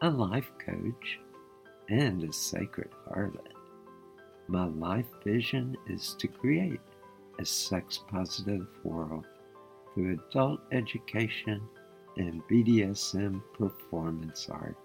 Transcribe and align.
a 0.00 0.08
life 0.08 0.50
coach, 0.64 1.18
and 1.88 2.22
a 2.22 2.32
sacred 2.32 2.90
harlot. 3.08 3.52
My 4.46 4.66
life 4.66 5.08
vision 5.24 5.76
is 5.88 6.14
to 6.20 6.28
create 6.28 6.80
a 7.40 7.44
sex 7.44 7.98
positive 8.08 8.66
world 8.84 9.26
through 9.92 10.20
adult 10.30 10.60
education 10.70 11.60
and 12.16 12.42
BDSM 12.48 13.42
performance 13.54 14.48
art. 14.48 14.76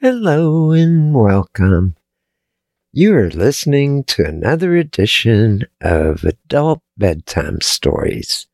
Hello 0.00 0.70
and 0.70 1.12
welcome. 1.12 1.96
You 2.92 3.16
are 3.16 3.30
listening 3.30 4.04
to 4.04 4.24
another 4.24 4.76
edition 4.76 5.64
of 5.80 6.22
Adult 6.22 6.82
Bedtime 6.96 7.60
Stories. 7.62 8.46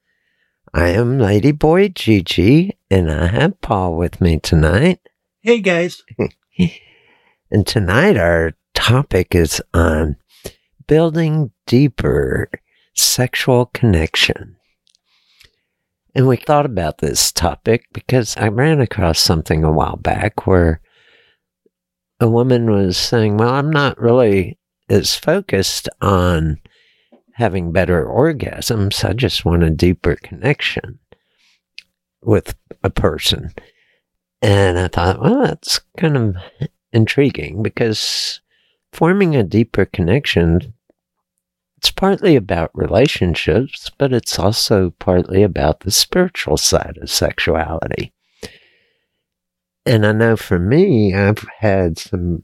I 0.75 0.89
am 0.89 1.19
Ladyboy 1.19 1.95
Gigi, 1.95 2.77
and 2.91 3.11
I 3.11 3.29
have 3.29 3.61
Paul 3.63 3.97
with 3.97 4.21
me 4.21 4.39
tonight. 4.39 5.01
Hey, 5.41 5.61
guys. 5.61 6.03
and 7.51 7.67
tonight 7.67 8.19
our 8.19 8.53
topic 8.75 9.35
is 9.35 9.63
on 9.73 10.17
building 10.87 11.53
deeper 11.67 12.51
sexual 12.95 13.67
connection. 13.67 14.57
And 16.15 16.29
we 16.29 16.37
thought 16.37 16.67
about 16.67 16.99
this 16.99 17.33
topic 17.33 17.87
because 17.95 18.37
I 18.37 18.49
ran 18.49 18.81
across 18.81 19.21
something 19.21 19.65
a 19.65 19.73
while 19.73 19.97
back 19.97 20.47
where 20.47 20.83
a 22.21 22.29
woman 22.29 22.71
was 22.71 22.99
saying, 22.99 23.39
Well, 23.39 23.55
I'm 23.55 23.71
not 23.71 23.99
really 23.99 24.59
as 24.91 25.15
focused 25.15 25.89
on 26.03 26.61
having 27.39 27.73
better 27.73 28.05
orgasms. 28.05 29.05
I 29.05 29.13
just 29.13 29.45
want 29.45 29.63
a 29.63 29.71
deeper 29.71 30.17
connection 30.17 30.99
with 32.21 32.57
a 32.83 32.91
person. 32.91 33.53
And 34.43 34.79
I 34.79 34.89
thought, 34.89 35.21
well, 35.21 35.43
that's 35.43 35.81
kind 35.97 36.17
of 36.17 36.37
intriguing 36.93 37.63
because 37.63 38.41
forming 38.93 39.37
a 39.37 39.43
deeper 39.43 39.85
connection 39.85 40.75
it's 41.79 41.93
partly 41.93 42.35
about 42.35 42.73
relationships, 42.75 43.89
but 43.99 44.13
it's 44.13 44.37
also 44.37 44.91
partly 44.99 45.45
about 45.45 45.81
the 45.81 45.93
spiritual 45.93 46.57
side 46.57 46.99
of 47.01 47.09
sexuality. 47.09 48.13
And 49.87 50.05
I 50.05 50.11
know 50.11 50.37
for 50.37 50.59
me, 50.59 51.15
I've 51.15 51.47
had 51.61 51.97
some 51.97 52.43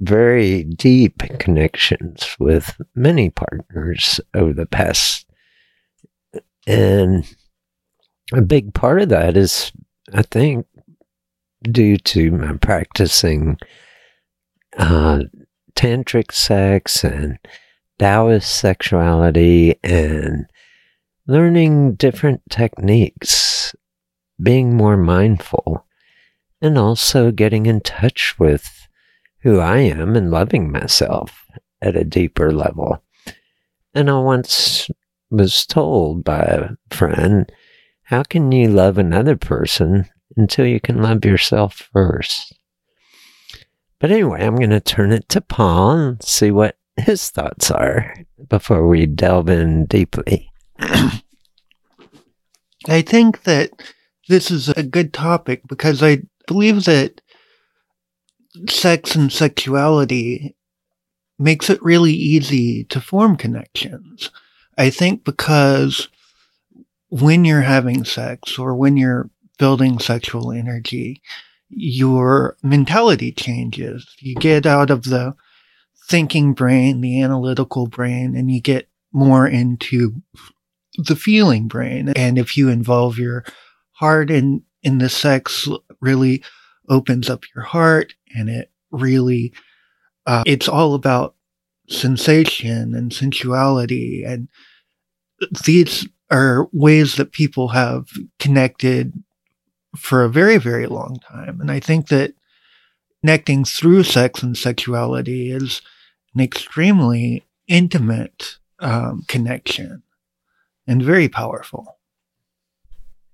very 0.00 0.64
deep 0.64 1.22
connections 1.38 2.36
with 2.38 2.80
many 2.94 3.30
partners 3.30 4.20
over 4.34 4.52
the 4.52 4.66
past. 4.66 5.26
And 6.66 7.24
a 8.32 8.40
big 8.40 8.74
part 8.74 9.02
of 9.02 9.08
that 9.10 9.36
is, 9.36 9.72
I 10.12 10.22
think, 10.22 10.66
due 11.62 11.96
to 11.96 12.30
my 12.30 12.54
practicing 12.54 13.58
uh, 14.76 15.20
tantric 15.74 16.32
sex 16.32 17.04
and 17.04 17.38
Taoist 17.98 18.50
sexuality 18.50 19.76
and 19.84 20.46
learning 21.26 21.94
different 21.94 22.42
techniques, 22.50 23.74
being 24.42 24.76
more 24.76 24.96
mindful, 24.96 25.86
and 26.60 26.76
also 26.76 27.30
getting 27.30 27.66
in 27.66 27.80
touch 27.80 28.38
with 28.38 28.73
who 29.44 29.60
I 29.60 29.78
am 29.78 30.16
and 30.16 30.30
loving 30.30 30.72
myself 30.72 31.46
at 31.80 31.96
a 31.96 32.02
deeper 32.02 32.50
level. 32.50 33.04
And 33.94 34.10
I 34.10 34.18
once 34.18 34.90
was 35.30 35.66
told 35.66 36.24
by 36.24 36.40
a 36.40 36.70
friend, 36.90 37.52
How 38.04 38.22
can 38.22 38.50
you 38.52 38.68
love 38.68 38.96
another 38.96 39.36
person 39.36 40.06
until 40.36 40.66
you 40.66 40.80
can 40.80 41.02
love 41.02 41.26
yourself 41.26 41.90
first? 41.92 42.54
But 44.00 44.10
anyway, 44.10 44.44
I'm 44.44 44.56
going 44.56 44.70
to 44.70 44.80
turn 44.80 45.12
it 45.12 45.28
to 45.28 45.42
Paul 45.42 45.90
and 45.90 46.22
see 46.22 46.50
what 46.50 46.78
his 46.96 47.28
thoughts 47.28 47.70
are 47.70 48.14
before 48.48 48.88
we 48.88 49.04
delve 49.04 49.50
in 49.50 49.84
deeply. 49.86 50.50
I 50.78 51.20
think 53.02 53.42
that 53.42 53.70
this 54.28 54.50
is 54.50 54.70
a 54.70 54.82
good 54.82 55.12
topic 55.12 55.62
because 55.68 56.02
I 56.02 56.22
believe 56.46 56.84
that 56.84 57.20
sex 58.68 59.14
and 59.14 59.32
sexuality 59.32 60.56
makes 61.38 61.68
it 61.68 61.82
really 61.82 62.12
easy 62.12 62.84
to 62.84 63.00
form 63.00 63.36
connections. 63.36 64.30
I 64.78 64.90
think 64.90 65.24
because 65.24 66.08
when 67.08 67.44
you're 67.44 67.62
having 67.62 68.04
sex 68.04 68.58
or 68.58 68.74
when 68.74 68.96
you're 68.96 69.30
building 69.58 69.98
sexual 69.98 70.52
energy, 70.52 71.22
your 71.68 72.56
mentality 72.62 73.32
changes. 73.32 74.06
You 74.18 74.34
get 74.36 74.66
out 74.66 74.90
of 74.90 75.04
the 75.04 75.34
thinking 76.08 76.52
brain, 76.52 77.00
the 77.00 77.22
analytical 77.22 77.86
brain, 77.86 78.36
and 78.36 78.50
you 78.50 78.60
get 78.60 78.88
more 79.12 79.46
into 79.46 80.22
the 80.96 81.16
feeling 81.16 81.68
brain. 81.68 82.10
And 82.10 82.38
if 82.38 82.56
you 82.56 82.68
involve 82.68 83.18
your 83.18 83.44
heart 83.92 84.30
in, 84.30 84.62
in 84.82 84.98
the 84.98 85.08
sex, 85.08 85.68
really 86.00 86.42
opens 86.88 87.30
up 87.30 87.44
your 87.54 87.64
heart 87.64 88.14
and 88.34 88.48
it 88.48 88.70
really, 88.90 89.52
uh, 90.26 90.42
it's 90.46 90.68
all 90.68 90.94
about 90.94 91.34
sensation 91.88 92.94
and 92.94 93.12
sensuality. 93.12 94.24
And 94.24 94.48
these 95.64 96.08
are 96.30 96.68
ways 96.72 97.16
that 97.16 97.32
people 97.32 97.68
have 97.68 98.08
connected 98.38 99.12
for 99.96 100.24
a 100.24 100.30
very, 100.30 100.58
very 100.58 100.86
long 100.86 101.18
time. 101.20 101.60
And 101.60 101.70
I 101.70 101.80
think 101.80 102.08
that 102.08 102.34
connecting 103.20 103.64
through 103.64 104.02
sex 104.02 104.42
and 104.42 104.56
sexuality 104.56 105.50
is 105.50 105.82
an 106.34 106.40
extremely 106.40 107.44
intimate 107.68 108.58
um, 108.80 109.24
connection 109.28 110.02
and 110.86 111.02
very 111.02 111.28
powerful. 111.28 111.93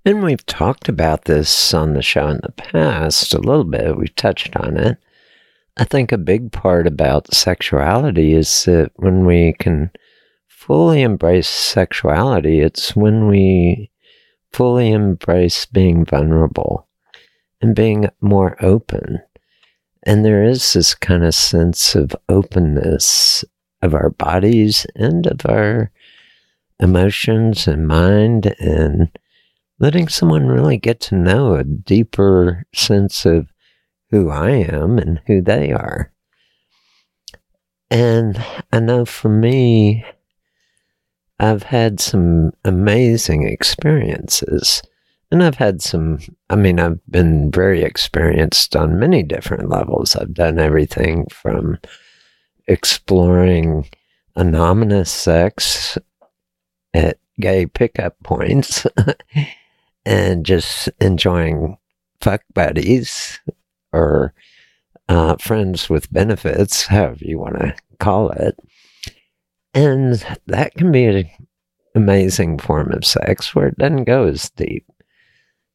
And 0.05 0.23
we've 0.23 0.45
talked 0.47 0.89
about 0.89 1.27
this 1.27 1.75
on 1.75 1.93
the 1.93 2.01
show 2.03 2.29
in 2.29 2.41
the 2.43 2.53
past 2.53 3.35
a 3.35 3.39
little 3.39 3.65
bit. 3.65 3.99
We've 3.99 4.15
touched 4.17 4.57
on 4.57 4.79
it. 4.79 4.97
I 5.77 5.85
think 5.85 6.11
a 6.11 6.19
big 6.19 6.53
part 6.53 6.87
about 6.87 7.35
sexuality 7.35 8.33
is 8.33 8.65
that 8.65 8.93
when 8.97 9.27
we 9.27 9.55
can 9.59 9.91
fully 10.49 11.03
embrace 11.03 11.49
sexuality, 11.49 12.61
it's 12.61 12.97
when 12.97 13.29
we 13.29 13.91
fully 14.53 14.91
embrace 14.91 15.67
being 15.67 16.05
vulnerable 16.05 16.89
and 17.61 17.75
being 17.75 18.09
more 18.21 18.57
open. 18.65 19.21
And 20.05 20.25
there 20.25 20.45
is 20.45 20.73
this 20.73 20.95
kind 20.95 21.25
of 21.25 21.35
sense 21.35 21.95
of 21.95 22.17
openness 22.29 23.45
of 23.83 23.95
our 23.95 24.11
bodies 24.11 24.87
and 24.95 25.27
of 25.27 25.45
our 25.45 25.91
emotions 26.79 27.69
and 27.69 27.87
mind 27.87 28.55
and 28.59 29.11
letting 29.81 30.09
someone 30.09 30.47
really 30.47 30.77
get 30.77 31.01
to 31.01 31.17
know 31.17 31.55
a 31.55 31.65
deeper 31.65 32.65
sense 32.75 33.25
of 33.25 33.51
who 34.11 34.31
I 34.31 34.51
am 34.51 34.99
and 34.99 35.21
who 35.27 35.41
they 35.41 35.73
are. 35.73 36.13
And 37.91 38.43
I 38.73 38.79
know 38.79 39.05
for 39.05 39.31
me, 39.31 40.05
I've 41.39 41.63
had 41.65 41.99
some 41.99 42.53
amazing 42.65 43.45
experiences. 43.49 44.83
And 45.33 45.43
I've 45.43 45.57
had 45.57 45.81
some, 45.81 46.19
I 46.51 46.57
mean, 46.57 46.79
I've 46.79 47.01
been 47.09 47.51
very 47.51 47.83
experienced 47.83 48.77
on 48.77 48.99
many 48.99 49.23
different 49.23 49.71
levels. 49.71 50.15
I've 50.15 50.35
done 50.35 50.59
everything 50.59 51.27
from 51.33 51.79
exploring 52.67 53.89
anonymous 54.37 55.11
sex 55.11 55.97
at 56.93 57.19
gay 57.41 57.65
pickup 57.65 58.17
points 58.23 58.87
and 60.11 60.45
just 60.45 60.89
enjoying 61.01 61.79
fuck 62.21 62.43
buddies 62.53 63.39
or 63.93 64.35
uh, 65.09 65.37
friends 65.37 65.89
with 65.89 66.13
benefits, 66.13 66.87
however 66.87 67.21
you 67.21 67.39
want 67.39 67.61
to 67.61 67.77
call 68.01 68.31
it. 68.31 68.59
And 69.73 70.25
that 70.47 70.75
can 70.75 70.91
be 70.91 71.05
an 71.05 71.31
amazing 71.95 72.59
form 72.59 72.91
of 72.91 73.05
sex 73.05 73.55
where 73.55 73.69
it 73.69 73.79
doesn't 73.79 74.05
go 74.05 74.25
as 74.25 74.51
deep. 74.51 74.85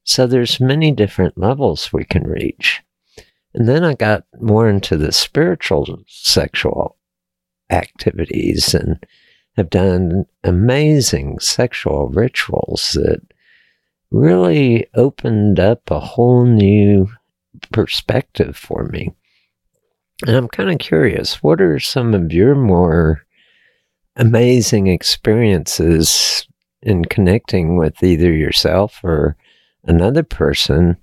So 0.04 0.28
there's 0.28 0.60
many 0.60 0.92
different 0.92 1.38
levels 1.38 1.94
we 1.94 2.04
can 2.04 2.24
reach. 2.24 2.84
And 3.54 3.70
then 3.70 3.86
I 3.86 3.94
got 3.94 4.26
more 4.42 4.68
into 4.68 4.98
the 4.98 5.14
spiritual 5.14 6.04
sexual 6.08 6.98
activities 7.70 8.74
and 8.74 9.02
have 9.56 9.70
done 9.70 10.26
amazing 10.44 11.40
sexual 11.40 12.10
rituals 12.10 12.92
that 12.94 13.22
really 14.12 14.88
opened 14.96 15.60
up 15.60 15.90
a 15.90 16.00
whole 16.00 16.46
new 16.46 17.08
perspective 17.72 18.56
for 18.56 18.86
me. 18.86 19.12
And 20.26 20.36
I'm 20.36 20.48
kind 20.48 20.72
of 20.72 20.80
curious, 20.80 21.44
what 21.44 21.62
are 21.62 21.80
some 21.80 22.14
of 22.14 22.32
your 22.32 22.56
more 22.56 23.26
amazing 24.16 24.88
experiences 24.88 26.48
in 26.82 27.06
connecting 27.06 27.78
with 27.78 28.02
either 28.02 28.32
yourself 28.32 29.04
or 29.04 29.36
another 29.84 30.24
person? 30.24 30.98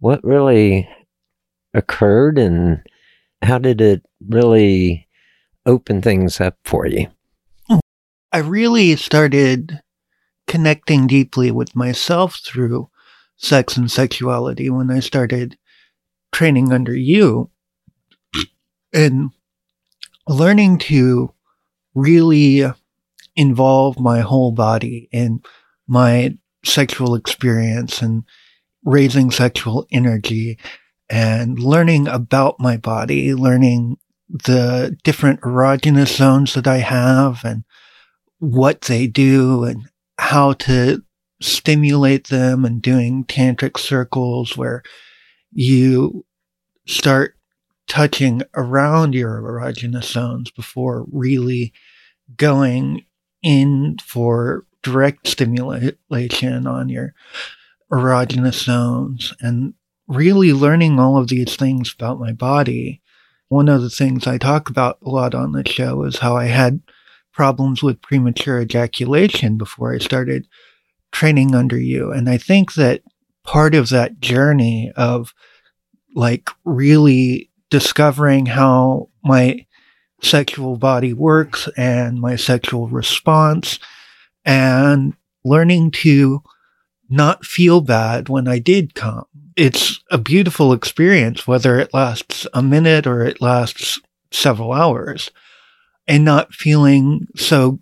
What 0.00 0.22
really 0.22 0.88
occurred 1.74 2.38
and 2.38 2.82
how 3.40 3.58
did 3.58 3.80
it 3.80 4.04
really 4.28 5.08
open 5.64 6.02
things 6.02 6.40
up 6.40 6.56
for 6.64 6.86
you? 6.86 7.06
I 8.32 8.38
really 8.38 8.96
started 8.96 9.80
connecting 10.46 11.06
deeply 11.06 11.50
with 11.50 11.74
myself 11.76 12.40
through 12.44 12.88
sex 13.36 13.76
and 13.76 13.90
sexuality 13.90 14.70
when 14.70 14.90
I 14.90 15.00
started 15.00 15.56
training 16.32 16.72
under 16.72 16.94
you 16.94 17.50
and 18.92 19.30
learning 20.28 20.78
to 20.78 21.32
really 21.94 22.64
involve 23.36 23.98
my 23.98 24.20
whole 24.20 24.52
body 24.52 25.08
in 25.12 25.42
my 25.86 26.36
sexual 26.64 27.14
experience 27.14 28.02
and 28.02 28.24
raising 28.84 29.30
sexual 29.30 29.86
energy 29.90 30.58
and 31.10 31.58
learning 31.58 32.08
about 32.08 32.58
my 32.58 32.76
body, 32.76 33.34
learning 33.34 33.96
the 34.28 34.96
different 35.04 35.40
erogenous 35.42 36.16
zones 36.16 36.54
that 36.54 36.66
I 36.66 36.78
have 36.78 37.44
and 37.44 37.64
what 38.38 38.82
they 38.82 39.06
do 39.06 39.64
and 39.64 39.88
how 40.18 40.52
to 40.54 41.02
stimulate 41.40 42.28
them 42.28 42.64
and 42.64 42.80
doing 42.80 43.24
tantric 43.24 43.78
circles 43.78 44.56
where 44.56 44.82
you 45.52 46.24
start 46.86 47.36
touching 47.88 48.42
around 48.54 49.14
your 49.14 49.40
erogenous 49.40 50.04
zones 50.04 50.50
before 50.50 51.04
really 51.12 51.72
going 52.36 53.04
in 53.42 53.96
for 54.04 54.64
direct 54.82 55.26
stimulation 55.26 56.66
on 56.66 56.88
your 56.88 57.14
erogenous 57.90 58.64
zones 58.64 59.34
and 59.40 59.74
really 60.08 60.52
learning 60.52 60.98
all 60.98 61.16
of 61.16 61.28
these 61.28 61.56
things 61.56 61.92
about 61.92 62.20
my 62.20 62.32
body. 62.32 63.00
One 63.48 63.68
of 63.68 63.82
the 63.82 63.90
things 63.90 64.26
I 64.26 64.38
talk 64.38 64.70
about 64.70 64.98
a 65.02 65.10
lot 65.10 65.34
on 65.34 65.52
the 65.52 65.68
show 65.68 66.02
is 66.04 66.18
how 66.18 66.36
I 66.36 66.46
had 66.46 66.80
problems 67.32 67.82
with 67.82 68.02
premature 68.02 68.60
ejaculation 68.60 69.56
before 69.56 69.94
I 69.94 69.98
started 69.98 70.46
training 71.12 71.54
under 71.54 71.78
you. 71.78 72.12
And 72.12 72.28
I 72.28 72.38
think 72.38 72.74
that 72.74 73.02
part 73.44 73.74
of 73.74 73.88
that 73.90 74.20
journey 74.20 74.92
of 74.96 75.34
like 76.14 76.50
really 76.64 77.50
discovering 77.70 78.46
how 78.46 79.08
my 79.24 79.66
sexual 80.22 80.76
body 80.76 81.12
works 81.12 81.68
and 81.76 82.20
my 82.20 82.36
sexual 82.36 82.88
response 82.88 83.78
and 84.44 85.14
learning 85.44 85.90
to 85.90 86.42
not 87.08 87.44
feel 87.44 87.80
bad 87.80 88.28
when 88.28 88.46
I 88.46 88.58
did 88.58 88.94
come. 88.94 89.24
It's 89.56 90.02
a 90.10 90.18
beautiful 90.18 90.72
experience, 90.72 91.46
whether 91.46 91.78
it 91.78 91.92
lasts 91.92 92.46
a 92.54 92.62
minute 92.62 93.06
or 93.06 93.22
it 93.22 93.40
lasts 93.40 94.00
several 94.30 94.72
hours 94.72 95.30
and 96.06 96.24
not 96.24 96.54
feeling 96.54 97.26
so 97.36 97.80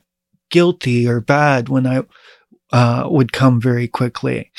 guilty 0.51 1.07
or 1.07 1.21
bad 1.21 1.69
when 1.69 1.87
I 1.87 2.03
uh, 2.73 3.09
would 3.11 3.33
come 3.33 3.61
very 3.61 3.89
quickly. 3.89 4.51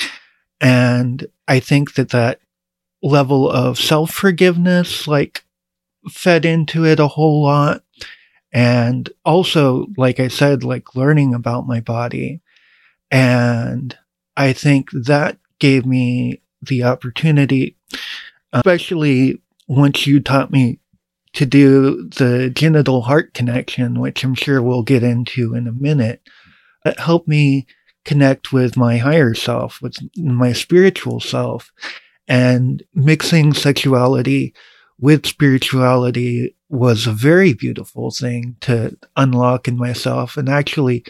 And 0.60 1.26
I 1.48 1.60
think 1.60 1.94
that 1.94 2.10
that 2.10 2.40
level 3.02 3.50
of 3.50 3.78
self 3.78 4.10
forgiveness, 4.12 5.06
like, 5.08 5.44
fed 6.10 6.44
into 6.44 6.84
it 6.84 7.00
a 7.00 7.08
whole 7.08 7.42
lot. 7.42 7.82
And 8.52 9.08
also, 9.24 9.86
like 9.96 10.20
I 10.20 10.28
said, 10.28 10.62
like 10.62 10.94
learning 10.94 11.34
about 11.34 11.66
my 11.66 11.80
body. 11.80 12.42
And 13.10 13.96
I 14.36 14.52
think 14.52 14.90
that 14.92 15.38
gave 15.58 15.86
me 15.86 16.42
the 16.60 16.84
opportunity, 16.84 17.76
especially 18.52 19.40
once 19.68 20.06
you 20.06 20.20
taught 20.20 20.50
me 20.50 20.80
to 21.34 21.46
do 21.46 22.08
the 22.08 22.50
genital 22.50 23.02
heart 23.02 23.34
connection, 23.34 24.00
which 24.00 24.22
I'm 24.22 24.34
sure 24.34 24.62
we'll 24.62 24.82
get 24.82 25.02
into 25.02 25.54
in 25.54 25.66
a 25.66 25.72
minute. 25.72 26.22
It 26.84 26.98
helped 26.98 27.28
me 27.28 27.66
connect 28.04 28.52
with 28.52 28.76
my 28.76 28.98
higher 28.98 29.34
self, 29.34 29.80
with 29.80 29.96
my 30.16 30.52
spiritual 30.52 31.20
self, 31.20 31.72
and 32.28 32.82
mixing 32.94 33.54
sexuality 33.54 34.54
with 34.98 35.26
spirituality 35.26 36.56
was 36.68 37.06
a 37.06 37.12
very 37.12 37.52
beautiful 37.52 38.10
thing 38.10 38.56
to 38.60 38.96
unlock 39.16 39.66
in 39.68 39.76
myself 39.76 40.36
and 40.36 40.48
actually 40.48 41.04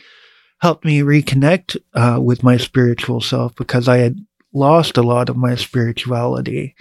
helped 0.60 0.84
me 0.84 1.00
reconnect 1.00 1.76
uh, 1.94 2.18
with 2.20 2.42
my 2.42 2.56
spiritual 2.56 3.20
self 3.20 3.54
because 3.54 3.88
I 3.88 3.98
had 3.98 4.16
lost 4.54 4.96
a 4.96 5.02
lot 5.02 5.28
of 5.28 5.36
my 5.36 5.56
spirituality 5.56 6.74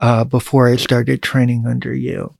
uh, 0.00 0.24
before 0.24 0.68
I 0.68 0.76
started 0.76 1.22
training 1.22 1.66
under 1.66 1.94
you. 1.94 2.34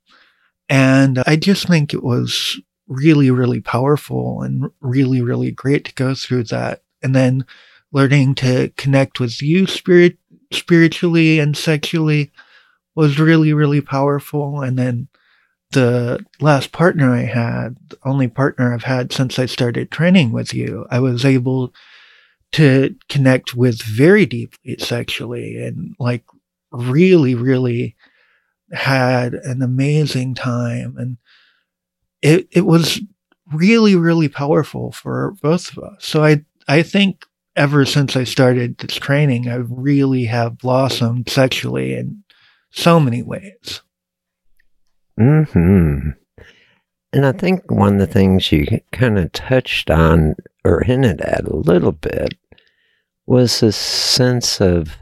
And 0.69 1.23
I 1.27 1.37
just 1.37 1.67
think 1.67 1.93
it 1.93 2.03
was 2.03 2.61
really, 2.89 3.31
really 3.31 3.61
powerful 3.61 4.43
and 4.43 4.71
really, 4.81 5.21
really 5.21 5.51
great 5.51 5.85
to 5.87 5.95
go 5.95 6.15
through 6.15 6.45
that. 6.45 6.83
And 7.03 7.15
then 7.15 7.45
learning 7.93 8.35
to 8.37 8.71
connect 8.77 9.21
with 9.21 9.41
you 9.43 9.67
spirit, 9.67 10.19
spiritually 10.53 11.39
and 11.39 11.57
sexually 11.57 12.33
was 12.95 13.19
really, 13.19 13.53
really 13.53 13.81
powerful. 13.81 14.61
And 14.61 14.79
then 14.79 15.09
the 15.73 16.25
last 16.41 16.73
partner 16.73 17.13
I 17.13 17.23
had, 17.23 17.77
the 17.89 17.99
only 18.05 18.29
partner 18.29 18.73
I've 18.73 18.85
had 18.85 19.13
since 19.13 19.39
I 19.39 19.47
started 19.47 19.91
training 19.91 20.33
with 20.33 20.55
you, 20.55 20.87
I 20.91 21.01
was 21.01 21.25
able 21.25 21.75
to 22.53 22.95
connect 23.09 23.55
with 23.55 23.83
very 23.83 24.27
deeply 24.27 24.77
sexually 24.79 25.61
and 25.63 25.97
like 25.99 26.25
really, 26.71 27.35
really 27.35 27.97
had 28.75 29.35
an 29.35 29.63
amazing 29.63 30.35
time. 30.35 30.97
And 30.99 31.17
it 32.23 32.49
it 32.51 32.67
was 32.67 33.01
really 33.53 33.95
really 33.95 34.29
powerful 34.29 34.93
for 34.93 35.35
both 35.43 35.77
of 35.77 35.85
us. 35.85 36.05
So 36.05 36.25
i 36.25 36.45
i 36.67 36.83
think 36.83 37.27
ever 37.57 37.85
since 37.85 38.17
i 38.17 38.25
started 38.25 38.79
this 38.79 38.97
training 38.97 39.49
i 39.49 39.57
really 39.57 40.25
have 40.25 40.59
blossomed 40.59 41.29
sexually 41.29 41.95
in 41.95 42.25
so 42.71 42.99
many 42.99 43.23
ways. 43.23 43.83
Hmm 45.17 46.11
and 47.15 47.25
i 47.25 47.33
think 47.33 47.71
one 47.71 47.95
of 47.95 48.01
the 48.01 48.13
things 48.13 48.51
you 48.51 48.67
kind 48.93 49.19
of 49.19 49.33
touched 49.33 49.89
on 49.89 50.35
or 50.65 50.83
hinted 50.83 51.21
at 51.21 51.47
a 51.47 51.57
little 51.57 51.93
bit 51.93 52.35
was 53.27 53.61
this 53.61 53.77
sense 53.77 54.61
of 54.61 54.97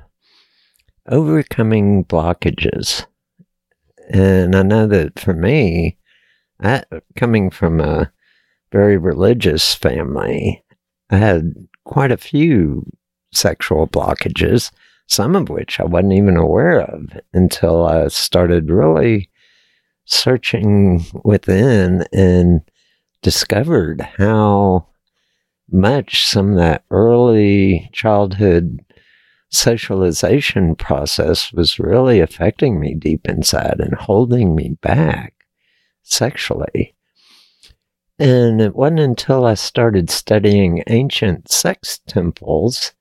overcoming 1.08 2.04
blockages 2.04 3.06
and 4.12 4.54
I 4.54 4.62
know 4.62 4.86
that 4.86 5.18
for 5.18 5.32
me, 5.32 5.96
I, 6.60 6.84
coming 7.16 7.50
from 7.50 7.80
a 7.80 8.12
very 8.70 8.96
religious 8.96 9.74
family, 9.74 10.62
I 11.10 11.16
had 11.16 11.54
quite 11.84 12.12
a 12.12 12.16
few 12.16 12.86
sexual 13.32 13.86
blockages, 13.86 14.70
some 15.08 15.34
of 15.34 15.48
which 15.48 15.80
I 15.80 15.84
wasn't 15.84 16.12
even 16.12 16.36
aware 16.36 16.80
of 16.80 17.18
until 17.32 17.86
I 17.86 18.08
started 18.08 18.70
really 18.70 19.30
searching 20.04 21.04
within 21.24 22.04
and 22.12 22.60
discovered 23.22 24.02
how 24.18 24.86
much 25.70 26.26
some 26.26 26.52
of 26.52 26.56
that 26.56 26.84
early 26.90 27.88
childhood 27.92 28.84
socialization 29.52 30.74
process 30.74 31.52
was 31.52 31.78
really 31.78 32.20
affecting 32.20 32.80
me 32.80 32.94
deep 32.94 33.28
inside 33.28 33.76
and 33.78 33.94
holding 33.94 34.56
me 34.56 34.76
back 34.80 35.34
sexually. 36.02 36.94
And 38.18 38.60
it 38.60 38.74
wasn't 38.74 39.00
until 39.00 39.44
I 39.44 39.54
started 39.54 40.10
studying 40.10 40.82
ancient 40.86 41.50
sex 41.50 42.00
temples 42.06 42.92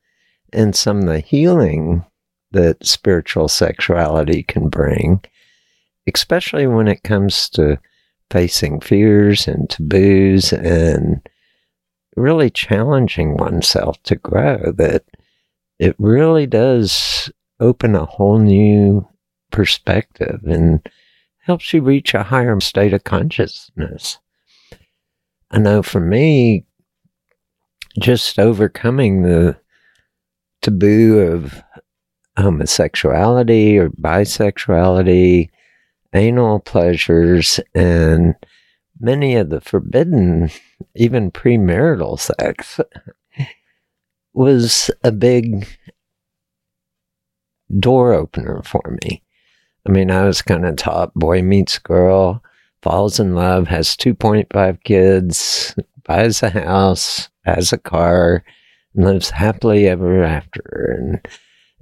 and 0.51 0.75
some 0.75 1.00
of 1.00 1.05
the 1.05 1.20
healing 1.20 2.05
that 2.51 2.86
spiritual 2.86 3.48
sexuality 3.48 4.43
can 4.43 4.67
bring, 4.67 5.24
especially 6.13 6.67
when 6.67 6.89
it 6.89 7.03
comes 7.03 7.50
to 7.50 7.79
facing 8.29 8.81
fears 8.81 9.48
and 9.48 9.70
taboos 9.70 10.51
and 10.51 11.22
really 12.17 12.50
challenging 12.50 13.38
oneself 13.38 14.01
to 14.03 14.15
grow, 14.17 14.74
that 14.74 15.05
it 15.82 15.96
really 15.98 16.46
does 16.46 17.32
open 17.60 17.96
a 17.96 18.06
whole 18.06 18.38
new 18.38 19.08
perspective 19.52 20.40
and 20.46 20.88
helps 21.40 21.74
you 21.74 21.82
reach 21.82 22.14
a 22.14 22.22
higher 22.22 22.60
state 22.60 22.94
of 22.94 23.04
consciousness. 23.04 24.20
I 25.50 25.58
know 25.58 25.82
for 25.82 26.00
me, 26.00 26.66
just 28.00 28.38
overcoming 28.38 29.24
the 29.24 29.58
taboo 30.62 31.18
of 31.18 31.64
homosexuality 32.38 33.80
or 33.80 33.90
bisexuality, 33.90 35.50
anal 36.14 36.60
pleasures, 36.60 37.60
and 37.74 38.36
many 39.00 39.36
of 39.36 39.50
the 39.50 39.60
forbidden, 39.60 40.52
even 40.94 41.32
premarital 41.32 42.20
sex 42.20 42.80
was 44.34 44.90
a 45.04 45.12
big 45.12 45.68
door 47.80 48.14
opener 48.14 48.62
for 48.64 48.98
me. 49.04 49.24
I 49.88 49.92
mean, 49.92 50.12
I 50.12 50.26
was 50.26 50.42
kind 50.42 50.66
of 50.66 50.76
taught 50.76 51.14
boy 51.16 51.42
meets 51.42 51.80
girl, 51.80 52.44
falls 52.82 53.20
in 53.20 53.36
love, 53.36 53.68
has 53.68 53.96
2.5 53.96 54.84
kids, 54.84 55.76
buys 56.06 56.44
a 56.44 56.50
house, 56.50 57.30
has 57.46 57.74
a 57.74 57.78
car, 57.78 58.44
and 58.96 59.06
lives 59.06 59.30
happily 59.30 59.88
ever 59.88 60.24
after. 60.24 60.96
And, 60.98 61.28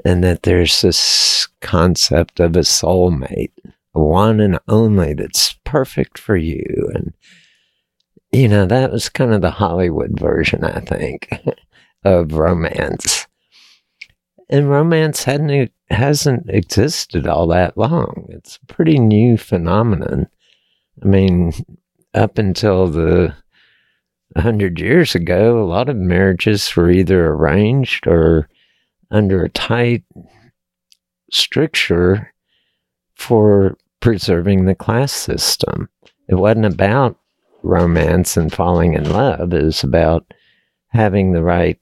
and 0.06 0.24
that 0.24 0.44
there's 0.44 0.82
this 0.82 1.48
concept 1.62 2.40
of 2.40 2.56
a 2.56 2.60
soulmate, 2.60 3.52
one 3.92 4.40
and 4.40 4.60
only 4.68 5.14
that's 5.14 5.54
perfect 5.66 6.18
for 6.18 6.38
you. 6.38 6.90
And, 6.94 7.14
you 8.32 8.48
know, 8.48 8.66
that 8.66 8.92
was 8.92 9.10
kind 9.10 9.34
of 9.34 9.42
the 9.42 9.52
Hollywood 9.52 10.18
version, 10.18 10.64
I 10.64 10.80
think. 10.80 11.30
of 12.04 12.34
romance. 12.34 13.28
And 14.50 14.70
romance 14.70 15.24
hadn't 15.24 15.72
hasn't 15.90 16.50
existed 16.50 17.28
all 17.28 17.48
that 17.48 17.78
long. 17.78 18.28
It's 18.30 18.60
a 18.62 18.74
pretty 18.74 19.00
new 19.00 19.38
phenomenon. 19.38 20.28
I 21.02 21.06
mean, 21.06 21.54
up 22.14 22.38
until 22.38 22.88
the 22.88 23.36
hundred 24.38 24.80
years 24.80 25.16
ago, 25.16 25.60
a 25.60 25.66
lot 25.66 25.90
of 25.90 25.96
marriages 25.96 26.76
were 26.76 26.90
either 26.90 27.28
arranged 27.28 28.08
or 28.08 28.50
under 29.12 29.44
a 29.44 29.50
tight 29.50 30.04
stricture 31.32 32.32
for 33.16 33.78
preserving 34.00 34.66
the 34.66 34.76
class 34.76 35.12
system. 35.12 35.90
It 36.28 36.36
wasn't 36.36 36.66
about 36.66 37.18
romance 37.64 38.38
and 38.38 38.54
falling 38.54 38.94
in 38.94 39.12
love. 39.12 39.54
It 39.54 39.64
was 39.64 39.84
about 39.84 40.34
having 40.90 41.32
the 41.32 41.44
right 41.44 41.80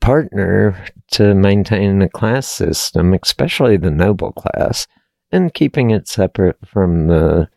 partner 0.00 0.84
to 1.12 1.34
maintain 1.34 2.02
a 2.02 2.08
class 2.08 2.46
system, 2.46 3.12
especially 3.14 3.76
the 3.76 3.90
noble 3.90 4.32
class, 4.32 4.86
and 5.32 5.54
keeping 5.54 5.90
it 5.90 6.08
separate 6.08 6.58
from 6.66 7.08
the 7.08 7.48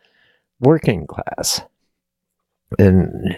working 0.59 1.07
class. 1.07 1.61
And 2.79 3.37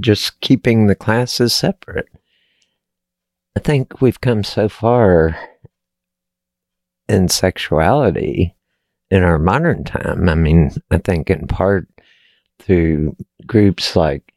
just 0.00 0.40
keeping 0.40 0.86
the 0.86 0.94
classes 0.94 1.54
separate. 1.54 2.08
I 3.56 3.60
think 3.60 4.00
we've 4.00 4.20
come 4.20 4.42
so 4.42 4.68
far 4.68 5.38
in 7.08 7.28
sexuality 7.28 8.54
in 9.10 9.22
our 9.22 9.38
modern 9.38 9.84
time. 9.84 10.28
I 10.28 10.34
mean, 10.34 10.70
I 10.90 10.98
think 10.98 11.30
in 11.30 11.46
part 11.46 11.86
through 12.58 13.16
groups 13.46 13.94
like 13.94 14.31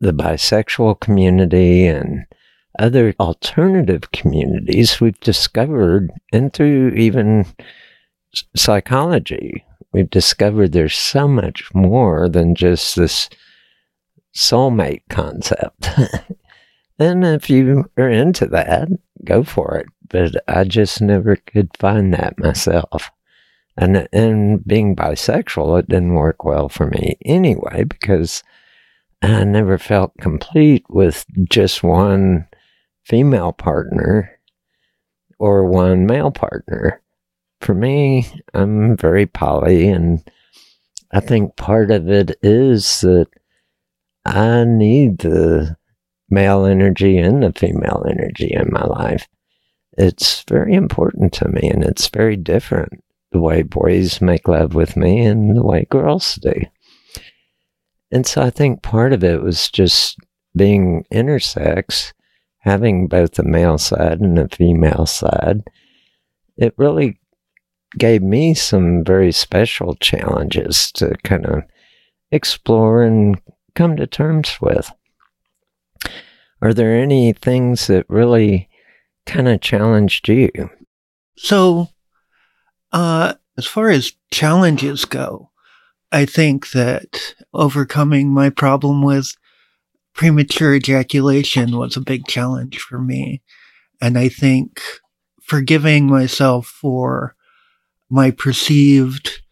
the 0.00 0.12
bisexual 0.12 1.00
community 1.00 1.86
and 1.86 2.24
other 2.78 3.14
alternative 3.20 4.10
communities 4.12 5.00
we've 5.00 5.20
discovered, 5.20 6.10
and 6.32 6.52
through 6.52 6.90
even 6.90 7.46
psychology, 8.56 9.64
we've 9.92 10.10
discovered 10.10 10.72
there's 10.72 10.96
so 10.96 11.28
much 11.28 11.68
more 11.74 12.28
than 12.28 12.54
just 12.54 12.96
this 12.96 13.28
soulmate 14.34 15.02
concept. 15.08 15.90
and 16.98 17.24
if 17.24 17.50
you 17.50 17.90
are 17.98 18.08
into 18.08 18.46
that, 18.46 18.88
go 19.24 19.42
for 19.42 19.76
it. 19.76 19.86
But 20.08 20.42
I 20.48 20.64
just 20.64 21.00
never 21.00 21.36
could 21.36 21.70
find 21.78 22.12
that 22.14 22.38
myself. 22.38 23.10
And, 23.76 24.08
and 24.12 24.64
being 24.64 24.96
bisexual, 24.96 25.80
it 25.80 25.88
didn't 25.88 26.14
work 26.14 26.44
well 26.44 26.68
for 26.68 26.86
me 26.86 27.16
anyway, 27.24 27.84
because 27.84 28.42
I 29.22 29.44
never 29.44 29.76
felt 29.76 30.12
complete 30.18 30.84
with 30.88 31.26
just 31.48 31.82
one 31.82 32.48
female 33.04 33.52
partner 33.52 34.38
or 35.38 35.66
one 35.66 36.06
male 36.06 36.30
partner. 36.30 37.02
For 37.60 37.74
me, 37.74 38.26
I'm 38.54 38.96
very 38.96 39.26
poly, 39.26 39.88
and 39.88 40.22
I 41.12 41.20
think 41.20 41.56
part 41.56 41.90
of 41.90 42.08
it 42.08 42.38
is 42.42 43.02
that 43.02 43.26
I 44.24 44.64
need 44.64 45.18
the 45.18 45.76
male 46.30 46.64
energy 46.64 47.18
and 47.18 47.42
the 47.42 47.52
female 47.52 48.06
energy 48.08 48.52
in 48.54 48.70
my 48.70 48.84
life. 48.84 49.28
It's 49.98 50.44
very 50.44 50.74
important 50.74 51.34
to 51.34 51.48
me, 51.48 51.68
and 51.68 51.84
it's 51.84 52.08
very 52.08 52.36
different 52.36 53.04
the 53.32 53.40
way 53.40 53.62
boys 53.62 54.20
make 54.20 54.48
love 54.48 54.74
with 54.74 54.96
me 54.96 55.24
and 55.24 55.56
the 55.56 55.62
way 55.62 55.86
girls 55.90 56.36
do. 56.36 56.54
And 58.12 58.26
so 58.26 58.42
I 58.42 58.50
think 58.50 58.82
part 58.82 59.12
of 59.12 59.22
it 59.22 59.42
was 59.42 59.70
just 59.70 60.18
being 60.56 61.04
intersex, 61.12 62.12
having 62.58 63.06
both 63.06 63.38
a 63.38 63.44
male 63.44 63.78
side 63.78 64.20
and 64.20 64.38
a 64.38 64.48
female 64.48 65.06
side. 65.06 65.62
It 66.56 66.74
really 66.76 67.18
gave 67.98 68.22
me 68.22 68.54
some 68.54 69.04
very 69.04 69.32
special 69.32 69.94
challenges 69.96 70.92
to 70.92 71.14
kind 71.24 71.46
of 71.46 71.62
explore 72.30 73.02
and 73.02 73.40
come 73.74 73.96
to 73.96 74.06
terms 74.06 74.58
with. 74.60 74.90
Are 76.62 76.74
there 76.74 76.94
any 76.94 77.32
things 77.32 77.86
that 77.86 78.04
really 78.08 78.68
kind 79.26 79.48
of 79.48 79.60
challenged 79.60 80.28
you? 80.28 80.50
So, 81.36 81.88
uh, 82.92 83.34
as 83.56 83.66
far 83.66 83.90
as 83.90 84.12
challenges 84.30 85.04
go, 85.04 85.49
I 86.12 86.26
think 86.26 86.70
that 86.72 87.34
overcoming 87.54 88.28
my 88.32 88.50
problem 88.50 89.02
with 89.02 89.36
premature 90.14 90.74
ejaculation 90.74 91.76
was 91.76 91.96
a 91.96 92.00
big 92.00 92.26
challenge 92.26 92.78
for 92.78 92.98
me. 92.98 93.42
And 94.00 94.18
I 94.18 94.28
think 94.28 94.80
forgiving 95.42 96.06
myself 96.06 96.66
for 96.66 97.34
my 98.08 98.30
perceived 98.30 99.42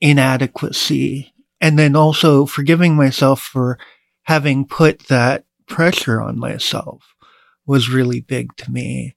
inadequacy. 0.00 1.32
And 1.60 1.78
then 1.78 1.96
also 1.96 2.46
forgiving 2.46 2.94
myself 2.94 3.40
for 3.40 3.78
having 4.22 4.66
put 4.66 5.00
that 5.08 5.44
pressure 5.66 6.20
on 6.20 6.38
myself 6.38 7.14
was 7.66 7.88
really 7.88 8.20
big 8.20 8.56
to 8.56 8.70
me. 8.70 9.16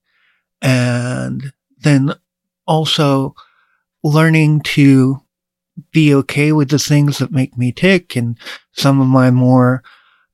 And 0.62 1.54
then 1.80 2.14
also 2.66 3.36
learning 4.04 4.62
to 4.62 5.22
be 5.92 6.14
okay 6.14 6.52
with 6.52 6.70
the 6.70 6.80
things 6.80 7.18
that 7.18 7.32
make 7.32 7.58
me 7.58 7.72
tick 7.72 8.16
and 8.16 8.38
some 8.74 9.00
of 9.02 9.08
my 9.08 9.32
more 9.32 9.84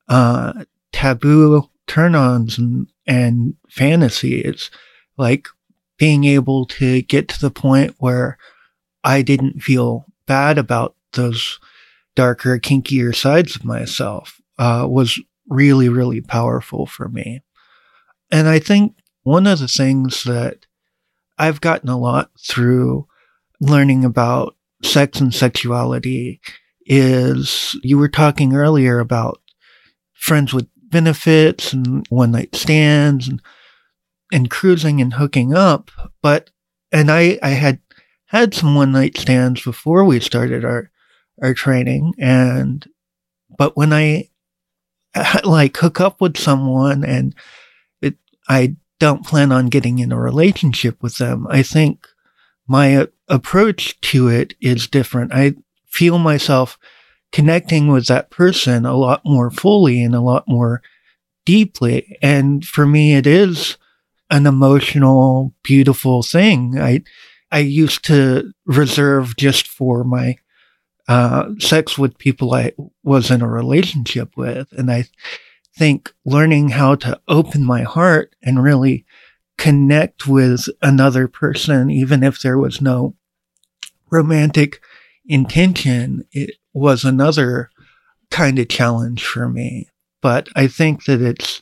uh, 0.08 0.66
taboo 0.92 1.70
turn-ons 1.88 2.58
and, 2.58 2.88
and 3.06 3.56
fantasies, 3.70 4.70
like 5.18 5.48
being 5.98 6.24
able 6.24 6.66
to 6.66 7.02
get 7.04 7.28
to 7.28 7.40
the 7.40 7.52
point 7.52 7.96
where 8.00 8.38
I 9.04 9.22
didn't 9.22 9.62
feel 9.62 10.06
bad 10.26 10.58
about 10.58 10.96
those 11.14 11.60
darker, 12.16 12.60
kinkier 12.60 13.16
sides 13.16 13.56
of 13.56 13.66
myself 13.66 14.42
uh, 14.58 14.88
was 14.90 15.20
really, 15.50 15.90
really 15.90 16.22
powerful 16.22 16.86
for 16.86 17.10
me. 17.10 17.42
And 18.32 18.48
I 18.48 18.60
think 18.60 18.96
one 19.24 19.46
of 19.46 19.60
the 19.60 19.68
things 19.68 20.24
that 20.24 20.66
I've 21.38 21.62
gotten 21.62 21.90
a 21.90 21.98
lot 21.98 22.32
through 22.40 23.08
learning 23.60 24.06
about 24.06 24.56
sex 24.84 25.20
and 25.20 25.34
sexuality 25.34 26.42
is 26.86 27.78
you 27.84 27.98
were 27.98 28.10
talking 28.10 28.54
earlier 28.54 29.00
about 29.00 29.42
friends 30.13 30.54
with 30.54 30.68
benefits 30.78 31.74
and 31.74 32.06
one 32.10 32.32
night 32.32 32.56
stands 32.56 33.28
and 33.28 33.42
and 34.32 34.50
cruising 34.50 35.02
and 35.02 35.13
hooking 35.13 35.54
up 35.54 35.92
but 36.22 36.50
and 36.92 37.10
i 37.10 37.40
i 37.42 37.50
had 37.50 37.80
had 38.25 38.54
some 38.54 38.75
one 38.75 38.92
night 38.92 39.18
stands 39.18 39.62
before 39.63 40.04
we 40.04 40.20
started 40.20 40.66
our 40.66 40.92
our 41.42 41.54
training 41.54 42.13
and 42.20 42.88
but 43.58 43.75
when 43.78 43.94
i 43.94 44.28
like 45.44 45.75
hook 45.78 46.00
up 46.02 46.20
with 46.20 46.38
someone 46.38 47.04
and 47.04 47.36
it 48.02 48.16
i 48.50 48.75
don't 49.00 49.25
plan 49.25 49.52
on 49.52 49.68
getting 49.68 50.00
in 50.00 50.12
a 50.12 50.20
relationship 50.20 51.02
with 51.02 51.18
them 51.18 51.48
i 51.50 51.63
think 51.63 52.08
my 52.68 53.08
approach 53.27 54.00
to 54.01 54.27
it 54.27 54.56
is 54.62 54.88
different. 54.88 55.34
I 55.34 55.56
feel 55.86 56.18
myself 56.18 56.77
connecting 57.32 57.88
with 57.88 58.08
that 58.08 58.30
person 58.30 58.86
a 58.86 58.96
lot 58.96 59.22
more 59.25 59.50
fully 59.50 60.03
and 60.03 60.15
a 60.15 60.22
lot 60.22 60.48
more 60.48 60.82
deeply. 61.46 62.18
And 62.22 62.65
for 62.65 62.86
me, 62.86 63.15
it 63.15 63.27
is 63.27 63.77
an 64.30 64.46
emotional, 64.46 65.53
beautiful 65.63 66.24
thing. 66.24 66.80
I, 66.80 67.03
I 67.51 67.60
used 67.60 68.06
to 68.06 68.53
reserve 68.65 69.36
just 69.36 69.68
for 69.68 70.03
my, 70.03 70.38
uh, 71.08 71.50
sex 71.60 71.98
with 71.98 72.18
people 72.18 72.53
I 72.53 72.72
was 73.03 73.30
in 73.30 73.42
a 73.42 73.48
relationship 73.48 74.38
with. 74.38 74.72
And 74.72 74.92
I 74.92 75.06
think 75.75 76.13
learning 76.24 76.70
how 76.70 76.96
to 76.96 77.20
open 77.27 77.65
my 77.65 77.82
heart 77.82 78.36
and 78.42 78.63
really 78.63 79.06
connect 79.57 80.27
with 80.27 80.67
another 80.81 81.27
person, 81.27 81.89
even 81.89 82.24
if 82.24 82.41
there 82.41 82.57
was 82.57 82.81
no 82.81 83.15
romantic 84.12 84.81
intention, 85.25 86.25
it 86.31 86.55
was 86.74 87.03
another 87.03 87.69
kind 88.31 88.60
of 88.60 88.67
challenge 88.67 89.25
for 89.25 89.48
me. 89.48 89.88
But 90.22 90.48
I 90.55 90.67
think 90.67 91.05
that 91.05 91.22
it's 91.22 91.62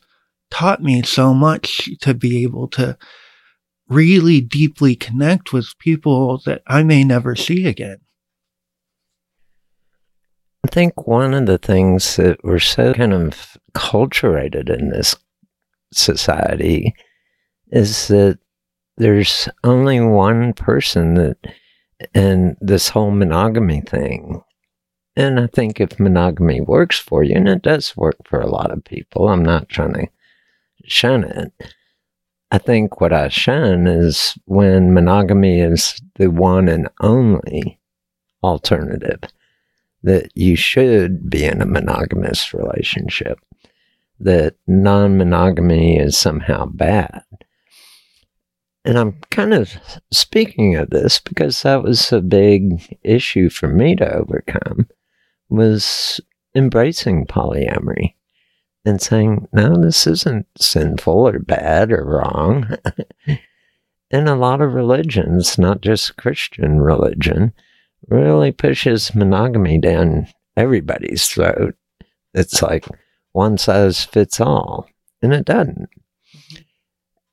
taught 0.50 0.82
me 0.82 1.02
so 1.02 1.34
much 1.34 1.90
to 2.02 2.14
be 2.14 2.44
able 2.44 2.68
to 2.70 2.98
really 3.88 4.42
deeply 4.42 4.96
connect 4.96 5.52
with 5.52 5.78
people 5.80 6.42
that 6.46 6.62
I 6.68 6.84
may 6.84 7.04
never 7.04 7.36
see 7.36 7.66
again. 7.66 7.98
I 10.66 10.70
think 10.70 11.08
one 11.08 11.34
of 11.34 11.46
the 11.46 11.58
things 11.58 12.16
that 12.16 12.44
we're 12.44 12.60
so 12.60 12.94
kind 12.94 13.14
of 13.14 13.58
culturated 13.74 14.70
in 14.70 14.90
this 14.90 15.16
society 15.92 16.94
is 17.72 18.08
that 18.10 18.40
there's 18.98 19.48
only 19.64 20.00
one 20.00 20.54
person 20.54 21.16
that, 21.16 21.38
and 22.14 22.58
this 22.60 22.90
whole 22.90 23.12
monogamy 23.12 23.82
thing. 23.82 24.44
And 25.16 25.40
I 25.40 25.48
think 25.48 25.80
if 25.80 26.00
monogamy 26.00 26.62
works 26.62 27.00
for 27.00 27.24
you, 27.24 27.36
and 27.36 27.50
it 27.50 27.62
does 27.62 27.98
work 27.98 28.18
for 28.26 28.40
a 28.40 28.50
lot 28.50 28.72
of 28.72 28.84
people, 28.84 29.30
I'm 29.30 29.44
not 29.44 29.70
trying 29.70 29.94
to 29.94 30.08
shun 30.86 31.24
it. 31.24 31.52
I 32.52 32.58
think 32.58 33.00
what 33.00 33.14
I 33.14 33.30
shun 33.30 33.88
is 33.88 34.38
when 34.46 34.94
monogamy 34.94 35.62
is 35.62 36.02
the 36.16 36.30
one 36.30 36.68
and 36.68 36.90
only 37.00 37.80
alternative, 38.44 39.22
that 40.04 40.36
you 40.36 40.56
should 40.56 41.30
be 41.30 41.46
in 41.46 41.62
a 41.62 41.66
monogamous 41.66 42.54
relationship, 42.54 43.40
that 44.20 44.56
non 44.68 45.18
monogamy 45.18 45.98
is 45.98 46.18
somehow 46.18 46.66
bad 46.66 47.24
and 48.84 48.98
I'm 48.98 49.20
kind 49.30 49.54
of 49.54 49.74
speaking 50.12 50.76
of 50.76 50.90
this 50.90 51.20
because 51.20 51.62
that 51.62 51.84
was 51.84 52.12
a 52.12 52.22
big 52.22 52.98
issue 53.04 53.50
for 53.50 53.68
me 53.68 53.96
to 53.96 54.16
overcome 54.16 54.88
was 55.50 56.20
embracing 56.56 57.26
polyamory 57.26 58.16
and 58.86 59.02
saying, 59.02 59.48
no, 59.54 59.80
this 59.80 60.08
isn't 60.08 60.48
sinful 60.58 61.28
or 61.28 61.40
bad 61.40 61.92
or 61.92 62.04
wrong. 62.04 62.68
and 64.12 64.28
a 64.28 64.36
lot 64.36 64.62
of 64.62 64.74
religions, 64.74 65.60
not 65.60 65.82
just 65.82 66.18
Christian 66.18 66.82
religion, 66.82 67.54
really 68.08 68.52
pushes 68.52 69.14
monogamy 69.14 69.78
down 69.78 70.28
everybody's 70.58 71.28
throat. 71.28 71.76
It's 72.34 72.62
like 72.62 72.88
one 73.34 73.58
size 73.58 74.04
fits 74.04 74.42
all, 74.42 74.88
and 75.22 75.34
it 75.34 75.46
doesn't 75.46 75.90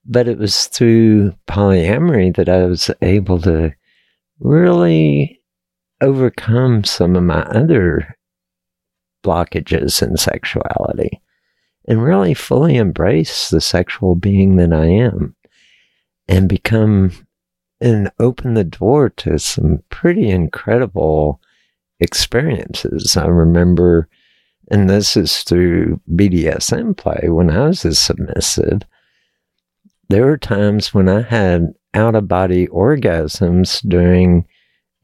but 0.08 0.26
it 0.26 0.38
was 0.38 0.66
through 0.66 1.34
polyamory 1.46 2.34
that 2.34 2.48
I 2.48 2.64
was 2.64 2.90
able 3.02 3.40
to 3.42 3.74
really 4.40 5.40
overcome 6.00 6.84
some 6.84 7.14
of 7.14 7.22
my 7.22 7.42
other 7.42 8.16
blockages 9.22 10.02
in 10.02 10.16
sexuality 10.16 11.20
and 11.86 12.02
really 12.02 12.32
fully 12.32 12.76
embrace 12.76 13.50
the 13.50 13.60
sexual 13.60 14.14
being 14.14 14.56
that 14.56 14.72
I 14.72 14.86
am 14.86 15.36
and 16.26 16.48
become 16.48 17.12
and 17.80 18.10
open 18.18 18.54
the 18.54 18.64
door 18.64 19.10
to 19.10 19.38
some 19.38 19.82
pretty 19.88 20.30
incredible 20.30 21.40
experiences. 22.00 23.16
I 23.16 23.26
remember, 23.26 24.08
and 24.70 24.88
this 24.88 25.16
is 25.16 25.42
through 25.42 26.00
BDSM 26.12 26.96
play, 26.96 27.28
when 27.28 27.50
I 27.50 27.68
was 27.68 27.84
a 27.84 27.94
submissive, 27.94 28.82
there 30.08 30.26
were 30.26 30.38
times 30.38 30.94
when 30.94 31.08
I 31.08 31.22
had 31.22 31.74
out 31.94 32.14
of 32.14 32.28
body 32.28 32.66
orgasms 32.68 33.86
during 33.88 34.46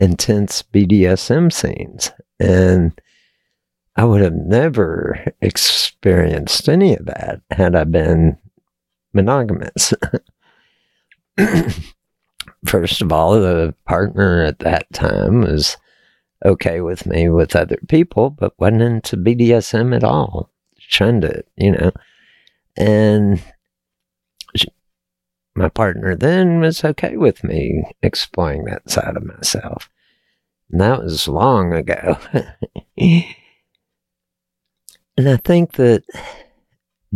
intense 0.00 0.62
BDSM 0.62 1.52
scenes. 1.52 2.10
And 2.40 2.98
I 3.96 4.04
would 4.04 4.20
have 4.20 4.34
never 4.34 5.32
experienced 5.40 6.68
any 6.68 6.96
of 6.96 7.06
that 7.06 7.40
had 7.50 7.74
I 7.76 7.84
been 7.84 8.38
monogamous. 9.12 9.94
First 12.66 13.02
of 13.02 13.12
all, 13.12 13.34
the 13.34 13.74
partner 13.86 14.42
at 14.42 14.58
that 14.60 14.92
time 14.92 15.42
was 15.42 15.76
okay 16.44 16.80
with 16.80 17.06
me 17.06 17.28
with 17.28 17.54
other 17.54 17.78
people, 17.88 18.30
but 18.30 18.58
wasn't 18.58 18.82
into 18.82 19.16
BDSM 19.16 19.94
at 19.94 20.04
all. 20.04 20.50
Shunned 20.78 21.24
it, 21.24 21.46
you 21.56 21.72
know. 21.72 21.92
And 22.76 23.42
my 25.54 25.68
partner 25.68 26.16
then 26.16 26.60
was 26.60 26.84
okay 26.84 27.16
with 27.16 27.44
me 27.44 27.84
exploring 28.02 28.64
that 28.64 28.90
side 28.90 29.16
of 29.16 29.24
myself. 29.24 29.88
And 30.70 30.80
that 30.80 31.02
was 31.02 31.28
long 31.28 31.72
ago. 31.72 32.18
and 32.96 33.34
I 35.18 35.36
think 35.36 35.74
that 35.74 36.02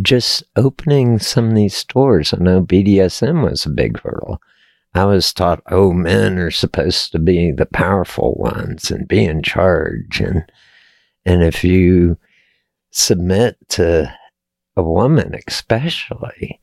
just 0.01 0.43
opening 0.55 1.19
some 1.19 1.49
of 1.49 1.55
these 1.55 1.83
doors, 1.83 2.33
I 2.33 2.37
know 2.37 2.61
BDSM 2.61 3.43
was 3.43 3.65
a 3.65 3.69
big 3.69 3.99
hurdle. 3.99 4.41
I 4.93 5.05
was 5.05 5.33
taught, 5.33 5.61
oh, 5.69 5.91
men 5.91 6.39
are 6.39 6.51
supposed 6.51 7.11
to 7.11 7.19
be 7.19 7.51
the 7.51 7.65
powerful 7.65 8.35
ones 8.35 8.89
and 8.89 9.07
be 9.07 9.25
in 9.25 9.43
charge. 9.43 10.19
And, 10.21 10.49
and 11.25 11.43
if 11.43 11.63
you 11.63 12.17
submit 12.91 13.57
to 13.69 14.11
a 14.75 14.83
woman, 14.83 15.35
especially, 15.47 16.59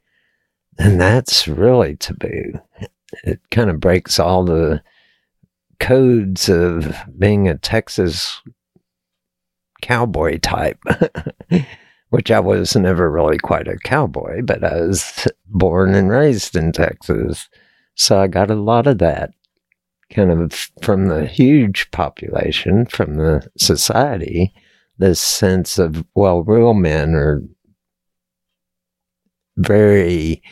and 0.78 1.00
that's 1.00 1.48
really 1.48 1.96
taboo. 1.96 2.60
It 3.24 3.40
kind 3.50 3.70
of 3.70 3.80
breaks 3.80 4.18
all 4.18 4.44
the 4.44 4.82
codes 5.80 6.48
of 6.48 6.96
being 7.18 7.48
a 7.48 7.56
Texas 7.56 8.40
cowboy 9.82 10.38
type, 10.38 10.78
which 12.10 12.30
I 12.30 12.40
was 12.40 12.74
never 12.76 13.10
really 13.10 13.38
quite 13.38 13.68
a 13.68 13.78
cowboy, 13.78 14.42
but 14.42 14.64
I 14.64 14.80
was 14.80 15.28
born 15.46 15.94
and 15.94 16.10
raised 16.10 16.56
in 16.56 16.72
Texas. 16.72 17.48
So 17.94 18.20
I 18.20 18.26
got 18.26 18.50
a 18.50 18.54
lot 18.54 18.86
of 18.86 18.98
that 18.98 19.32
kind 20.12 20.30
of 20.30 20.52
from 20.82 21.08
the 21.08 21.26
huge 21.26 21.90
population, 21.90 22.86
from 22.86 23.14
the 23.14 23.48
society, 23.56 24.54
this 24.98 25.20
sense 25.20 25.78
of, 25.78 26.04
well, 26.14 26.42
real 26.42 26.74
men 26.74 27.14
are 27.14 27.42
very 29.56 30.42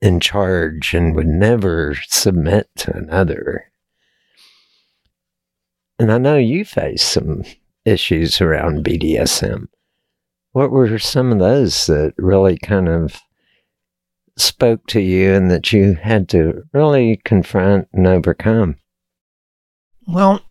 in 0.00 0.20
charge 0.20 0.94
and 0.94 1.14
would 1.14 1.26
never 1.26 1.96
submit 2.08 2.68
to 2.76 2.94
another. 2.94 3.70
And 5.98 6.12
I 6.12 6.18
know 6.18 6.36
you 6.36 6.64
faced 6.64 7.08
some 7.08 7.44
issues 7.84 8.40
around 8.40 8.84
BDSM. 8.84 9.68
What 10.52 10.70
were 10.70 10.98
some 10.98 11.32
of 11.32 11.38
those 11.38 11.86
that 11.86 12.14
really 12.16 12.58
kind 12.58 12.88
of 12.88 13.20
spoke 14.36 14.86
to 14.88 15.00
you 15.00 15.32
and 15.32 15.50
that 15.50 15.72
you 15.72 15.94
had 15.94 16.28
to 16.30 16.64
really 16.72 17.20
confront 17.24 17.88
and 17.92 18.06
overcome? 18.06 18.76
Well, 20.06 20.42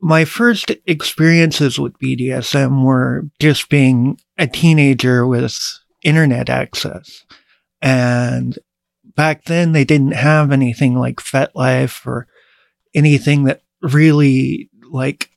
my 0.00 0.24
first 0.24 0.70
experiences 0.86 1.78
with 1.78 1.98
BDSM 1.98 2.84
were 2.84 3.28
just 3.38 3.68
being 3.68 4.18
a 4.38 4.46
teenager 4.46 5.26
with 5.26 5.58
internet 6.02 6.48
access. 6.48 7.24
And 7.82 8.58
back 9.16 9.44
then 9.44 9.72
they 9.72 9.84
didn't 9.84 10.12
have 10.12 10.52
anything 10.52 10.94
like 10.96 11.16
FetLife 11.16 12.06
or 12.06 12.26
anything 12.94 13.44
that 13.44 13.62
really 13.82 14.70
like 14.90 15.30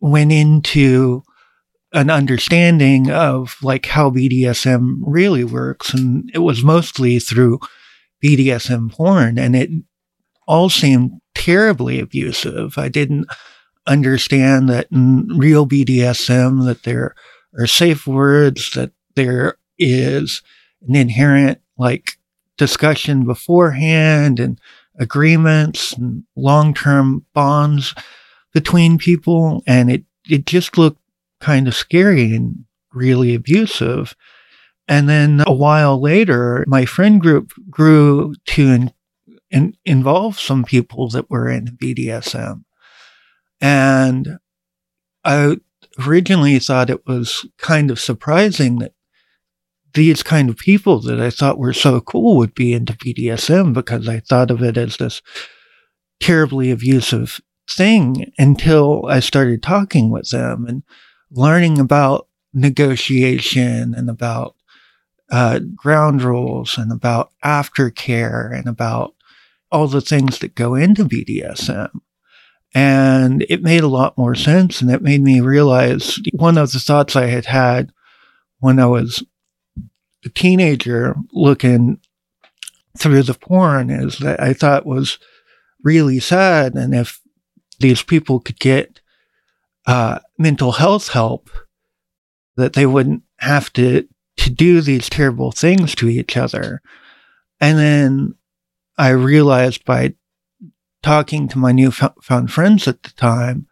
went 0.00 0.32
into 0.32 1.22
an 1.92 2.10
understanding 2.10 3.10
of 3.10 3.56
like 3.62 3.86
how 3.86 4.10
BDSM 4.10 4.98
really 5.00 5.44
works. 5.44 5.94
And 5.94 6.30
it 6.34 6.40
was 6.40 6.62
mostly 6.62 7.18
through 7.18 7.60
BDSM 8.22 8.92
porn 8.92 9.38
and 9.38 9.56
it 9.56 9.70
all 10.46 10.68
seemed 10.68 11.12
terribly 11.34 12.00
abusive. 12.00 12.78
I 12.78 12.88
didn't 12.88 13.26
understand 13.86 14.68
that 14.68 14.88
in 14.90 15.28
real 15.28 15.66
BDSM 15.66 16.64
that 16.66 16.82
there 16.82 17.14
are 17.58 17.66
safe 17.66 18.06
words, 18.06 18.72
that 18.72 18.92
there 19.14 19.56
is 19.78 20.42
an 20.88 20.94
inherent 20.94 21.60
like 21.78 22.18
discussion 22.56 23.24
beforehand 23.24 24.40
and 24.40 24.60
agreements 24.98 25.92
and 25.92 26.24
long-term 26.36 27.24
bonds 27.34 27.94
between 28.52 28.98
people. 28.98 29.62
And 29.66 29.90
it, 29.90 30.04
it 30.28 30.46
just 30.46 30.78
looked 30.78 31.00
kind 31.40 31.68
of 31.68 31.74
scary 31.74 32.34
and 32.34 32.64
really 32.92 33.34
abusive. 33.34 34.16
And 34.88 35.08
then 35.08 35.42
a 35.46 35.52
while 35.52 36.00
later, 36.00 36.64
my 36.66 36.84
friend 36.84 37.20
group 37.20 37.52
grew 37.68 38.34
to 38.46 38.62
in, 38.62 38.92
in, 39.50 39.76
involve 39.84 40.38
some 40.38 40.64
people 40.64 41.08
that 41.10 41.28
were 41.28 41.48
in 41.48 41.76
BDSM. 41.76 42.64
And 43.60 44.38
I 45.24 45.56
originally 46.06 46.58
thought 46.58 46.90
it 46.90 47.06
was 47.06 47.46
kind 47.58 47.90
of 47.90 47.98
surprising 47.98 48.78
that 48.78 48.92
these 49.96 50.22
kind 50.22 50.50
of 50.50 50.58
people 50.58 51.00
that 51.00 51.20
I 51.20 51.30
thought 51.30 51.58
were 51.58 51.72
so 51.72 52.00
cool 52.00 52.36
would 52.36 52.54
be 52.54 52.74
into 52.74 52.92
BDSM 52.92 53.72
because 53.72 54.08
I 54.08 54.20
thought 54.20 54.50
of 54.50 54.62
it 54.62 54.76
as 54.76 54.98
this 54.98 55.22
terribly 56.20 56.70
abusive 56.70 57.40
thing 57.68 58.30
until 58.38 59.06
I 59.06 59.20
started 59.20 59.62
talking 59.62 60.10
with 60.10 60.30
them 60.30 60.66
and 60.66 60.82
learning 61.30 61.78
about 61.78 62.28
negotiation 62.52 63.94
and 63.94 64.08
about 64.08 64.54
uh, 65.30 65.60
ground 65.74 66.22
rules 66.22 66.76
and 66.76 66.92
about 66.92 67.32
aftercare 67.42 68.56
and 68.56 68.68
about 68.68 69.14
all 69.72 69.88
the 69.88 70.00
things 70.02 70.38
that 70.38 70.54
go 70.54 70.74
into 70.74 71.04
BDSM. 71.04 71.90
And 72.74 73.46
it 73.48 73.62
made 73.62 73.82
a 73.82 73.88
lot 73.88 74.18
more 74.18 74.34
sense. 74.34 74.82
And 74.82 74.90
it 74.90 75.00
made 75.00 75.22
me 75.22 75.40
realize 75.40 76.20
one 76.34 76.58
of 76.58 76.72
the 76.72 76.78
thoughts 76.78 77.16
I 77.16 77.26
had 77.26 77.46
had 77.46 77.92
when 78.60 78.78
I 78.78 78.86
was 78.86 79.24
teenager 80.30 81.16
looking 81.32 82.00
through 82.98 83.22
the 83.22 83.34
porn 83.34 83.90
is 83.90 84.18
that 84.18 84.40
I 84.40 84.52
thought 84.52 84.86
was 84.86 85.18
really 85.82 86.18
sad. 86.20 86.74
And 86.74 86.94
if 86.94 87.20
these 87.78 88.02
people 88.02 88.40
could 88.40 88.58
get 88.58 89.00
uh, 89.86 90.18
mental 90.38 90.72
health 90.72 91.08
help 91.08 91.50
that 92.56 92.72
they 92.72 92.86
wouldn't 92.86 93.22
have 93.38 93.72
to 93.74 94.08
to 94.36 94.50
do 94.50 94.80
these 94.82 95.08
terrible 95.08 95.50
things 95.50 95.94
to 95.94 96.08
each 96.08 96.36
other. 96.36 96.82
And 97.58 97.78
then 97.78 98.34
I 98.98 99.10
realized 99.10 99.84
by 99.84 100.14
talking 101.02 101.48
to 101.48 101.58
my 101.58 101.72
newfound 101.72 102.52
friends 102.52 102.86
at 102.86 103.02
the 103.02 103.12
time 103.12 103.66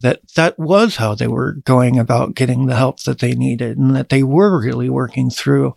that 0.00 0.20
that 0.34 0.58
was 0.58 0.96
how 0.96 1.14
they 1.14 1.26
were 1.26 1.54
going 1.64 1.98
about 1.98 2.34
getting 2.34 2.66
the 2.66 2.76
help 2.76 3.02
that 3.04 3.20
they 3.20 3.34
needed 3.34 3.78
and 3.78 3.96
that 3.96 4.10
they 4.10 4.22
were 4.22 4.60
really 4.60 4.90
working 4.90 5.30
through 5.30 5.74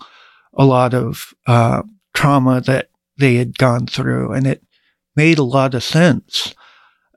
a 0.53 0.65
lot 0.65 0.93
of 0.93 1.33
uh, 1.47 1.83
trauma 2.13 2.59
that 2.61 2.89
they 3.17 3.35
had 3.35 3.57
gone 3.57 3.87
through. 3.87 4.33
And 4.33 4.45
it 4.45 4.63
made 5.15 5.37
a 5.37 5.43
lot 5.43 5.73
of 5.73 5.83
sense 5.83 6.53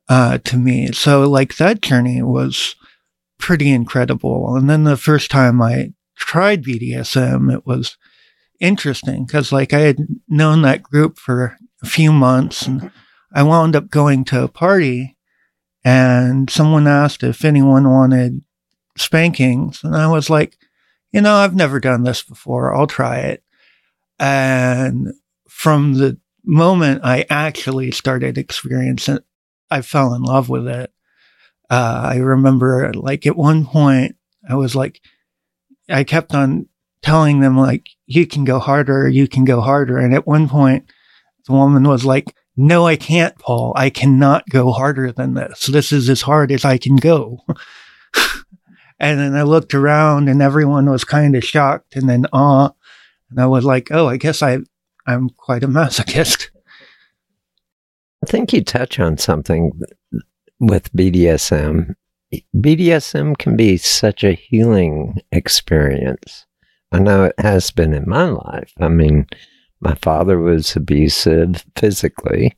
uh, 0.08 0.38
to 0.38 0.56
me. 0.56 0.92
So 0.92 1.28
like 1.28 1.56
that 1.56 1.82
journey 1.82 2.22
was 2.22 2.76
pretty 3.38 3.70
incredible. 3.70 4.54
And 4.54 4.70
then 4.70 4.84
the 4.84 4.96
first 4.96 5.30
time 5.30 5.60
I 5.60 5.92
tried 6.16 6.62
BDSM, 6.62 7.52
it 7.52 7.66
was 7.66 7.96
interesting 8.60 9.26
because 9.26 9.50
like 9.50 9.72
I 9.72 9.80
had 9.80 9.98
known 10.28 10.62
that 10.62 10.84
group 10.84 11.18
for 11.18 11.56
a 11.82 11.86
few 11.86 12.12
months 12.12 12.66
and 12.66 12.92
I 13.34 13.42
wound 13.42 13.74
up 13.74 13.90
going 13.90 14.24
to 14.26 14.44
a 14.44 14.48
party 14.48 15.16
and 15.84 16.48
someone 16.48 16.86
asked 16.86 17.22
if 17.22 17.44
anyone 17.44 17.88
wanted 17.88 18.42
spankings. 18.96 19.82
And 19.82 19.96
I 19.96 20.06
was 20.06 20.30
like, 20.30 20.56
you 21.12 21.20
know, 21.20 21.34
I've 21.34 21.54
never 21.54 21.80
done 21.80 22.04
this 22.04 22.22
before. 22.22 22.74
I'll 22.74 22.86
try 22.86 23.18
it. 23.18 23.42
And 24.18 25.12
from 25.48 25.94
the 25.94 26.18
moment 26.44 27.02
I 27.04 27.26
actually 27.28 27.90
started 27.90 28.38
experiencing 28.38 29.16
it, 29.16 29.24
I 29.70 29.82
fell 29.82 30.14
in 30.14 30.22
love 30.22 30.48
with 30.48 30.68
it. 30.68 30.92
Uh, 31.70 32.02
I 32.04 32.16
remember 32.16 32.92
like 32.94 33.26
at 33.26 33.36
one 33.36 33.64
point 33.66 34.16
I 34.48 34.54
was 34.56 34.76
like, 34.76 35.00
I 35.88 36.04
kept 36.04 36.34
on 36.34 36.68
telling 37.02 37.40
them 37.40 37.56
like, 37.56 37.86
you 38.06 38.26
can 38.26 38.44
go 38.44 38.58
harder, 38.58 39.08
you 39.08 39.26
can 39.26 39.44
go 39.44 39.60
harder. 39.60 39.98
And 39.98 40.14
at 40.14 40.26
one 40.26 40.48
point 40.48 40.86
the 41.46 41.52
woman 41.52 41.84
was 41.84 42.04
like, 42.04 42.34
no, 42.56 42.86
I 42.86 42.96
can't, 42.96 43.36
Paul. 43.38 43.72
I 43.76 43.90
cannot 43.90 44.48
go 44.48 44.72
harder 44.72 45.10
than 45.12 45.34
this. 45.34 45.66
This 45.66 45.92
is 45.92 46.08
as 46.08 46.22
hard 46.22 46.52
as 46.52 46.64
I 46.64 46.78
can 46.78 46.96
go. 46.96 47.44
and 49.00 49.18
then 49.18 49.34
I 49.34 49.42
looked 49.42 49.74
around 49.74 50.28
and 50.28 50.42
everyone 50.42 50.90
was 50.90 51.04
kind 51.04 51.34
of 51.34 51.44
shocked 51.44 51.96
and 51.96 52.08
then 52.08 52.26
ah, 52.32 52.72
and 53.30 53.40
I 53.40 53.46
was 53.46 53.64
like, 53.64 53.88
oh, 53.90 54.08
I 54.08 54.18
guess 54.18 54.42
I, 54.42 54.58
I'm 55.06 55.30
quite 55.30 55.64
a 55.64 55.68
masochist. 55.68 56.50
I 58.22 58.26
think 58.26 58.52
you 58.52 58.62
touch 58.62 59.00
on 59.00 59.16
something 59.16 59.72
with 60.60 60.92
BDSM. 60.92 61.94
BDSM 62.54 63.36
can 63.38 63.56
be 63.56 63.78
such 63.78 64.22
a 64.22 64.32
healing 64.32 65.20
experience. 65.32 66.46
I 66.92 66.98
know 66.98 67.24
it 67.24 67.34
has 67.38 67.70
been 67.70 67.94
in 67.94 68.04
my 68.06 68.28
life. 68.28 68.72
I 68.78 68.88
mean, 68.88 69.26
my 69.82 69.94
father 69.96 70.38
was 70.38 70.76
abusive 70.76 71.64
physically, 71.76 72.56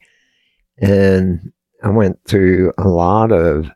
and 0.78 1.52
I 1.82 1.88
went 1.88 2.18
through 2.26 2.72
a 2.76 2.86
lot 2.86 3.32
of 3.32 3.70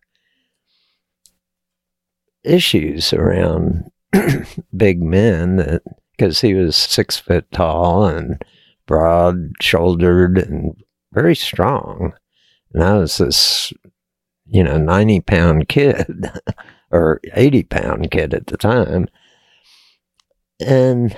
issues 2.44 3.12
around 3.12 3.90
big 4.76 5.02
men 5.02 5.80
because 6.12 6.40
he 6.40 6.54
was 6.54 6.76
six 6.76 7.16
foot 7.18 7.50
tall 7.50 8.06
and 8.06 8.44
broad 8.86 9.52
shouldered 9.62 10.38
and 10.38 10.74
very 11.12 11.34
strong. 11.34 12.12
And 12.74 12.82
I 12.82 12.98
was 12.98 13.16
this, 13.16 13.72
you 14.46 14.62
know, 14.62 14.76
90 14.76 15.20
pound 15.20 15.68
kid 15.68 16.30
or 16.90 17.20
80 17.32 17.62
pound 17.64 18.10
kid 18.10 18.34
at 18.34 18.46
the 18.46 18.58
time. 18.58 19.08
And 20.60 21.16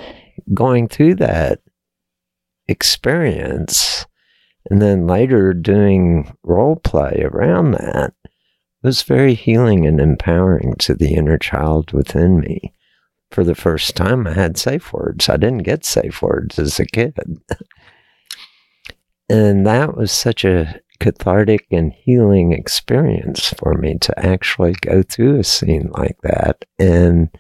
going 0.53 0.89
through 0.89 1.17
that 1.17 1.61
experience 2.71 4.07
and 4.71 4.81
then 4.81 5.07
later 5.07 5.53
doing 5.53 6.35
role 6.43 6.77
play 6.77 7.23
around 7.25 7.73
that 7.73 8.15
was 8.83 9.03
very 9.03 9.35
healing 9.35 9.87
and 9.87 10.01
empowering 10.01 10.75
to 10.79 10.95
the 10.95 11.15
inner 11.15 11.39
child 11.39 11.93
within 11.93 12.41
me. 12.41 12.73
For 13.31 13.45
the 13.45 13.55
first 13.55 13.95
time, 13.95 14.27
I 14.27 14.33
had 14.33 14.59
safe 14.59 14.93
words. 14.93 15.29
I 15.29 15.37
didn't 15.37 15.63
get 15.65 15.85
safe 15.85 16.21
words 16.23 16.59
as 16.59 16.81
a 16.81 16.87
kid. 16.87 17.15
And 19.31 19.65
that 19.65 19.97
was 19.97 20.11
such 20.11 20.45
a 20.45 20.81
cathartic 20.99 21.69
and 21.71 21.93
healing 21.93 22.53
experience 22.53 23.51
for 23.51 23.75
me 23.75 23.97
to 23.99 24.27
actually 24.27 24.73
go 24.81 25.05
through 25.05 25.39
a 25.39 25.45
scene 25.45 25.89
like 25.97 26.19
that 26.25 26.65
and 26.81 27.31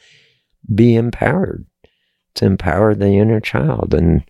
be 0.72 0.94
empowered, 0.94 1.66
to 2.36 2.46
empower 2.46 2.94
the 2.94 3.18
inner 3.18 3.40
child. 3.40 3.92
And 3.92 4.22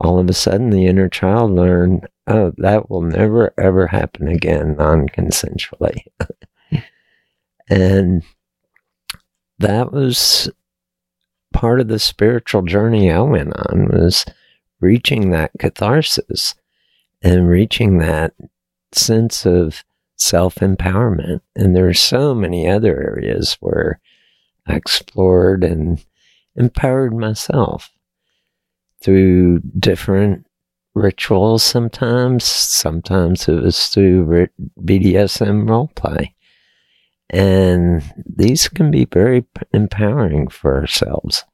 all 0.00 0.18
of 0.18 0.28
a 0.28 0.34
sudden, 0.34 0.70
the 0.70 0.86
inner 0.86 1.08
child 1.08 1.52
learned 1.52 2.06
oh, 2.26 2.52
that 2.58 2.90
will 2.90 3.02
never 3.02 3.52
ever 3.58 3.86
happen 3.86 4.28
again 4.28 4.76
non 4.76 5.08
consensually. 5.08 6.04
and 7.68 8.22
that 9.58 9.92
was 9.92 10.50
part 11.52 11.80
of 11.80 11.88
the 11.88 11.98
spiritual 11.98 12.62
journey 12.62 13.10
I 13.10 13.20
went 13.20 13.54
on 13.56 13.88
was 13.88 14.24
reaching 14.80 15.30
that 15.30 15.52
catharsis 15.58 16.54
and 17.22 17.48
reaching 17.48 17.98
that 17.98 18.34
sense 18.92 19.46
of 19.46 19.82
self 20.16 20.56
empowerment. 20.56 21.40
And 21.54 21.74
there 21.74 21.88
are 21.88 21.94
so 21.94 22.34
many 22.34 22.68
other 22.68 22.96
areas 22.96 23.56
where 23.60 24.00
I 24.66 24.74
explored 24.74 25.64
and 25.64 26.04
empowered 26.56 27.14
myself 27.14 27.90
through 29.06 29.60
different 29.78 30.44
rituals 30.96 31.62
sometimes. 31.62 32.42
Sometimes 32.42 33.48
it 33.48 33.62
was 33.62 33.86
through 33.86 34.48
BDSM 34.84 35.68
role 35.68 35.92
play. 35.94 36.34
And 37.30 38.02
these 38.26 38.68
can 38.68 38.90
be 38.90 39.04
very 39.04 39.44
empowering 39.72 40.48
for 40.48 40.76
ourselves. 40.76 41.44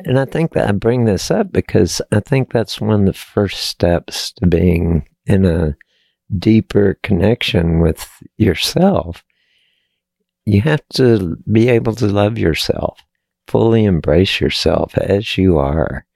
And 0.00 0.18
I 0.18 0.26
think 0.26 0.52
that 0.52 0.68
I 0.68 0.72
bring 0.72 1.06
this 1.06 1.30
up 1.30 1.50
because 1.50 2.02
I 2.12 2.20
think 2.20 2.52
that's 2.52 2.78
one 2.78 3.00
of 3.00 3.06
the 3.06 3.12
first 3.14 3.62
steps 3.68 4.32
to 4.32 4.46
being 4.46 5.08
in 5.24 5.46
a 5.46 5.76
deeper 6.38 6.98
connection 7.02 7.80
with 7.80 8.06
yourself. 8.36 9.24
You 10.44 10.60
have 10.60 10.82
to 10.94 11.36
be 11.50 11.70
able 11.70 11.94
to 11.94 12.06
love 12.06 12.36
yourself, 12.36 12.98
fully 13.52 13.84
embrace 13.84 14.40
yourself 14.40 14.96
as 14.96 15.36
you 15.36 15.58
are, 15.58 16.06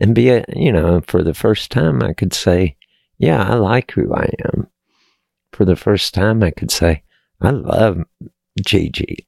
and 0.00 0.16
be, 0.16 0.30
a, 0.30 0.44
you 0.54 0.72
know, 0.72 1.00
for 1.06 1.22
the 1.22 1.32
first 1.32 1.70
time, 1.70 2.02
I 2.02 2.12
could 2.12 2.34
say, 2.34 2.76
Yeah, 3.18 3.40
I 3.40 3.54
like 3.54 3.92
who 3.92 4.12
I 4.12 4.28
am. 4.44 4.66
For 5.52 5.64
the 5.64 5.76
first 5.76 6.12
time, 6.12 6.42
I 6.42 6.50
could 6.50 6.72
say, 6.72 7.04
I 7.40 7.50
love 7.50 8.02
Gigi 8.66 9.26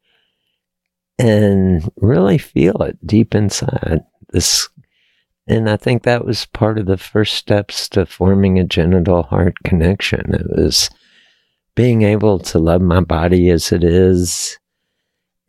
and 1.18 1.88
really 2.00 2.38
feel 2.38 2.82
it 2.82 2.98
deep 3.06 3.34
inside 3.34 4.04
this 4.30 4.68
and 5.46 5.68
i 5.68 5.76
think 5.76 6.02
that 6.02 6.24
was 6.24 6.46
part 6.46 6.78
of 6.78 6.86
the 6.86 6.96
first 6.96 7.34
steps 7.34 7.88
to 7.88 8.06
forming 8.06 8.58
a 8.58 8.64
genital 8.64 9.24
heart 9.24 9.54
connection 9.64 10.32
it 10.32 10.46
was 10.56 10.90
being 11.74 12.02
able 12.02 12.38
to 12.38 12.58
love 12.58 12.80
my 12.80 13.00
body 13.00 13.50
as 13.50 13.72
it 13.72 13.82
is 13.82 14.58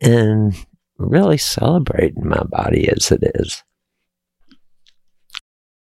and 0.00 0.66
really 1.00 1.38
celebrating 1.38 2.26
my 2.26 2.42
body 2.44 2.88
as 2.88 3.10
it 3.10 3.22
is 3.34 3.62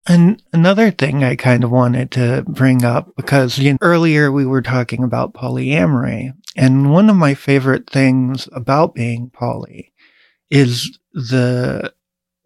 and 0.06 0.42
another 0.52 0.90
thing 0.90 1.24
I 1.24 1.34
kind 1.34 1.64
of 1.64 1.70
wanted 1.70 2.10
to 2.12 2.44
bring 2.46 2.84
up 2.84 3.14
because 3.16 3.58
you 3.58 3.72
know, 3.72 3.78
earlier 3.80 4.30
we 4.30 4.44
were 4.44 4.62
talking 4.62 5.02
about 5.02 5.32
polyamory, 5.32 6.34
and 6.56 6.92
one 6.92 7.08
of 7.08 7.16
my 7.16 7.34
favorite 7.34 7.88
things 7.88 8.48
about 8.52 8.94
being 8.94 9.30
poly 9.30 9.92
is 10.50 10.98
the 11.12 11.92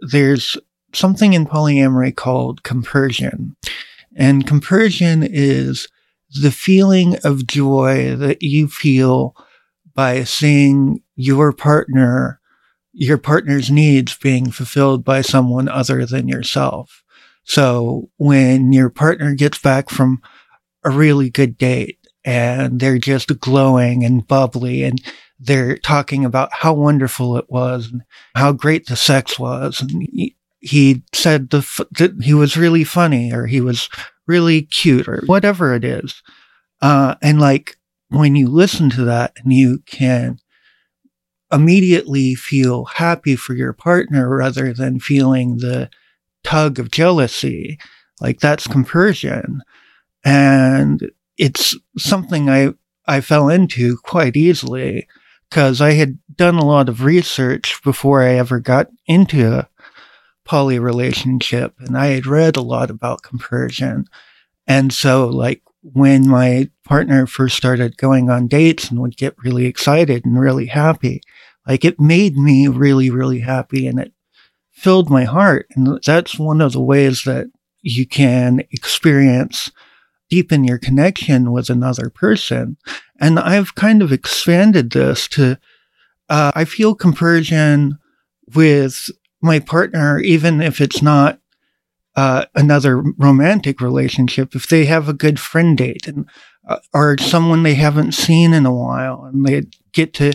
there's 0.01 0.57
something 0.93 1.33
in 1.33 1.47
polyamory 1.47 2.15
called 2.15 2.63
compersion. 2.63 3.57
And 4.15 4.47
compersion 4.47 5.27
is 5.29 5.89
the 6.41 6.53
feeling 6.53 7.17
of 7.25 7.47
joy 7.47 8.15
that 8.17 8.43
you 8.43 8.69
feel 8.69 9.35
by 9.95 10.23
seeing 10.25 11.03
your 11.17 11.53
partner, 11.53 12.38
your 12.99 13.17
partner's 13.17 13.71
needs 13.71 14.17
being 14.17 14.51
fulfilled 14.51 15.05
by 15.05 15.21
someone 15.21 15.69
other 15.69 16.05
than 16.05 16.27
yourself. 16.27 17.05
So 17.45 18.11
when 18.17 18.73
your 18.73 18.91
partner 18.91 19.35
gets 19.35 19.59
back 19.59 19.89
from 19.89 20.21
a 20.83 20.91
really 20.91 21.31
good 21.31 21.57
date 21.57 21.99
and 22.25 22.81
they're 22.81 22.99
just 22.99 23.39
glowing 23.39 24.05
and 24.05 24.27
bubbly 24.27 24.83
and 24.83 25.01
they're 25.39 25.79
talking 25.79 26.25
about 26.25 26.51
how 26.53 26.75
wonderful 26.75 27.37
it 27.37 27.49
was 27.49 27.89
and 27.93 28.03
how 28.35 28.51
great 28.51 28.87
the 28.87 28.97
sex 28.97 29.39
was. 29.39 29.81
And 29.81 30.09
he, 30.59 31.03
said 31.15 31.51
the, 31.51 31.61
that 31.93 32.21
he 32.21 32.35
was 32.35 32.57
really 32.57 32.83
funny 32.83 33.33
or 33.33 33.47
he 33.47 33.61
was 33.61 33.89
really 34.27 34.63
cute 34.63 35.07
or 35.07 35.23
whatever 35.27 35.73
it 35.73 35.85
is. 35.85 36.21
Uh, 36.83 37.15
and 37.23 37.41
like 37.41 37.79
when 38.09 38.35
you 38.35 38.49
listen 38.49 38.91
to 38.91 39.05
that 39.05 39.35
and 39.37 39.53
you 39.53 39.79
can 39.87 40.41
immediately 41.53 42.35
feel 42.35 42.85
happy 42.85 43.37
for 43.37 43.55
your 43.55 43.73
partner 43.73 44.29
rather 44.29 44.73
than 44.73 45.01
feeling 45.01 45.59
the 45.59 45.91
tug 46.45 46.79
of 46.79 46.91
jealousy, 46.91 47.79
like 48.21 48.41
that's 48.41 48.67
compersion. 48.67 49.63
And 50.25 51.11
it's 51.37 51.77
something 51.97 52.51
I, 52.51 52.75
I 53.07 53.21
fell 53.21 53.49
into 53.49 53.97
quite 53.99 54.37
easily 54.37 55.07
because 55.49 55.81
I 55.81 55.93
had 55.93 56.19
done 56.37 56.57
a 56.57 56.65
lot 56.65 56.89
of 56.89 57.05
research 57.05 57.81
before 57.83 58.23
I 58.23 58.35
ever 58.35 58.61
got 58.61 58.89
into 59.07 59.51
a 59.51 59.69
poly 60.45 60.79
relationship 60.79 61.75
and 61.79 61.97
I 61.97 62.09
had 62.09 62.27
read 62.27 62.57
a 62.57 62.63
lot 62.63 62.91
about 62.91 63.23
compersion. 63.23 64.07
And 64.67 64.93
so 64.93 65.29
like 65.29 65.63
when 65.83 66.29
my 66.29 66.71
partner 66.85 67.27
first 67.27 67.57
started 67.57 67.97
going 67.97 68.31
on 68.31 68.49
dates 68.49 68.91
and 68.91 69.01
would 69.01 69.17
get 69.17 69.37
really 69.43 69.67
excited 69.67 70.25
and 70.25 70.39
really 70.39 70.67
happy, 70.67 71.23
like 71.69 71.85
it 71.85 72.01
made 72.01 72.37
me 72.37 72.67
really, 72.67 73.11
really 73.11 73.41
happy 73.41 73.87
and 73.87 74.01
it 74.01 74.13
filled 74.71 75.11
my 75.11 75.25
heart. 75.25 75.67
And 75.77 76.01
that's 76.05 76.39
one 76.39 76.61
of 76.61 76.73
the 76.73 76.81
ways 76.81 77.25
that 77.25 77.49
you 77.83 78.07
can 78.07 78.63
experience 78.73 79.71
deepen 80.31 80.65
your 80.65 80.79
connection 80.79 81.53
with 81.53 81.71
another 81.71 82.11
person. 82.11 82.77
And 83.21 83.39
I've 83.39 83.75
kind 83.75 84.03
of 84.03 84.13
expanded 84.13 84.91
this 84.91 85.29
to, 85.29 85.59
uh, 86.29 86.53
I 86.55 86.65
feel 86.65 86.95
compersion 86.95 87.99
with 88.55 89.11
my 89.41 89.59
partner, 89.59 90.19
even 90.21 90.61
if 90.61 90.81
it's 90.81 91.03
not 91.03 91.41
uh, 92.17 92.47
another 92.55 93.03
romantic 93.17 93.81
relationship, 93.81 94.55
if 94.55 94.67
they 94.67 94.87
have 94.87 95.09
a 95.09 95.15
good 95.15 95.39
friend 95.39 95.79
date 95.79 96.09
and 96.09 96.27
uh, 96.67 96.79
or 96.93 97.17
someone 97.19 97.63
they 97.63 97.75
haven't 97.75 98.13
seen 98.13 98.53
in 98.53 98.67
a 98.67 98.75
while 98.75 99.25
and 99.25 99.47
they 99.47 99.63
get 99.93 100.13
to 100.15 100.33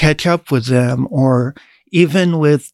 catch 0.00 0.26
up 0.26 0.50
with 0.50 0.64
them, 0.64 1.06
or 1.10 1.54
even 1.92 2.38
with 2.38 2.72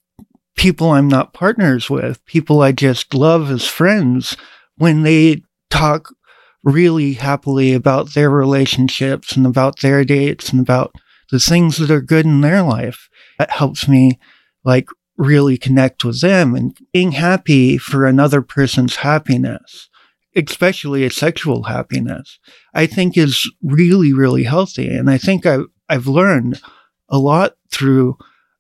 people 0.54 0.92
I'm 0.92 1.08
not 1.08 1.34
partners 1.34 1.90
with, 1.90 2.24
people 2.24 2.62
I 2.62 2.70
just 2.70 3.14
love 3.14 3.50
as 3.50 3.66
friends, 3.66 4.36
when 4.76 5.02
they 5.02 5.42
talk 5.68 6.14
really 6.62 7.14
happily 7.14 7.72
about 7.72 8.14
their 8.14 8.30
relationships 8.30 9.36
and 9.36 9.44
about 9.44 9.80
their 9.80 10.04
dates 10.04 10.50
and 10.50 10.60
about 10.60 10.94
the 11.32 11.40
things 11.40 11.78
that 11.78 11.90
are 11.90 12.00
good 12.00 12.26
in 12.26 12.42
their 12.42 12.62
life. 12.62 13.08
That 13.40 13.50
helps 13.50 13.88
me 13.88 14.20
like 14.64 14.86
really 15.16 15.58
connect 15.58 16.04
with 16.04 16.20
them 16.20 16.54
and 16.54 16.78
being 16.92 17.12
happy 17.12 17.76
for 17.76 18.06
another 18.06 18.40
person's 18.40 18.96
happiness, 18.96 19.88
especially 20.36 21.04
a 21.04 21.10
sexual 21.10 21.64
happiness, 21.64 22.38
I 22.72 22.86
think 22.86 23.16
is 23.16 23.50
really, 23.62 24.12
really 24.12 24.44
healthy. 24.44 24.88
And 24.88 25.10
I 25.10 25.18
think 25.18 25.44
I, 25.44 25.58
I've 25.88 26.06
learned 26.06 26.60
a 27.08 27.18
lot 27.18 27.54
through 27.70 28.16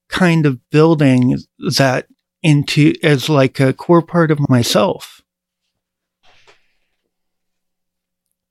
kind 0.08 0.46
of 0.46 0.58
building 0.70 1.38
that 1.76 2.06
into 2.42 2.94
as 3.02 3.28
like 3.28 3.58
a 3.60 3.72
core 3.72 4.02
part 4.02 4.30
of 4.30 4.48
myself. 4.48 5.22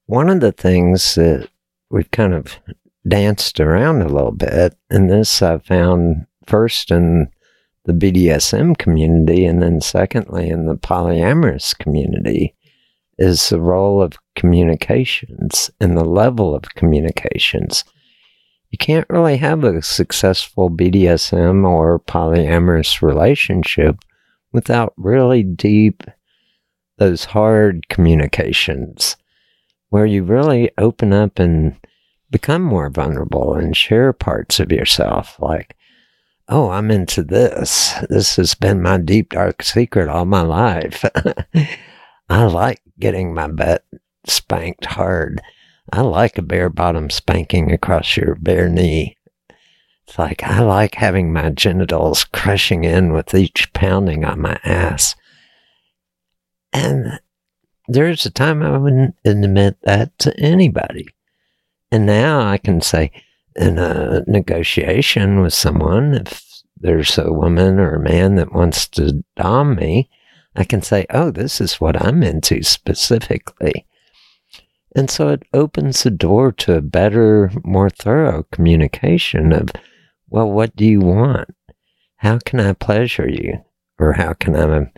One 0.07 0.29
of 0.29 0.39
the 0.39 0.51
things 0.51 1.15
that 1.15 1.49
we've 1.89 2.11
kind 2.11 2.33
of 2.33 2.59
danced 3.07 3.59
around 3.59 4.01
a 4.01 4.09
little 4.09 4.31
bit, 4.31 4.75
and 4.89 5.09
this 5.09 5.41
I 5.41 5.59
found 5.59 6.25
first 6.45 6.91
in 6.91 7.29
the 7.85 7.93
BDSM 7.93 8.77
community, 8.77 9.45
and 9.45 9.61
then 9.61 9.79
secondly 9.81 10.49
in 10.49 10.65
the 10.65 10.75
polyamorous 10.75 11.77
community, 11.77 12.55
is 13.17 13.49
the 13.49 13.61
role 13.61 14.01
of 14.01 14.17
communications 14.35 15.71
and 15.79 15.97
the 15.97 16.03
level 16.03 16.53
of 16.53 16.63
communications. 16.75 17.83
You 18.71 18.77
can't 18.77 19.09
really 19.09 19.37
have 19.37 19.63
a 19.63 19.81
successful 19.81 20.69
BDSM 20.69 21.65
or 21.67 21.99
polyamorous 21.99 23.01
relationship 23.01 23.97
without 24.51 24.93
really 24.97 25.43
deep, 25.43 26.03
those 26.97 27.25
hard 27.25 27.87
communications 27.89 29.17
where 29.89 30.05
you 30.05 30.23
really 30.23 30.71
open 30.77 31.13
up 31.13 31.39
and 31.39 31.77
become 32.31 32.61
more 32.61 32.89
vulnerable 32.89 33.53
and 33.53 33.77
share 33.77 34.11
parts 34.11 34.59
of 34.59 34.71
yourself 34.71 35.39
like, 35.39 35.75
oh, 36.49 36.69
I'm 36.69 36.91
into 36.91 37.23
this. 37.23 37.93
This 38.09 38.35
has 38.35 38.55
been 38.55 38.81
my 38.81 38.97
deep, 38.97 39.29
dark 39.29 39.63
secret 39.63 40.09
all 40.09 40.25
my 40.25 40.41
life. 40.41 41.05
I 42.29 42.43
like 42.45 42.81
getting 42.99 43.33
my 43.33 43.47
butt 43.47 43.85
spanked 44.25 44.85
hard. 44.85 45.41
I 45.91 46.01
like 46.01 46.37
a 46.37 46.41
bare 46.41 46.69
bottom 46.69 47.09
spanking 47.09 47.71
across 47.71 48.17
your 48.17 48.35
bare 48.35 48.69
knee. 48.69 49.17
It's 50.07 50.19
like 50.19 50.43
I 50.43 50.61
like 50.61 50.95
having 50.95 51.33
my 51.33 51.49
genitals 51.49 52.23
crushing 52.25 52.83
in 52.83 53.13
with 53.13 53.33
each 53.33 53.71
pounding 53.73 54.23
on 54.23 54.41
my 54.41 54.59
ass. 54.63 55.15
And 56.73 57.19
there's 57.87 58.25
a 58.25 58.31
time 58.31 58.61
I 58.61 58.77
wouldn't 58.77 59.15
admit 59.23 59.77
that 59.83 60.17
to 60.19 60.37
anybody. 60.39 61.07
And 61.91 62.05
now 62.05 62.41
I 62.41 62.57
can 62.57 62.81
say 62.81 63.11
in 63.55 63.77
a 63.77 64.23
negotiation 64.27 65.41
with 65.41 65.53
someone, 65.53 66.13
if 66.15 66.43
there's 66.77 67.17
a 67.17 67.31
woman 67.31 67.79
or 67.79 67.95
a 67.95 68.03
man 68.03 68.35
that 68.35 68.53
wants 68.53 68.87
to 68.89 69.23
dom 69.35 69.75
me, 69.75 70.09
I 70.55 70.63
can 70.63 70.81
say, 70.81 71.05
oh, 71.09 71.31
this 71.31 71.61
is 71.61 71.79
what 71.81 72.01
I'm 72.01 72.23
into 72.23 72.63
specifically. 72.63 73.85
And 74.95 75.09
so 75.09 75.27
it 75.27 75.43
opens 75.53 76.03
the 76.03 76.09
door 76.09 76.53
to 76.53 76.77
a 76.77 76.81
better, 76.81 77.51
more 77.65 77.89
thorough 77.89 78.43
communication 78.51 79.51
of, 79.51 79.69
well, 80.29 80.49
what 80.49 80.75
do 80.75 80.85
you 80.85 81.01
want? 81.01 81.53
How 82.17 82.39
can 82.39 82.61
I 82.61 82.73
pleasure 82.73 83.29
you? 83.29 83.59
Or 83.99 84.13
how 84.13 84.33
can 84.33 84.55
I 84.55 84.91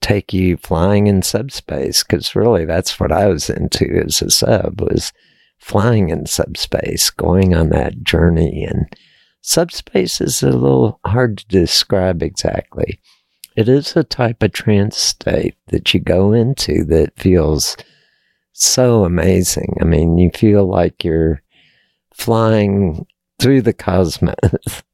take 0.00 0.32
you 0.32 0.56
flying 0.56 1.08
in 1.08 1.22
subspace? 1.22 2.04
Because 2.04 2.36
really 2.36 2.64
that's 2.64 3.00
what 3.00 3.10
I 3.10 3.26
was 3.26 3.50
into 3.50 4.02
as 4.04 4.22
a 4.22 4.30
sub 4.30 4.80
was 4.80 5.12
flying 5.58 6.08
in 6.08 6.26
subspace, 6.26 7.10
going 7.10 7.54
on 7.54 7.70
that 7.70 8.02
journey. 8.02 8.64
And 8.64 8.86
subspace 9.40 10.20
is 10.20 10.42
a 10.42 10.50
little 10.50 11.00
hard 11.04 11.38
to 11.38 11.46
describe 11.46 12.22
exactly. 12.22 13.00
It 13.56 13.68
is 13.68 13.96
a 13.96 14.04
type 14.04 14.42
of 14.42 14.52
trance 14.52 14.96
state 14.96 15.56
that 15.68 15.92
you 15.92 16.00
go 16.00 16.32
into 16.32 16.84
that 16.84 17.18
feels 17.18 17.76
so 18.64 19.04
amazing. 19.04 19.76
I 19.80 19.84
mean, 19.84 20.18
you 20.18 20.30
feel 20.30 20.66
like 20.68 21.04
you're 21.04 21.42
flying 22.14 23.06
through 23.40 23.62
the 23.62 23.72
cosmos. 23.72 24.34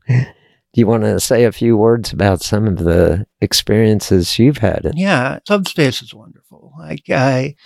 Do 0.09 0.25
you 0.75 0.87
want 0.87 1.05
to 1.05 1.21
say 1.21 1.45
a 1.45 1.53
few 1.53 1.77
words 1.77 2.13
about 2.13 2.43
some 2.43 2.67
of 2.67 2.79
the 2.79 3.27
experiences 3.41 4.39
you've 4.39 4.59
had? 4.59 4.93
Yeah, 4.95 5.39
subspace 5.47 6.03
is 6.03 6.15
wonderful. 6.15 6.73
Like 6.79 7.05
I, 7.11 7.57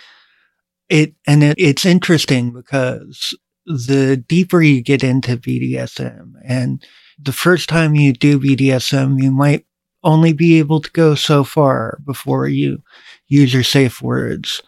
it 0.89 1.15
and 1.25 1.43
it, 1.43 1.55
it's 1.57 1.85
interesting 1.85 2.51
because 2.51 3.35
the 3.65 4.17
deeper 4.17 4.61
you 4.61 4.81
get 4.81 5.03
into 5.03 5.37
BDSM, 5.37 6.33
and 6.43 6.85
the 7.17 7.31
first 7.31 7.69
time 7.69 7.95
you 7.95 8.13
do 8.13 8.39
BDSM, 8.39 9.21
you 9.21 9.31
might 9.31 9.65
only 10.03 10.33
be 10.33 10.59
able 10.59 10.81
to 10.81 10.91
go 10.91 11.15
so 11.15 11.43
far 11.43 11.99
before 12.05 12.47
you 12.47 12.83
use 13.27 13.53
your 13.53 13.63
safe 13.63 14.01
words. 14.01 14.61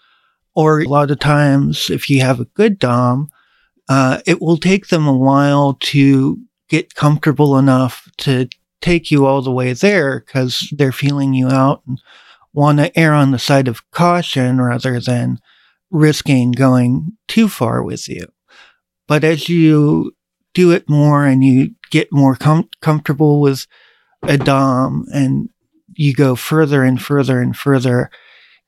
Or 0.56 0.80
a 0.80 0.88
lot 0.88 1.12
of 1.12 1.20
times, 1.20 1.90
if 1.90 2.10
you 2.10 2.22
have 2.22 2.40
a 2.40 2.46
good 2.46 2.80
Dom, 2.80 3.30
uh, 3.90 4.22
it 4.26 4.42
will 4.42 4.58
take 4.58 4.88
them 4.88 5.06
a 5.06 5.18
while 5.18 5.78
to 5.82 6.40
get 6.70 6.96
comfortable 6.96 7.58
enough 7.58 8.10
to 8.18 8.48
take 8.82 9.12
you 9.12 9.26
all 9.26 9.42
the 9.42 9.52
way 9.52 9.74
there 9.74 10.20
because 10.20 10.72
they're 10.76 10.92
feeling 10.92 11.34
you 11.34 11.48
out 11.50 11.82
and 11.88 12.02
want 12.54 12.80
to 12.80 12.98
err 12.98 13.14
on 13.14 13.32
the 13.32 13.40
side 13.40 13.68
of 13.68 13.90
caution 13.92 14.62
rather 14.62 15.00
than 15.00 15.40
risking 15.92 16.52
going 16.52 17.18
too 17.28 17.48
far 17.48 17.84
with 17.84 18.08
you. 18.08 18.26
But 19.08 19.24
as 19.24 19.50
you 19.50 20.16
do 20.54 20.72
it 20.72 20.90
more 20.90 21.26
and 21.26 21.44
you 21.44 21.76
get 21.92 22.12
more 22.12 22.36
com- 22.36 22.70
comfortable 22.82 23.42
with 23.42 23.68
a 24.24 24.38
Dom 24.38 25.06
and 25.14 25.50
you 25.96 26.14
go 26.14 26.36
further 26.36 26.84
and 26.84 27.02
further 27.02 27.42
and 27.42 27.56
further 27.56 28.10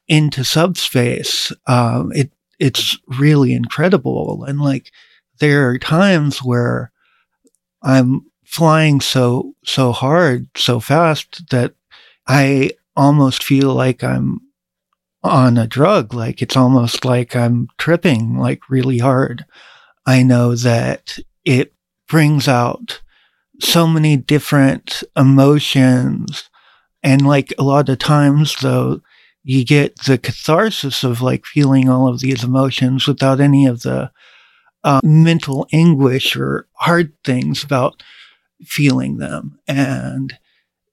into 0.08 0.44
subspace, 0.44 1.52
um, 1.68 2.12
it 2.14 2.32
it's 2.60 2.98
really 3.08 3.54
incredible. 3.54 4.44
And 4.46 4.60
like 4.60 4.92
there 5.40 5.70
are 5.70 5.78
times 5.78 6.40
where 6.40 6.92
I'm 7.84 8.26
flying 8.46 9.02
so 9.02 9.54
so 9.66 9.92
hard, 9.92 10.48
so 10.56 10.80
fast 10.80 11.50
that 11.52 11.74
I 12.28 12.72
almost 12.96 13.44
feel 13.44 13.74
like 13.74 14.04
I'm 14.04 14.40
on 15.24 15.58
a 15.58 15.68
drug. 15.68 16.14
Like 16.14 16.42
it's 16.42 16.58
almost 16.58 17.06
like 17.06 17.36
I'm 17.36 17.68
tripping 17.78 18.38
like 18.38 18.70
really 18.70 19.00
hard. 19.00 19.46
I 20.06 20.24
know 20.24 20.56
that 20.56 21.20
it 21.46 21.74
brings 22.08 22.48
out 22.48 23.02
so 23.60 23.88
many 23.88 24.18
different 24.18 25.04
emotions. 25.16 26.50
And 27.04 27.26
like 27.26 27.54
a 27.58 27.64
lot 27.64 27.90
of 27.90 28.00
times 28.00 28.56
though, 28.62 29.02
you 29.48 29.64
get 29.64 29.98
the 30.04 30.18
catharsis 30.18 31.06
of 31.06 31.22
like 31.22 31.46
feeling 31.46 31.88
all 31.88 32.10
of 32.10 32.20
these 32.20 32.44
emotions 32.44 33.08
without 33.08 33.40
any 33.40 33.66
of 33.66 33.82
the 33.84 34.12
uh, 34.84 35.00
mental 35.06 35.66
anguish 35.72 36.36
or 36.36 36.68
hard 36.74 37.14
things 37.24 37.64
about 37.64 38.04
feeling 38.66 39.20
them. 39.20 39.58
And 39.66 40.38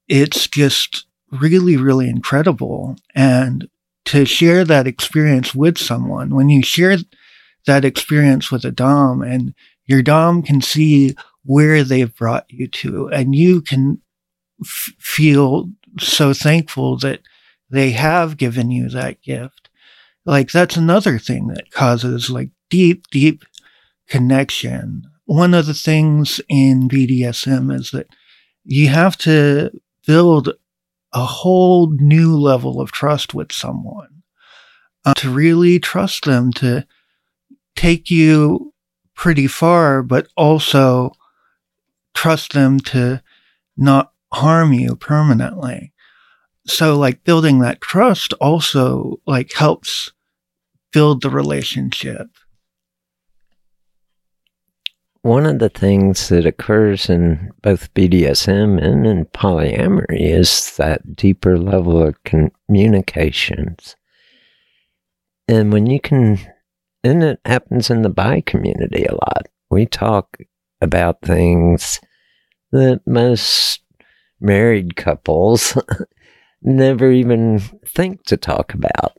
it's 0.07 0.47
just 0.47 1.05
really, 1.33 1.77
really 1.77 2.09
incredible. 2.09 2.95
And 3.13 3.67
to 4.05 4.25
share 4.25 4.65
that 4.65 4.87
experience 4.87 5.53
with 5.53 5.77
someone, 5.77 6.33
when 6.33 6.49
you 6.49 6.63
share 6.63 6.99
that 7.67 7.85
experience 7.85 8.53
with 8.53 8.65
a 8.65 8.71
Dom 8.71 9.21
and 9.21 9.53
your 9.87 10.01
Dom 10.01 10.43
can 10.43 10.61
see 10.61 11.17
where 11.45 11.83
they've 11.83 12.15
brought 12.15 12.45
you 12.49 12.69
to, 12.69 13.09
and 13.09 13.35
you 13.35 13.63
can 13.63 14.01
f- 14.63 14.93
feel 15.01 15.71
so 15.99 16.33
thankful 16.33 16.97
that 16.99 17.19
they 17.75 17.91
have 17.91 18.37
given 18.37 18.71
you 18.71 18.89
that 18.89 19.21
gift. 19.21 19.69
Like 20.25 20.53
that's 20.53 20.77
another 20.77 21.19
thing 21.19 21.49
that 21.49 21.73
causes 21.73 22.31
like 22.31 22.51
deep, 22.71 23.09
deep 23.11 23.45
connection. 24.09 25.03
One 25.25 25.55
of 25.55 25.67
the 25.67 25.75
things 25.75 26.41
in 26.49 26.89
BDSM 26.89 27.75
is 27.75 27.91
that 27.91 28.07
you 28.65 28.89
have 28.89 29.17
to 29.19 29.71
build 30.07 30.51
a 31.13 31.25
whole 31.25 31.91
new 31.91 32.37
level 32.37 32.81
of 32.81 32.93
trust 32.93 33.35
with 33.35 33.51
someone 33.51 34.23
uh, 35.05 35.15
to 35.15 35.31
really 35.31 35.81
trust 35.81 36.25
them 36.27 36.53
to 36.53 36.87
take 37.75 38.09
you 38.09 38.73
pretty 39.17 39.49
far, 39.49 40.03
but 40.03 40.29
also 40.37 41.11
trust 42.15 42.53
them 42.53 42.79
to 42.79 43.21
not 43.77 44.13
harm 44.33 44.73
you 44.73 44.95
permanently 44.95 45.94
so 46.67 46.97
like 46.97 47.25
building 47.25 47.61
that 47.61 47.81
trust 47.81 48.33
also 48.35 49.21
like 49.27 49.53
helps 49.53 50.13
build 50.93 51.23
the 51.23 51.31
relationship 51.31 52.29
one 55.25 55.47
of 55.47 55.59
the 55.59 55.71
things 55.71 56.29
that 56.29 56.45
occurs 56.45 57.09
in 57.09 57.51
both 57.63 57.93
BDSM 57.95 58.79
and 58.79 59.07
in 59.07 59.25
polyamory 59.25 60.21
is 60.21 60.77
that 60.77 61.17
deeper 61.17 61.57
level 61.57 62.03
of 62.03 62.23
communications. 62.25 63.97
And 65.49 65.73
when 65.73 65.87
you 65.87 65.99
can, 65.99 66.39
and 67.03 67.25
it 67.25 67.41
happens 67.47 67.89
in 67.89 68.03
the 68.03 68.11
bi 68.11 68.43
community 68.43 69.07
a 69.07 69.15
lot, 69.15 69.49
we 69.71 69.87
talk 69.87 70.37
about 70.83 71.23
things 71.23 72.01
that 72.73 73.01
most 73.07 73.81
married 74.43 74.95
couples 74.95 75.79
never 76.65 77.13
even 77.13 77.61
think 77.87 78.25
to 78.25 78.37
talk 78.37 78.75
about. 78.75 79.17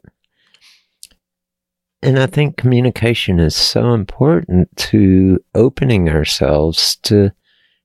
And 2.01 2.19
I 2.19 2.27
think 2.27 2.57
communication 2.57 3.39
is 3.39 3.55
so 3.55 3.93
important 3.93 4.75
to 4.77 5.39
opening 5.53 6.09
ourselves 6.09 6.97
to 7.03 7.31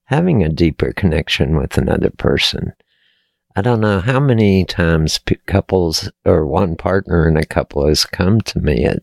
having 0.05 0.43
a 0.43 0.49
deeper 0.49 0.93
connection 0.93 1.57
with 1.57 1.79
another 1.79 2.11
person. 2.11 2.73
I 3.57 3.63
don't 3.63 3.81
know 3.81 4.01
how 4.01 4.21
many 4.21 4.65
times 4.65 5.21
couples 5.47 6.11
or 6.25 6.47
one 6.47 6.77
partner 6.77 7.29
in 7.29 7.37
a 7.37 7.45
couple 7.45 7.87
has 7.87 8.05
come 8.05 8.41
to 8.43 8.61
me 8.61 8.85
at 8.85 9.03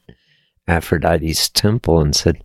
Aphrodite's 0.67 1.49
temple 1.49 1.99
and 1.99 2.15
said, 2.15 2.43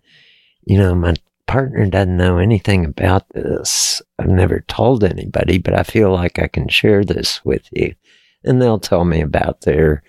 You 0.64 0.78
know, 0.78 0.94
my 0.94 1.14
partner 1.46 1.86
doesn't 1.86 2.16
know 2.16 2.38
anything 2.38 2.84
about 2.84 3.28
this. 3.30 4.00
I've 4.18 4.28
never 4.28 4.60
told 4.60 5.04
anybody, 5.04 5.58
but 5.58 5.74
I 5.74 5.82
feel 5.82 6.12
like 6.12 6.38
I 6.38 6.48
can 6.48 6.68
share 6.68 7.04
this 7.04 7.44
with 7.44 7.68
you 7.72 7.94
and 8.44 8.60
they'll 8.60 8.78
tell 8.78 9.04
me 9.04 9.20
about 9.20 9.62
their 9.62 10.02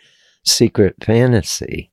secret 0.43 0.95
fantasy. 1.03 1.91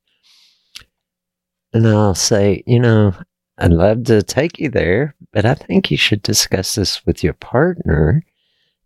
And 1.73 1.87
I'll 1.87 2.15
say, 2.15 2.63
you 2.67 2.81
know, 2.81 3.15
I'd 3.59 3.73
love 3.73 4.05
to 4.05 4.23
take 4.23 4.59
you 4.59 4.71
there, 4.71 5.15
but 5.33 5.45
I 5.45 5.55
think 5.55 5.91
you 5.91 5.97
should 5.97 6.23
discuss 6.23 6.75
this 6.75 7.05
with 7.07 7.23
your 7.23 7.35
partner. 7.35 8.25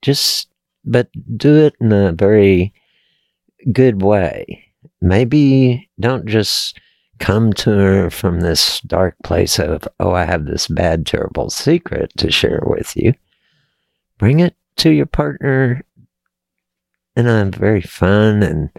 Just, 0.03 0.49
but 0.85 1.09
do 1.37 1.55
it 1.65 1.75
in 1.81 1.93
a 1.93 2.13
very 2.13 2.75
good 3.73 4.03
way. 4.03 4.65
Maybe 5.01 5.89
don't 6.01 6.27
just 6.27 6.79
come 7.21 7.53
to 7.55 7.71
her 7.71 8.11
from 8.11 8.41
this 8.41 8.81
dark 8.81 9.15
place 9.23 9.59
of, 9.59 9.87
oh, 10.01 10.13
I 10.13 10.25
have 10.25 10.45
this 10.47 10.67
bad, 10.67 11.07
terrible 11.07 11.51
secret 11.51 12.13
to 12.19 12.31
share 12.31 12.63
with 12.67 12.97
you. 12.97 13.15
Bring 14.19 14.41
it 14.41 14.57
to 14.77 14.91
your 14.91 15.07
partner 15.07 15.83
in 17.17 17.27
a 17.27 17.45
very 17.47 17.81
fun 17.81 18.43
and 18.43 18.71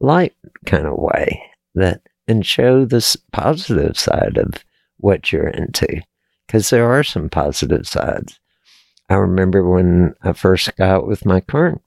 light 0.00 0.34
kind 0.64 0.86
of 0.86 0.96
way 0.96 1.42
that 1.74 2.02
and 2.28 2.44
show 2.44 2.84
this 2.84 3.16
positive 3.32 3.98
side 3.98 4.36
of 4.36 4.64
what 4.98 5.32
you're 5.32 5.48
into 5.48 6.02
because 6.46 6.70
there 6.70 6.90
are 6.90 7.04
some 7.04 7.28
positive 7.28 7.86
sides. 7.86 8.40
I 9.08 9.14
remember 9.14 9.68
when 9.68 10.14
I 10.22 10.32
first 10.32 10.74
got 10.76 11.06
with 11.06 11.24
my 11.24 11.40
current 11.40 11.82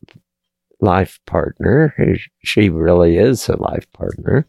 life 0.79 1.19
partner, 1.25 1.93
who 1.97 2.15
she 2.43 2.69
really 2.69 3.17
is 3.17 3.49
a 3.49 3.61
life 3.61 3.91
partner. 3.91 4.47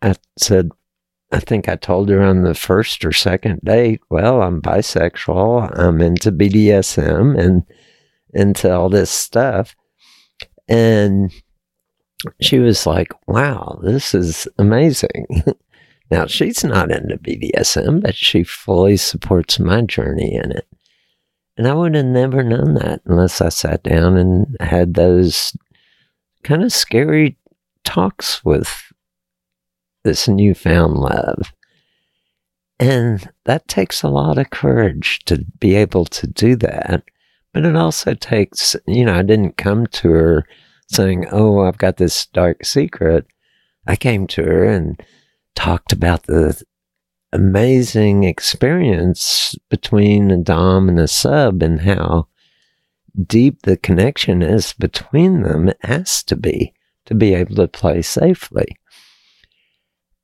I 0.00 0.14
said, 0.38 0.70
I 1.30 1.40
think 1.40 1.68
I 1.68 1.76
told 1.76 2.08
her 2.08 2.22
on 2.22 2.42
the 2.42 2.54
first 2.54 3.04
or 3.04 3.12
second 3.12 3.60
date, 3.64 4.00
well, 4.10 4.42
I'm 4.42 4.62
bisexual, 4.62 5.78
I'm 5.78 6.00
into 6.00 6.32
BDSM 6.32 7.38
and 7.38 7.64
into 8.32 8.72
all 8.74 8.88
this 8.88 9.10
stuff. 9.10 9.74
And 10.68 11.32
she 12.40 12.58
was 12.58 12.86
like, 12.86 13.12
wow, 13.26 13.80
this 13.82 14.14
is 14.14 14.46
amazing. 14.58 15.26
now, 16.10 16.26
she's 16.26 16.64
not 16.64 16.90
into 16.90 17.18
BDSM, 17.18 18.02
but 18.02 18.14
she 18.14 18.44
fully 18.44 18.96
supports 18.96 19.58
my 19.58 19.82
journey 19.82 20.34
in 20.34 20.52
it. 20.52 20.66
And 21.56 21.68
I 21.68 21.74
would 21.74 21.94
have 21.94 22.06
never 22.06 22.42
known 22.42 22.74
that 22.74 23.02
unless 23.04 23.40
I 23.40 23.50
sat 23.50 23.82
down 23.82 24.16
and 24.16 24.56
had 24.60 24.94
those 24.94 25.54
kind 26.42 26.62
of 26.62 26.72
scary 26.72 27.36
talks 27.84 28.44
with 28.44 28.92
this 30.04 30.28
newfound 30.28 30.94
love. 30.94 31.52
And 32.78 33.30
that 33.44 33.68
takes 33.68 34.02
a 34.02 34.08
lot 34.08 34.38
of 34.38 34.50
courage 34.50 35.20
to 35.26 35.44
be 35.60 35.74
able 35.76 36.04
to 36.06 36.26
do 36.26 36.56
that. 36.56 37.04
But 37.52 37.66
it 37.66 37.76
also 37.76 38.14
takes, 38.14 38.76
you 38.86 39.04
know, 39.04 39.14
I 39.14 39.22
didn't 39.22 39.56
come 39.56 39.86
to 39.88 40.10
her 40.10 40.46
saying, 40.88 41.26
Oh, 41.30 41.60
I've 41.60 41.78
got 41.78 41.96
this 41.96 42.26
dark 42.26 42.64
secret. 42.64 43.26
I 43.86 43.96
came 43.96 44.26
to 44.28 44.42
her 44.42 44.64
and 44.64 45.00
talked 45.54 45.92
about 45.92 46.24
the 46.24 46.62
amazing 47.32 48.24
experience 48.24 49.54
between 49.68 50.30
a 50.30 50.36
Dom 50.38 50.88
and 50.88 51.00
a 51.00 51.08
sub 51.08 51.62
and 51.62 51.80
how 51.80 52.28
deep 53.26 53.62
the 53.62 53.76
connection 53.76 54.42
is 54.42 54.72
between 54.72 55.42
them. 55.42 55.68
It 55.68 55.78
has 55.82 56.22
to 56.24 56.36
be 56.36 56.72
to 57.06 57.14
be 57.14 57.34
able 57.34 57.56
to 57.56 57.68
play 57.68 58.02
safely. 58.02 58.76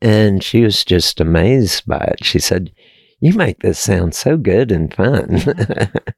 And 0.00 0.44
she 0.44 0.62
was 0.62 0.84
just 0.84 1.20
amazed 1.20 1.86
by 1.86 1.98
it. 2.12 2.24
She 2.24 2.38
said, 2.38 2.72
You 3.20 3.34
make 3.34 3.60
this 3.60 3.78
sound 3.78 4.14
so 4.14 4.36
good 4.36 4.70
and 4.70 4.94
fun. 4.94 5.42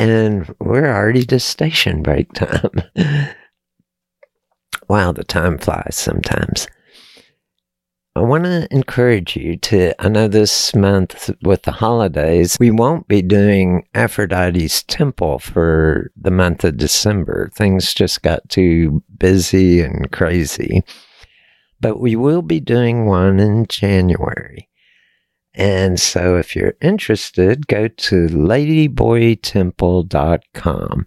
And 0.00 0.52
we're 0.58 0.92
already 0.92 1.24
to 1.26 1.38
station 1.38 2.02
break 2.02 2.32
time. 2.32 2.82
wow, 4.88 5.12
the 5.12 5.24
time 5.24 5.58
flies 5.58 5.94
sometimes. 5.94 6.66
I 8.16 8.22
want 8.22 8.44
to 8.44 8.66
encourage 8.72 9.36
you 9.36 9.56
to. 9.58 9.94
I 10.02 10.08
know 10.08 10.26
this 10.26 10.74
month 10.74 11.30
with 11.42 11.62
the 11.62 11.72
holidays, 11.72 12.56
we 12.58 12.72
won't 12.72 13.06
be 13.06 13.22
doing 13.22 13.86
Aphrodite's 13.94 14.82
Temple 14.82 15.38
for 15.38 16.10
the 16.16 16.32
month 16.32 16.64
of 16.64 16.76
December. 16.76 17.50
Things 17.54 17.94
just 17.94 18.22
got 18.22 18.48
too 18.48 19.04
busy 19.16 19.80
and 19.80 20.10
crazy 20.10 20.82
but 21.80 21.98
we 21.98 22.14
will 22.14 22.42
be 22.42 22.60
doing 22.60 23.06
one 23.06 23.40
in 23.40 23.66
January. 23.66 24.68
And 25.54 25.98
so 25.98 26.36
if 26.36 26.54
you're 26.54 26.76
interested, 26.80 27.66
go 27.66 27.88
to 27.88 28.28
ladyboytemple.com. 28.28 31.06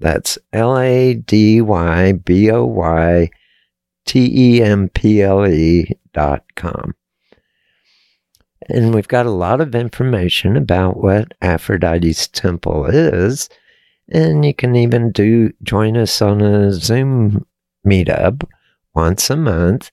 That's 0.00 0.38
L 0.52 0.78
A 0.78 1.14
D 1.14 1.60
Y 1.60 2.12
B 2.12 2.50
O 2.50 2.64
Y 2.64 3.30
T 4.06 4.30
E 4.32 4.62
M 4.62 4.88
P 4.88 5.22
L 5.22 5.46
E 5.46 5.90
dot 6.12 6.44
com. 6.56 6.94
And 8.68 8.94
we've 8.94 9.08
got 9.08 9.26
a 9.26 9.30
lot 9.30 9.60
of 9.60 9.74
information 9.74 10.56
about 10.56 11.02
what 11.02 11.34
Aphrodite's 11.42 12.28
Temple 12.28 12.86
is. 12.86 13.48
And 14.08 14.44
you 14.44 14.54
can 14.54 14.74
even 14.74 15.12
do 15.12 15.52
join 15.62 15.96
us 15.96 16.22
on 16.22 16.40
a 16.40 16.72
Zoom 16.72 17.46
meetup 17.86 18.44
once 18.94 19.30
a 19.30 19.36
month 19.36 19.90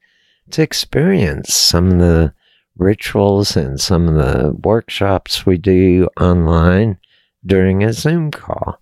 to 0.51 0.61
experience 0.61 1.53
some 1.53 1.91
of 1.91 1.99
the 1.99 2.34
rituals 2.78 3.55
and 3.55 3.80
some 3.80 4.07
of 4.07 4.15
the 4.15 4.51
workshops 4.63 5.45
we 5.45 5.57
do 5.57 6.07
online 6.19 6.97
during 7.45 7.84
a 7.84 7.93
Zoom 7.93 8.32
call 8.32 8.80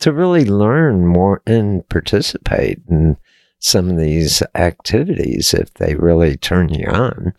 to 0.00 0.12
really 0.12 0.44
learn 0.44 1.06
more 1.06 1.42
and 1.46 1.86
participate 1.88 2.80
in 2.88 3.16
some 3.58 3.90
of 3.90 3.98
these 3.98 4.42
activities 4.54 5.52
if 5.52 5.72
they 5.74 5.94
really 5.94 6.36
turn 6.36 6.70
you 6.70 6.86
on. 6.86 7.34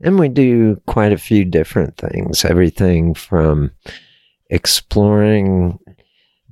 And 0.00 0.18
we 0.18 0.28
do 0.28 0.80
quite 0.86 1.12
a 1.12 1.18
few 1.18 1.44
different 1.44 1.96
things, 1.96 2.44
everything 2.44 3.14
from 3.14 3.72
exploring 4.48 5.78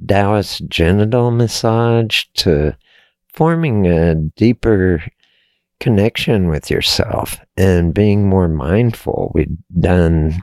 Taoist 0.05 0.69
genital 0.69 1.31
massage 1.31 2.25
to 2.35 2.77
forming 3.33 3.87
a 3.87 4.15
deeper 4.15 5.03
connection 5.81 6.49
with 6.49 6.71
yourself 6.71 7.41
and 7.57 7.95
being 7.95 8.29
more 8.29 8.49
mindful. 8.49 9.33
We've 9.35 9.57
done 9.79 10.43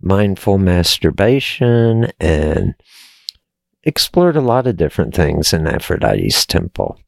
mindful 0.00 0.58
masturbation 0.58 2.10
and 2.20 2.74
explored 3.82 4.36
a 4.36 4.40
lot 4.40 4.66
of 4.66 4.76
different 4.76 5.14
things 5.14 5.52
in 5.52 5.66
Aphrodite's 5.66 6.46
temple. 6.46 6.98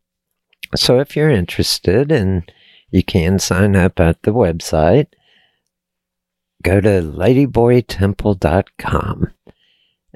So 0.75 0.99
if 1.01 1.17
you're 1.17 1.31
interested 1.31 2.11
and 2.11 2.51
you 2.91 3.03
can 3.03 3.39
sign 3.39 3.77
up 3.77 4.01
at 4.01 4.23
the 4.23 4.33
website, 4.33 5.09
go 6.63 6.81
to 6.81 7.03
ladyboytemple.com. 7.03 9.33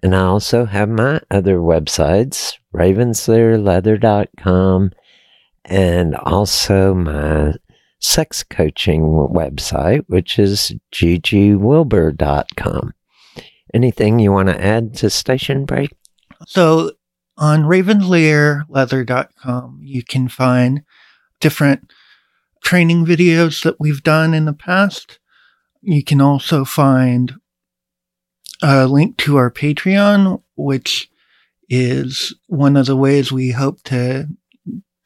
And 0.02 0.16
I 0.16 0.22
also 0.22 0.64
have 0.64 0.88
my 0.88 1.20
other 1.30 1.58
websites, 1.58 2.54
ravenslayerleather.com 2.74 4.92
and 5.64 6.14
also 6.16 6.94
my 6.94 7.54
sex 8.00 8.42
coaching 8.42 9.02
website, 9.02 10.04
which 10.08 10.38
is 10.38 10.74
ggwilbur.com. 10.92 12.92
Anything 13.72 14.18
you 14.18 14.32
want 14.32 14.48
to 14.48 14.60
add 14.60 14.94
to 14.94 15.08
Station 15.10 15.64
Break? 15.64 15.94
So 16.46 16.90
on 17.36 17.62
ravenslayerleather.com, 17.62 19.78
you 19.82 20.02
can 20.02 20.28
find 20.28 20.82
different 21.40 21.92
training 22.62 23.06
videos 23.06 23.62
that 23.62 23.78
we've 23.78 24.02
done 24.02 24.34
in 24.34 24.46
the 24.46 24.52
past. 24.52 25.20
You 25.80 26.02
can 26.04 26.20
also 26.20 26.64
find 26.64 27.34
a 28.62 28.86
link 28.86 29.16
to 29.18 29.36
our 29.36 29.50
Patreon, 29.50 30.42
which 30.56 31.10
is 31.68 32.34
one 32.46 32.76
of 32.76 32.86
the 32.86 32.96
ways 32.96 33.32
we 33.32 33.52
hope 33.52 33.82
to 33.84 34.28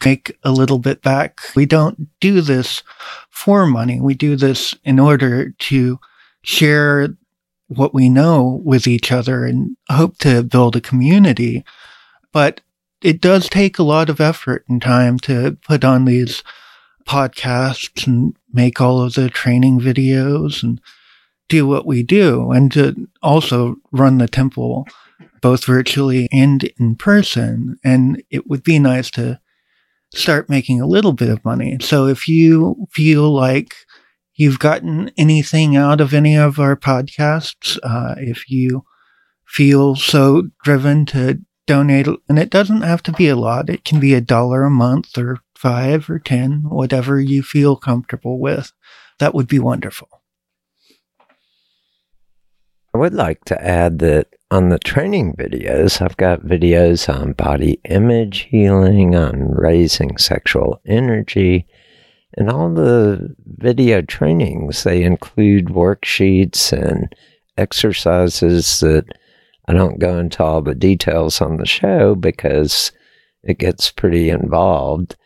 make 0.04 0.36
a 0.42 0.52
little 0.52 0.78
bit 0.78 1.02
back. 1.02 1.40
We 1.54 1.66
don't 1.66 2.08
do 2.20 2.40
this 2.40 2.82
for 3.30 3.66
money. 3.66 4.00
We 4.00 4.14
do 4.14 4.36
this 4.36 4.74
in 4.84 4.98
order 4.98 5.50
to 5.50 5.98
share 6.42 7.16
what 7.68 7.94
we 7.94 8.08
know 8.08 8.60
with 8.64 8.86
each 8.86 9.10
other 9.10 9.44
and 9.44 9.76
hope 9.90 10.18
to 10.18 10.42
build 10.42 10.76
a 10.76 10.80
community. 10.80 11.64
But 12.32 12.60
it 13.02 13.20
does 13.20 13.48
take 13.48 13.78
a 13.78 13.84
lot 13.84 14.08
of 14.08 14.20
effort 14.20 14.64
and 14.68 14.80
time 14.80 15.18
to 15.20 15.56
put 15.66 15.84
on 15.84 16.04
these 16.04 16.42
podcasts 17.06 18.06
and 18.06 18.36
make 18.52 18.80
all 18.80 19.00
of 19.02 19.14
the 19.14 19.28
training 19.28 19.80
videos 19.80 20.62
and 20.62 20.80
do 21.48 21.66
what 21.66 21.86
we 21.86 22.02
do 22.02 22.50
and 22.52 22.72
to 22.72 23.08
also 23.22 23.76
run 23.92 24.18
the 24.18 24.28
temple 24.28 24.86
both 25.42 25.66
virtually 25.66 26.26
and 26.32 26.64
in 26.78 26.96
person. 26.96 27.78
And 27.84 28.22
it 28.30 28.46
would 28.46 28.62
be 28.62 28.78
nice 28.78 29.10
to 29.12 29.38
start 30.14 30.48
making 30.48 30.80
a 30.80 30.86
little 30.86 31.12
bit 31.12 31.28
of 31.28 31.44
money. 31.44 31.78
So 31.80 32.06
if 32.06 32.28
you 32.28 32.86
feel 32.90 33.32
like 33.32 33.74
you've 34.34 34.58
gotten 34.58 35.10
anything 35.16 35.76
out 35.76 36.00
of 36.00 36.14
any 36.14 36.36
of 36.36 36.58
our 36.58 36.76
podcasts, 36.76 37.78
uh, 37.82 38.14
if 38.18 38.50
you 38.50 38.84
feel 39.46 39.94
so 39.94 40.50
driven 40.62 41.06
to 41.06 41.40
donate, 41.66 42.06
and 42.28 42.38
it 42.38 42.50
doesn't 42.50 42.82
have 42.82 43.02
to 43.04 43.12
be 43.12 43.28
a 43.28 43.36
lot, 43.36 43.70
it 43.70 43.84
can 43.84 44.00
be 44.00 44.14
a 44.14 44.20
dollar 44.20 44.64
a 44.64 44.70
month 44.70 45.16
or 45.16 45.38
five 45.56 46.10
or 46.10 46.18
10, 46.18 46.64
whatever 46.68 47.20
you 47.20 47.42
feel 47.42 47.76
comfortable 47.76 48.38
with. 48.38 48.72
That 49.18 49.34
would 49.34 49.48
be 49.48 49.58
wonderful. 49.58 50.08
I 52.94 52.98
would 52.98 53.14
like 53.14 53.44
to 53.46 53.64
add 53.64 53.98
that 54.00 54.33
on 54.54 54.68
the 54.68 54.78
training 54.78 55.32
videos, 55.32 56.00
I've 56.00 56.16
got 56.16 56.42
videos 56.42 57.12
on 57.12 57.32
body 57.32 57.80
image 57.86 58.42
healing, 58.42 59.16
on 59.16 59.50
raising 59.50 60.16
sexual 60.16 60.80
energy, 60.86 61.66
And 62.36 62.48
all 62.48 62.72
the 62.72 63.34
video 63.58 64.00
trainings, 64.00 64.84
they 64.84 65.02
include 65.02 65.66
worksheets 65.66 66.72
and 66.72 67.12
exercises 67.58 68.78
that 68.78 69.06
I 69.66 69.72
don't 69.72 69.98
go 69.98 70.18
into 70.18 70.44
all 70.44 70.62
the 70.62 70.74
details 70.74 71.40
on 71.40 71.56
the 71.56 71.66
show 71.66 72.14
because 72.14 72.92
it 73.42 73.58
gets 73.58 73.90
pretty 73.90 74.30
involved. 74.30 75.16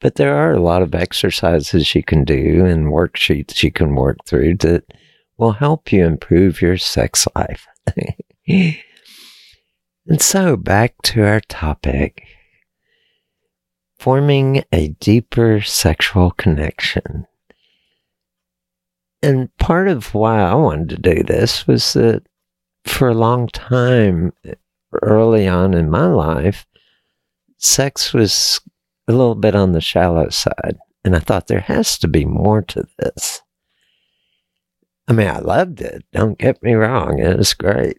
But 0.00 0.16
there 0.16 0.36
are 0.36 0.52
a 0.52 0.60
lot 0.60 0.82
of 0.82 0.92
exercises 0.92 1.94
you 1.94 2.02
can 2.02 2.24
do 2.24 2.64
and 2.66 2.86
worksheets 2.86 3.62
you 3.62 3.70
can 3.70 3.94
work 3.94 4.18
through 4.26 4.56
that 4.58 4.92
will 5.38 5.52
help 5.52 5.92
you 5.92 6.04
improve 6.04 6.60
your 6.60 6.78
sex 6.78 7.28
life. 7.36 7.64
and 8.48 10.20
so 10.20 10.56
back 10.56 10.94
to 11.02 11.24
our 11.24 11.40
topic 11.40 12.26
forming 13.98 14.62
a 14.72 14.88
deeper 15.00 15.60
sexual 15.60 16.30
connection. 16.30 17.26
And 19.22 19.54
part 19.56 19.88
of 19.88 20.14
why 20.14 20.40
I 20.40 20.54
wanted 20.54 20.90
to 20.90 21.14
do 21.14 21.22
this 21.22 21.66
was 21.66 21.94
that 21.94 22.22
for 22.84 23.08
a 23.08 23.14
long 23.14 23.48
time, 23.48 24.32
early 25.02 25.48
on 25.48 25.74
in 25.74 25.90
my 25.90 26.06
life, 26.06 26.66
sex 27.56 28.12
was 28.12 28.60
a 29.08 29.12
little 29.12 29.34
bit 29.34 29.56
on 29.56 29.72
the 29.72 29.80
shallow 29.80 30.28
side. 30.28 30.76
And 31.04 31.16
I 31.16 31.18
thought 31.18 31.48
there 31.48 31.60
has 31.60 31.98
to 31.98 32.08
be 32.08 32.24
more 32.24 32.62
to 32.62 32.86
this. 32.98 33.42
I 35.08 35.12
mean, 35.12 35.28
I 35.28 35.38
loved 35.38 35.80
it. 35.80 36.04
Don't 36.12 36.38
get 36.38 36.62
me 36.62 36.74
wrong. 36.74 37.18
It 37.18 37.36
was 37.36 37.54
great. 37.54 37.98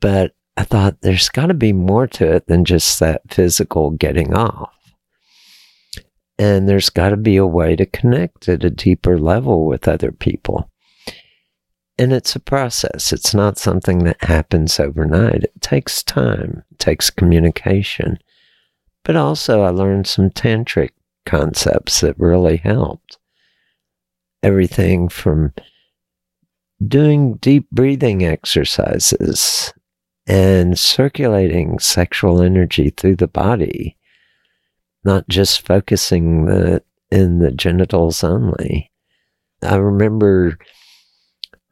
But 0.00 0.34
I 0.56 0.64
thought 0.64 1.00
there's 1.00 1.28
got 1.28 1.46
to 1.46 1.54
be 1.54 1.72
more 1.72 2.06
to 2.08 2.32
it 2.34 2.46
than 2.46 2.64
just 2.64 3.00
that 3.00 3.22
physical 3.28 3.90
getting 3.90 4.34
off. 4.34 4.74
And 6.38 6.68
there's 6.68 6.90
got 6.90 7.10
to 7.10 7.16
be 7.16 7.36
a 7.36 7.46
way 7.46 7.76
to 7.76 7.86
connect 7.86 8.48
at 8.48 8.64
a 8.64 8.70
deeper 8.70 9.18
level 9.18 9.66
with 9.66 9.86
other 9.86 10.10
people. 10.10 10.70
And 11.98 12.14
it's 12.14 12.34
a 12.34 12.40
process. 12.40 13.12
It's 13.12 13.34
not 13.34 13.58
something 13.58 14.04
that 14.04 14.24
happens 14.24 14.80
overnight. 14.80 15.44
It 15.44 15.60
takes 15.60 16.02
time, 16.02 16.62
it 16.70 16.78
takes 16.78 17.10
communication. 17.10 18.18
But 19.04 19.16
also, 19.16 19.62
I 19.62 19.70
learned 19.70 20.06
some 20.06 20.30
tantric 20.30 20.90
concepts 21.26 22.00
that 22.00 22.18
really 22.18 22.56
helped. 22.56 23.18
Everything 24.42 25.10
from 25.10 25.52
doing 26.86 27.34
deep 27.36 27.70
breathing 27.70 28.24
exercises 28.24 29.74
and 30.26 30.78
circulating 30.78 31.78
sexual 31.78 32.42
energy 32.42 32.90
through 32.90 33.16
the 33.16 33.28
body 33.28 33.96
not 35.04 35.28
just 35.28 35.66
focusing 35.66 36.46
the 36.46 36.82
in 37.10 37.38
the 37.38 37.50
genitals 37.50 38.22
only. 38.22 38.90
I 39.62 39.76
remember 39.76 40.58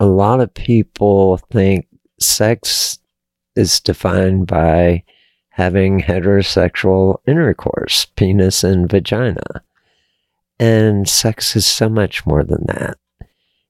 a 0.01 0.07
lot 0.07 0.40
of 0.40 0.53
people 0.55 1.38
think 1.53 1.86
sex 2.18 2.99
is 3.55 3.80
defined 3.80 4.46
by 4.46 5.05
having 5.51 6.01
heterosexual 6.01 7.18
intercourse, 7.26 8.07
penis 8.16 8.64
and 8.64 8.90
vagina. 8.90 9.62
And 10.59 11.09
sex 11.09 11.55
is 11.55 11.66
so 11.66 11.88
much 11.88 12.26
more 12.26 12.42
than 12.42 12.64
that. 12.66 12.99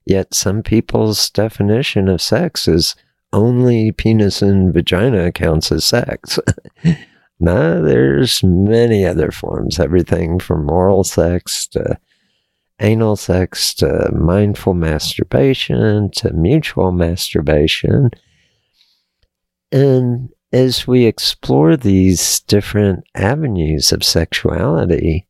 Yet 0.07 0.33
some 0.33 0.63
people's 0.63 1.29
definition 1.31 2.09
of 2.09 2.23
sex 2.23 2.67
is 2.67 2.95
only 3.33 3.93
penis 3.93 4.43
and 4.43 4.73
vagina 4.73 5.33
counts 5.33 5.71
as 5.73 5.85
sex. 5.85 6.39
No, 7.41 7.83
there's 7.83 8.43
many 8.43 9.07
other 9.07 9.31
forms, 9.31 9.79
everything 9.79 10.41
from 10.41 10.69
oral 10.69 11.05
sex 11.05 11.69
to 11.69 11.99
anal 12.81 13.17
sex 13.17 13.75
to 13.75 14.11
mindful 14.13 14.75
masturbation 14.75 16.11
to 16.17 16.33
mutual 16.33 16.91
masturbation. 16.91 18.11
And 19.71 20.31
as 20.53 20.87
we 20.87 21.05
explore 21.05 21.77
these 21.77 22.41
different 22.41 23.05
avenues 23.15 23.93
of 23.93 24.03
sexuality, 24.03 25.27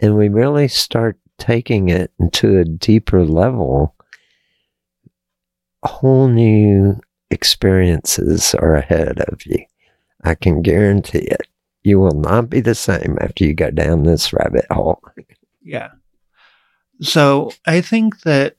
and 0.00 0.16
we 0.16 0.28
really 0.28 0.66
start 0.66 1.18
taking 1.38 1.90
it 1.90 2.10
to 2.32 2.58
a 2.58 2.64
deeper 2.64 3.24
level, 3.24 3.94
a 5.84 5.88
whole 5.88 6.28
new 6.28 7.00
experiences 7.30 8.54
are 8.54 8.74
ahead 8.74 9.20
of 9.28 9.44
you. 9.46 9.64
I 10.22 10.34
can 10.34 10.62
guarantee 10.62 11.18
it. 11.18 11.46
You 11.82 11.98
will 11.98 12.18
not 12.20 12.50
be 12.50 12.60
the 12.60 12.74
same 12.74 13.16
after 13.20 13.44
you 13.44 13.54
go 13.54 13.70
down 13.70 14.02
this 14.02 14.32
rabbit 14.32 14.66
hole. 14.70 15.00
Yeah. 15.62 15.90
So 17.00 17.52
I 17.66 17.80
think 17.80 18.22
that 18.22 18.56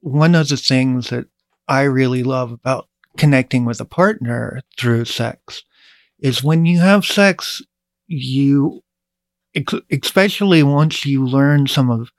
one 0.00 0.34
of 0.34 0.48
the 0.48 0.56
things 0.56 1.10
that 1.10 1.26
I 1.66 1.82
really 1.82 2.22
love 2.22 2.52
about 2.52 2.88
connecting 3.16 3.64
with 3.64 3.80
a 3.80 3.84
partner 3.84 4.60
through 4.78 5.04
sex 5.06 5.64
is 6.18 6.44
when 6.44 6.66
you 6.66 6.78
have 6.78 7.04
sex, 7.04 7.62
you, 8.06 8.82
especially 9.90 10.62
once 10.62 11.04
you 11.04 11.26
learn 11.26 11.66
some 11.66 11.90
of 11.90 12.10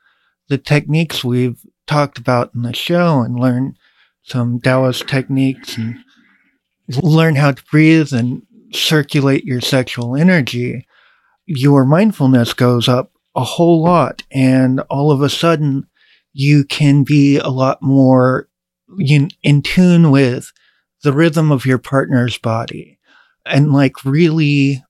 the 0.50 0.58
techniques 0.58 1.24
we've 1.24 1.66
talked 1.88 2.18
about 2.18 2.54
in 2.54 2.64
the 2.64 2.74
show 2.74 3.22
and 3.22 3.40
learn 3.40 3.78
some 4.24 4.60
Taoist 4.60 5.08
techniques 5.08 5.78
and 5.78 5.96
learn 7.02 7.36
how 7.36 7.52
to 7.52 7.64
breathe 7.72 8.14
and 8.14 8.42
circulate 8.74 9.44
your 9.44 9.62
sexual 9.62 10.16
energy, 10.16 10.86
your 11.46 11.86
mindfulness 11.86 12.54
goes 12.54 12.88
up 12.88 13.12
a 13.36 13.44
whole 13.44 13.84
lot. 13.84 14.24
And 14.32 14.80
all 14.90 15.12
of 15.12 15.22
a 15.22 15.30
sudden, 15.30 15.88
you 16.34 16.64
can 16.64 17.04
be 17.04 17.38
a 17.38 17.50
lot 17.50 17.82
more 17.82 18.48
in, 19.00 19.30
in 19.44 19.62
tune 19.62 20.10
with 20.12 20.52
the 21.04 21.14
rhythm 21.14 21.52
of 21.52 21.66
your 21.66 21.78
partner's 21.78 22.38
body 22.38 22.98
and 23.46 23.74
like 23.74 24.06
really 24.06 24.84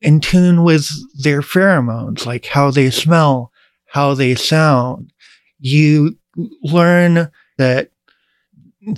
in 0.00 0.20
tune 0.20 0.64
with 0.64 0.88
their 1.22 1.42
pheromones, 1.42 2.24
like 2.24 2.46
how 2.46 2.70
they 2.70 2.90
smell, 2.90 3.52
how 3.86 4.14
they 4.14 4.34
sound. 4.34 5.12
You 5.58 6.16
learn 6.62 7.30
that 7.58 7.90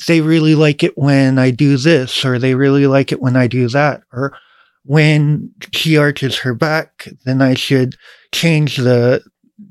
they 0.07 0.21
really 0.21 0.55
like 0.55 0.83
it 0.83 0.97
when 0.97 1.39
I 1.39 1.51
do 1.51 1.77
this, 1.77 2.25
or 2.25 2.39
they 2.39 2.55
really 2.55 2.87
like 2.87 3.13
it 3.13 3.21
when 3.21 3.37
I 3.37 3.47
do 3.47 3.69
that, 3.69 4.03
or 4.13 4.37
when 4.85 5.53
she 5.73 5.97
arches 5.97 6.39
her 6.39 6.55
back, 6.55 7.09
then 7.25 7.41
I 7.41 7.55
should 7.55 7.97
change 8.33 8.77
the 8.77 9.23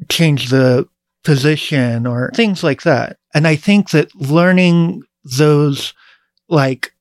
change 0.09 0.49
the 0.49 0.87
position 1.23 2.07
or 2.07 2.31
things 2.33 2.63
like 2.63 2.83
that. 2.83 3.17
And 3.33 3.47
I 3.47 3.55
think 3.55 3.91
that 3.91 4.13
learning 4.15 5.03
those 5.23 5.93
like 6.49 6.93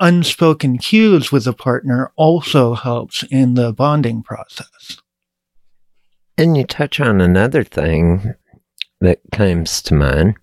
unspoken 0.00 0.78
cues 0.78 1.32
with 1.32 1.46
a 1.46 1.52
partner 1.52 2.12
also 2.16 2.74
helps 2.74 3.22
in 3.24 3.54
the 3.54 3.72
bonding 3.72 4.22
process. 4.22 4.98
And 6.38 6.56
you 6.56 6.64
touch 6.64 7.00
on 7.00 7.20
another 7.20 7.64
thing 7.64 8.34
that 9.00 9.20
comes 9.32 9.82
to 9.82 9.94
mind 9.94 10.36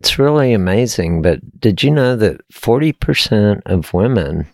it's 0.00 0.18
really 0.18 0.54
amazing, 0.54 1.20
but 1.20 1.60
did 1.60 1.82
you 1.82 1.90
know 1.90 2.16
that 2.16 2.40
40% 2.50 3.60
of 3.66 3.92
women 3.92 4.46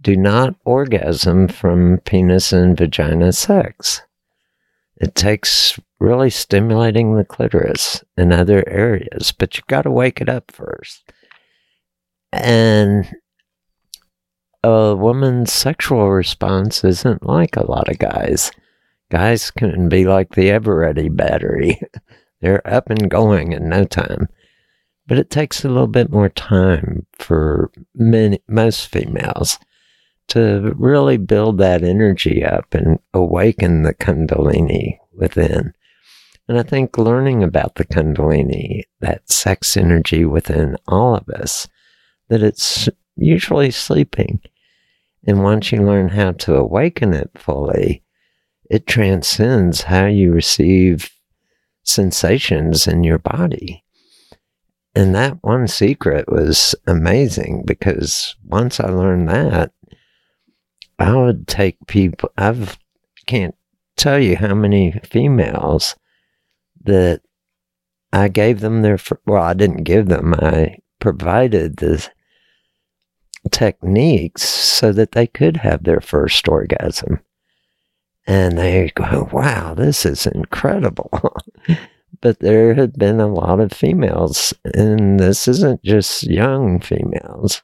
do 0.00 0.16
not 0.16 0.56
orgasm 0.64 1.46
from 1.46 1.98
penis 2.04 2.52
and 2.52 2.76
vagina 2.76 3.32
sex? 3.32 4.02
It 4.96 5.14
takes 5.14 5.78
really 6.00 6.30
stimulating 6.30 7.14
the 7.14 7.24
clitoris 7.24 8.02
and 8.16 8.32
other 8.32 8.68
areas, 8.68 9.30
but 9.30 9.56
you've 9.56 9.68
got 9.68 9.82
to 9.82 9.92
wake 9.92 10.20
it 10.20 10.28
up 10.28 10.50
first. 10.50 11.12
And 12.32 13.14
a 14.64 14.96
woman's 14.96 15.52
sexual 15.52 16.10
response 16.10 16.82
isn't 16.82 17.22
like 17.22 17.56
a 17.56 17.70
lot 17.70 17.88
of 17.88 18.00
guys. 18.00 18.50
Guys 19.08 19.52
can 19.52 19.88
be 19.88 20.04
like 20.04 20.34
the 20.34 20.48
Eveready 20.48 21.14
battery. 21.14 21.80
They're 22.40 22.66
up 22.66 22.90
and 22.90 23.08
going 23.08 23.52
in 23.52 23.68
no 23.68 23.84
time 23.84 24.28
but 25.08 25.18
it 25.18 25.30
takes 25.30 25.64
a 25.64 25.68
little 25.68 25.88
bit 25.88 26.12
more 26.12 26.28
time 26.28 27.06
for 27.14 27.72
many, 27.94 28.40
most 28.46 28.86
females 28.88 29.58
to 30.28 30.74
really 30.76 31.16
build 31.16 31.56
that 31.58 31.82
energy 31.82 32.44
up 32.44 32.74
and 32.74 32.98
awaken 33.14 33.82
the 33.82 33.94
Kundalini 33.94 34.98
within. 35.14 35.72
And 36.46 36.58
I 36.58 36.62
think 36.62 36.98
learning 36.98 37.42
about 37.42 37.76
the 37.76 37.86
Kundalini, 37.86 38.82
that 39.00 39.30
sex 39.30 39.76
energy 39.76 40.26
within 40.26 40.76
all 40.86 41.16
of 41.16 41.28
us, 41.30 41.66
that 42.28 42.42
it's 42.42 42.90
usually 43.16 43.70
sleeping. 43.70 44.40
And 45.26 45.42
once 45.42 45.72
you 45.72 45.82
learn 45.82 46.10
how 46.10 46.32
to 46.32 46.54
awaken 46.56 47.14
it 47.14 47.30
fully, 47.34 48.02
it 48.70 48.86
transcends 48.86 49.82
how 49.82 50.06
you 50.06 50.32
receive 50.32 51.10
sensations 51.82 52.86
in 52.86 53.02
your 53.04 53.18
body. 53.18 53.84
And 54.98 55.14
that 55.14 55.44
one 55.44 55.68
secret 55.68 56.28
was 56.28 56.74
amazing 56.88 57.62
because 57.64 58.34
once 58.44 58.80
I 58.80 58.88
learned 58.88 59.28
that, 59.28 59.70
I 60.98 61.14
would 61.14 61.46
take 61.46 61.76
people, 61.86 62.32
I've 62.36 62.76
can't 63.26 63.54
tell 63.94 64.18
you 64.18 64.34
how 64.34 64.56
many 64.56 64.98
females 65.04 65.94
that 66.82 67.20
I 68.12 68.26
gave 68.26 68.58
them 68.58 68.82
their, 68.82 68.98
well, 69.24 69.40
I 69.40 69.54
didn't 69.54 69.84
give 69.84 70.08
them, 70.08 70.34
I 70.34 70.78
provided 70.98 71.76
the 71.76 72.04
techniques 73.52 74.42
so 74.42 74.90
that 74.90 75.12
they 75.12 75.28
could 75.28 75.58
have 75.58 75.84
their 75.84 76.00
first 76.00 76.48
orgasm. 76.48 77.20
And 78.26 78.58
they 78.58 78.90
go, 78.96 79.28
wow, 79.32 79.74
this 79.74 80.04
is 80.04 80.26
incredible. 80.26 81.36
but 82.20 82.40
there 82.40 82.74
had 82.74 82.94
been 82.94 83.20
a 83.20 83.32
lot 83.32 83.60
of 83.60 83.72
females, 83.72 84.54
and 84.74 85.18
this 85.20 85.48
isn't 85.48 85.82
just 85.82 86.24
young 86.24 86.80
females. 86.80 87.62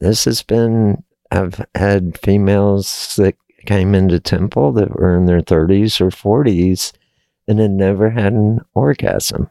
This 0.00 0.24
has 0.24 0.42
been, 0.42 1.04
I've 1.30 1.64
had 1.74 2.18
females 2.18 3.14
that 3.16 3.36
came 3.66 3.94
into 3.94 4.18
temple 4.18 4.72
that 4.72 4.90
were 4.90 5.16
in 5.16 5.26
their 5.26 5.42
30s 5.42 6.00
or 6.00 6.10
40s 6.10 6.92
and 7.46 7.58
had 7.58 7.70
never 7.70 8.10
had 8.10 8.32
an 8.32 8.60
orgasm 8.74 9.50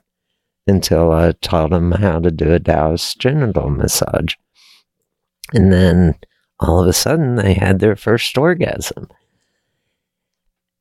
until 0.68 1.12
I 1.12 1.34
taught 1.34 1.72
them 1.72 1.92
how 1.94 2.20
to 2.20 2.32
do 2.32 2.52
a 2.52 2.60
Taoist 2.60 3.20
genital 3.20 3.70
massage. 3.70 4.36
And 5.54 5.72
then 5.72 6.16
all 6.60 6.82
of 6.82 6.88
a 6.88 6.94
sudden 6.94 7.36
they 7.36 7.54
had 7.54 7.80
their 7.80 7.96
first 7.96 8.38
orgasm. 8.38 9.10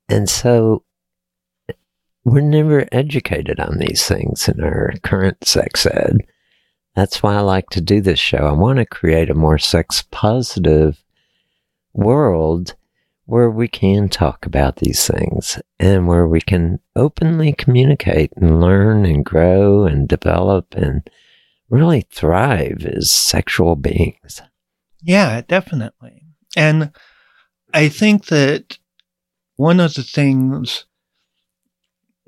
And 0.08 0.28
so 0.28 0.84
we're 2.24 2.40
never 2.40 2.86
educated 2.92 3.60
on 3.60 3.78
these 3.78 4.06
things 4.06 4.48
in 4.48 4.60
our 4.62 4.92
current 5.02 5.44
sex 5.44 5.86
ed. 5.86 6.18
That's 6.94 7.22
why 7.22 7.36
I 7.36 7.40
like 7.40 7.70
to 7.70 7.80
do 7.80 8.00
this 8.00 8.18
show. 8.18 8.38
I 8.38 8.52
want 8.52 8.78
to 8.78 8.86
create 8.86 9.30
a 9.30 9.34
more 9.34 9.58
sex 9.58 10.04
positive 10.10 11.02
world 11.92 12.74
where 13.24 13.50
we 13.50 13.68
can 13.68 14.08
talk 14.08 14.44
about 14.44 14.76
these 14.76 15.06
things 15.06 15.60
and 15.78 16.08
where 16.08 16.26
we 16.26 16.40
can 16.40 16.80
openly 16.96 17.52
communicate 17.52 18.32
and 18.36 18.60
learn 18.60 19.06
and 19.06 19.24
grow 19.24 19.84
and 19.84 20.08
develop 20.08 20.74
and 20.74 21.08
really 21.68 22.00
thrive 22.10 22.84
as 22.84 23.12
sexual 23.12 23.76
beings. 23.76 24.42
Yeah, 25.02 25.42
definitely. 25.42 26.26
And 26.56 26.90
I 27.72 27.88
think 27.88 28.26
that 28.26 28.78
one 29.54 29.78
of 29.78 29.94
the 29.94 30.02
things 30.02 30.86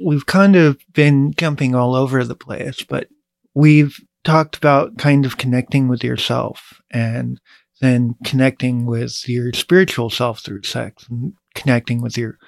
we've 0.05 0.26
kind 0.26 0.57
of 0.57 0.78
been 0.92 1.32
jumping 1.36 1.74
all 1.74 1.94
over 1.94 2.24
the 2.24 2.34
place, 2.34 2.82
but 2.82 3.09
we've 3.55 3.98
talked 4.24 4.57
about 4.57 4.98
kind 4.98 5.26
of 5.26 5.38
connecting 5.38 5.88
with 5.88 6.05
yourself 6.05 6.80
and 6.90 7.40
then 7.80 8.14
connecting 8.24 8.86
with 8.86 9.28
your 9.28 9.53
spiritual 9.53 10.09
self 10.11 10.40
through 10.40 10.62
sex 10.62 11.07
and 11.09 11.34
connecting 11.55 12.00
with 12.00 12.16
your 12.16 12.38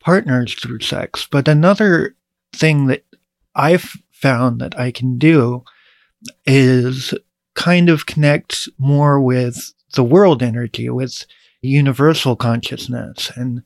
partners 0.00 0.54
through 0.54 0.80
sex. 0.80 1.26
But 1.30 1.48
another 1.48 2.14
thing 2.52 2.86
that 2.86 3.04
I've 3.54 3.92
found 4.12 4.60
that 4.60 4.78
I 4.78 4.92
can 4.92 5.18
do 5.18 5.64
is 6.46 7.12
kind 7.54 7.88
of 7.88 8.06
connect 8.06 8.68
more 8.78 9.20
with 9.20 9.72
the 9.94 10.04
world 10.04 10.42
energy, 10.42 10.88
with 10.88 11.26
universal 11.60 12.36
consciousness. 12.36 13.32
And 13.34 13.62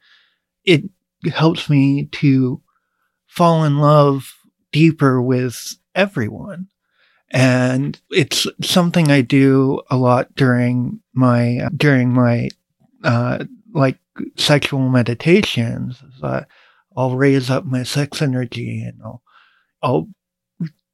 it 0.64 0.84
helps 1.30 1.68
me 1.68 2.07
to 2.12 2.62
fall 3.31 3.64
in 3.64 3.78
love 3.78 4.35
deeper 4.72 5.22
with 5.22 5.76
everyone. 5.95 6.66
And 7.31 8.01
it's 8.11 8.45
something 8.61 9.09
I 9.11 9.20
do 9.20 9.83
a 9.89 9.97
lot 9.97 10.35
during 10.35 11.01
my, 11.14 11.68
during 11.76 12.12
my, 12.12 12.49
uh, 13.05 13.45
like 13.72 13.99
sexual 14.37 14.89
meditations. 14.89 16.03
Uh, 16.20 16.43
I'll 16.97 17.16
raise 17.16 17.51
up 17.51 17.64
my 17.64 17.85
sex 17.85 18.20
energy 18.20 18.83
and 18.83 19.01
I'll, 19.03 19.22
I'll 19.81 20.09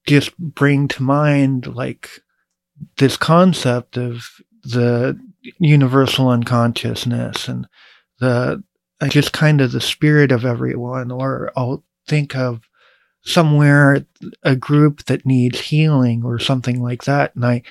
just 0.07 0.37
bring 0.37 0.89
to 0.89 1.03
mind 1.03 1.75
like 1.75 2.11
this 2.99 3.17
concept 3.17 3.97
of 3.97 4.27
the 4.63 5.19
universal 5.59 6.29
unconsciousness 6.29 7.49
and 7.49 7.67
the 8.21 8.63
just 9.09 9.33
kind 9.33 9.63
of 9.63 9.73
the 9.73 9.81
spirit 9.81 10.33
of 10.33 10.45
everyone 10.45 11.11
or 11.11 11.51
I'll 11.57 11.83
think 12.07 12.37
of 12.37 12.61
somewhere 13.23 14.07
a 14.43 14.55
group 14.55 15.05
that 15.05 15.27
needs 15.27 15.61
healing 15.61 16.23
or 16.25 16.39
something 16.39 16.83
like 16.83 17.05
that 17.05 17.35
and 17.35 17.45
I 17.45 17.63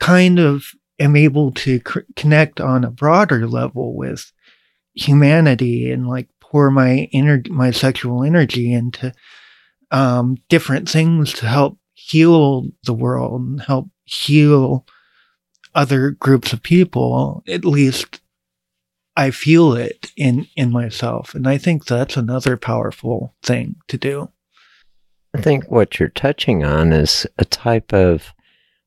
kind 0.00 0.38
of 0.38 0.66
am 0.98 1.16
able 1.16 1.52
to 1.52 1.80
connect 2.16 2.60
on 2.60 2.84
a 2.84 2.90
broader 2.90 3.46
level 3.46 3.96
with 3.96 4.32
humanity 4.94 5.90
and 5.90 6.08
like 6.08 6.28
pour 6.40 6.70
my 6.70 7.08
energy 7.12 7.50
my 7.50 7.70
sexual 7.70 8.22
energy 8.22 8.72
into 8.72 9.12
um, 9.90 10.36
different 10.48 10.88
things 10.88 11.32
to 11.34 11.46
help 11.46 11.78
heal 11.94 12.66
the 12.84 12.94
world 12.94 13.40
and 13.40 13.60
help 13.62 13.88
heal 14.04 14.86
other 15.74 16.10
groups 16.10 16.52
of 16.52 16.62
people, 16.62 17.42
at 17.48 17.64
least 17.64 18.20
I 19.16 19.30
feel 19.30 19.74
it 19.74 20.12
in, 20.16 20.46
in 20.56 20.72
myself. 20.72 21.34
And 21.34 21.46
I 21.46 21.58
think 21.58 21.84
that's 21.84 22.16
another 22.16 22.56
powerful 22.56 23.34
thing 23.42 23.76
to 23.88 23.96
do. 23.96 24.30
I 25.36 25.40
think 25.40 25.70
what 25.70 25.98
you're 25.98 26.08
touching 26.10 26.64
on 26.64 26.92
is 26.92 27.26
a 27.38 27.44
type 27.44 27.92
of 27.92 28.32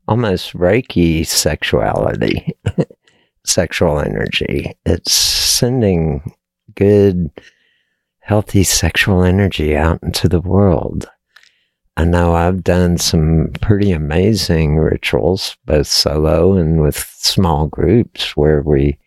almost 0.08 0.54
Reiki 0.54 1.26
sexuality, 1.26 2.58
sexual 3.46 4.00
energy. 4.00 4.74
It's 4.86 5.14
sending 5.14 6.34
good, 6.76 7.30
healthy 8.20 8.64
sexual 8.64 9.24
energy 9.24 9.76
out 9.76 10.02
into 10.04 10.30
the 10.30 10.42
world. 10.42 11.10
I 11.98 12.06
know 12.06 12.36
I've 12.36 12.64
done 12.64 12.98
some 12.98 13.50
pretty 13.60 13.92
amazing 13.92 14.78
rituals, 14.78 15.58
both 15.66 15.88
solo 15.88 16.54
and 16.54 16.80
with 16.82 16.98
small 16.98 17.68
groups, 17.68 18.38
where 18.38 18.62
we 18.62 19.00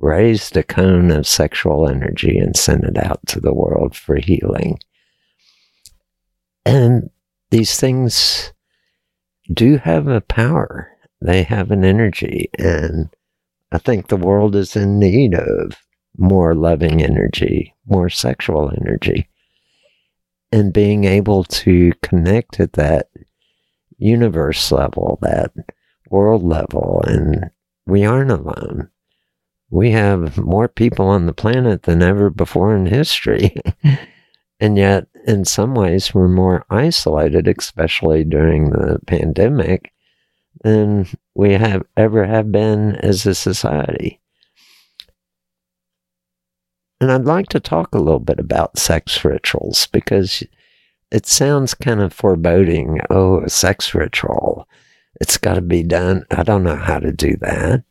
raised 0.00 0.56
a 0.56 0.62
cone 0.62 1.10
of 1.10 1.26
sexual 1.26 1.88
energy 1.88 2.38
and 2.38 2.56
sent 2.56 2.84
it 2.84 2.98
out 2.98 3.20
to 3.28 3.40
the 3.40 3.54
world 3.54 3.94
for 3.94 4.16
healing. 4.16 4.78
And 6.64 7.10
these 7.50 7.78
things 7.78 8.52
do 9.52 9.76
have 9.78 10.08
a 10.08 10.20
power, 10.20 10.90
they 11.20 11.42
have 11.42 11.70
an 11.70 11.84
energy. 11.84 12.50
And 12.58 13.10
I 13.72 13.78
think 13.78 14.08
the 14.08 14.16
world 14.16 14.56
is 14.56 14.74
in 14.76 14.98
need 14.98 15.34
of 15.34 15.76
more 16.16 16.54
loving 16.54 17.02
energy, 17.02 17.74
more 17.86 18.08
sexual 18.08 18.72
energy 18.80 19.28
and 20.52 20.72
being 20.72 21.04
able 21.04 21.44
to 21.44 21.92
connect 22.02 22.60
at 22.60 22.72
that 22.74 23.08
universe 23.98 24.72
level, 24.72 25.18
that 25.22 25.52
world 26.08 26.42
level, 26.42 27.02
and 27.06 27.50
we 27.86 28.04
aren't 28.04 28.30
alone. 28.30 28.88
We 29.70 29.92
have 29.92 30.36
more 30.36 30.68
people 30.68 31.06
on 31.06 31.26
the 31.26 31.32
planet 31.32 31.84
than 31.84 32.02
ever 32.02 32.28
before 32.28 32.74
in 32.74 32.86
history. 32.86 33.54
and 34.60 34.76
yet, 34.76 35.06
in 35.26 35.44
some 35.44 35.74
ways, 35.74 36.12
we're 36.12 36.28
more 36.28 36.64
isolated, 36.70 37.46
especially 37.46 38.24
during 38.24 38.70
the 38.70 38.98
pandemic, 39.06 39.92
than 40.62 41.06
we 41.34 41.52
have 41.52 41.84
ever 41.96 42.26
have 42.26 42.50
been 42.50 42.96
as 42.96 43.24
a 43.26 43.34
society. 43.34 44.20
And 47.00 47.10
I'd 47.10 47.24
like 47.24 47.48
to 47.48 47.60
talk 47.60 47.94
a 47.94 47.98
little 47.98 48.20
bit 48.20 48.38
about 48.38 48.78
sex 48.78 49.24
rituals 49.24 49.86
because 49.86 50.42
it 51.10 51.26
sounds 51.26 51.74
kind 51.74 52.00
of 52.00 52.12
foreboding. 52.12 53.00
Oh, 53.08 53.40
a 53.40 53.48
sex 53.48 53.94
ritual. 53.94 54.68
It's 55.20 55.38
got 55.38 55.54
to 55.54 55.62
be 55.62 55.82
done. 55.82 56.26
I 56.30 56.42
don't 56.42 56.62
know 56.62 56.76
how 56.76 56.98
to 56.98 57.12
do 57.12 57.36
that. 57.40 57.84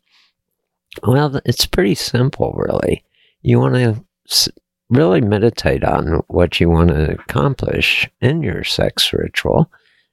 Well, 1.02 1.40
it's 1.44 1.66
pretty 1.66 1.94
simple, 1.94 2.52
really. 2.52 3.04
You 3.42 3.58
want 3.58 3.74
to 3.74 4.52
really 4.90 5.20
meditate 5.20 5.84
on 5.84 6.22
what 6.28 6.60
you 6.60 6.68
want 6.68 6.88
to 6.88 7.12
accomplish 7.12 8.08
in 8.20 8.42
your 8.42 8.64
sex 8.64 9.12
ritual 9.12 9.70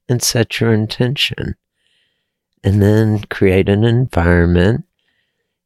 and 0.07 0.21
set 0.21 0.59
your 0.59 0.73
intention. 0.73 1.55
And 2.63 2.81
then 2.81 3.19
create 3.29 3.69
an 3.69 3.83
environment 3.83 4.85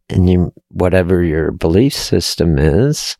and 0.09 0.29
you, 0.29 0.53
whatever 0.69 1.23
your 1.23 1.51
belief 1.51 1.93
system 1.93 2.59
is, 2.59 3.15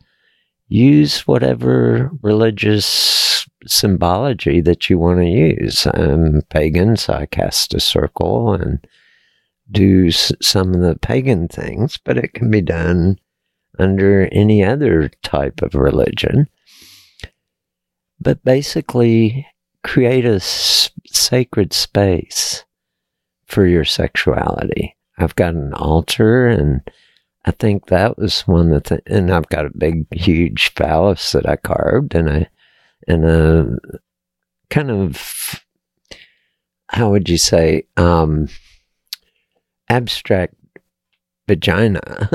use 0.68 1.26
whatever 1.26 2.10
religious 2.20 3.46
symbology 3.66 4.60
that 4.60 4.90
you 4.90 4.98
want 4.98 5.20
to 5.20 5.26
use. 5.26 5.86
I'm 5.86 6.42
pagan, 6.50 6.96
so 6.96 7.14
I 7.14 7.26
cast 7.26 7.74
a 7.74 7.80
circle 7.80 8.52
and 8.52 8.86
do 9.72 10.10
some 10.10 10.74
of 10.74 10.80
the 10.80 10.96
pagan 11.00 11.48
things, 11.48 11.98
but 12.04 12.18
it 12.18 12.34
can 12.34 12.50
be 12.50 12.60
done 12.60 13.18
under 13.78 14.28
any 14.32 14.64
other 14.64 15.10
type 15.22 15.62
of 15.62 15.74
religion. 15.74 16.48
But 18.20 18.44
basically, 18.44 19.46
create 19.82 20.24
a 20.24 20.36
s- 20.36 20.90
sacred 21.06 21.72
space 21.72 22.64
for 23.46 23.66
your 23.66 23.84
sexuality. 23.84 24.96
I've 25.18 25.36
got 25.36 25.54
an 25.54 25.74
altar, 25.74 26.46
and 26.46 26.80
I 27.44 27.50
think 27.50 27.86
that 27.86 28.16
was 28.18 28.42
one 28.42 28.72
of 28.72 28.84
the. 28.84 29.02
And 29.06 29.32
I've 29.32 29.48
got 29.48 29.66
a 29.66 29.76
big, 29.76 30.06
huge 30.14 30.72
phallus 30.74 31.32
that 31.32 31.48
I 31.48 31.56
carved, 31.56 32.14
and 32.14 32.30
I 32.30 32.48
and 33.08 33.24
a 33.24 33.78
kind 34.70 34.90
of 34.90 35.64
how 36.88 37.10
would 37.10 37.28
you 37.28 37.38
say 37.38 37.84
um, 37.96 38.48
abstract 39.92 40.54
vagina 41.46 42.30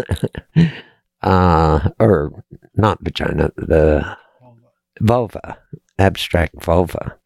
uh, 1.23 1.89
or 1.99 2.43
not 2.75 2.99
vagina 3.01 3.51
the 3.55 4.17
vulva 5.01 5.57
abstract 5.97 6.63
vulva. 6.63 7.17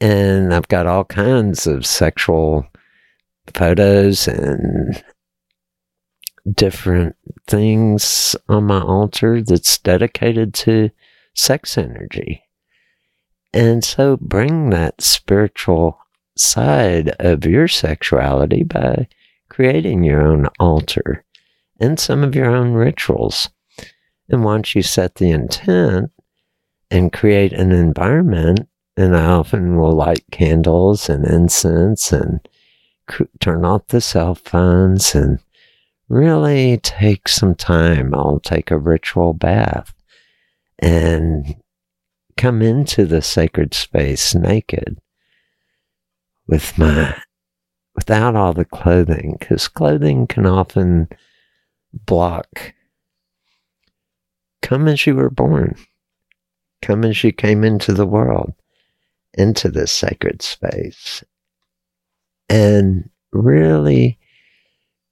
And 0.00 0.52
i've 0.52 0.68
got 0.68 0.86
all 0.86 1.04
kinds 1.04 1.66
of 1.66 1.86
sexual 1.86 2.66
photos 3.54 4.26
and 4.26 5.02
different 6.52 7.14
things 7.46 8.34
on 8.48 8.64
my 8.64 8.80
altar 8.80 9.42
that's 9.42 9.78
dedicated 9.78 10.54
to 10.54 10.90
sex 11.34 11.78
energy. 11.78 12.42
And 13.52 13.84
so 13.84 14.16
bring 14.16 14.70
that 14.70 15.00
spiritual 15.00 15.98
side 16.40 17.10
of 17.18 17.44
your 17.44 17.68
sexuality 17.68 18.62
by 18.62 19.08
creating 19.48 20.04
your 20.04 20.22
own 20.22 20.46
altar 20.58 21.24
and 21.80 21.98
some 21.98 22.22
of 22.22 22.34
your 22.34 22.54
own 22.54 22.72
rituals. 22.72 23.50
And 24.28 24.44
once 24.44 24.74
you 24.74 24.82
set 24.82 25.16
the 25.16 25.30
intent 25.30 26.10
and 26.90 27.12
create 27.12 27.52
an 27.52 27.72
environment, 27.72 28.68
and 28.96 29.16
I 29.16 29.26
often 29.26 29.76
will 29.76 29.92
light 29.92 30.24
candles 30.30 31.08
and 31.08 31.24
incense 31.24 32.12
and 32.12 32.40
turn 33.40 33.64
off 33.64 33.86
the 33.88 34.00
cell 34.00 34.34
phones 34.34 35.14
and 35.14 35.38
really 36.08 36.78
take 36.78 37.28
some 37.28 37.54
time. 37.54 38.14
I'll 38.14 38.40
take 38.40 38.70
a 38.70 38.78
ritual 38.78 39.34
bath 39.34 39.94
and 40.78 41.56
come 42.36 42.62
into 42.62 43.04
the 43.04 43.22
sacred 43.22 43.74
space 43.74 44.34
naked 44.34 44.98
with 46.48 46.76
my 46.78 47.14
without 47.94 48.34
all 48.34 48.52
the 48.52 48.64
clothing 48.64 49.36
because 49.38 49.68
clothing 49.68 50.26
can 50.26 50.46
often 50.46 51.08
block. 51.92 52.74
Come 54.62 54.88
as 54.88 55.06
you 55.06 55.14
were 55.14 55.30
born. 55.30 55.76
Come 56.82 57.04
as 57.04 57.22
you 57.22 57.32
came 57.32 57.64
into 57.64 57.92
the 57.92 58.06
world 58.06 58.54
into 59.34 59.70
this 59.70 59.92
sacred 59.92 60.42
space. 60.42 61.22
And 62.48 63.10
really 63.32 64.18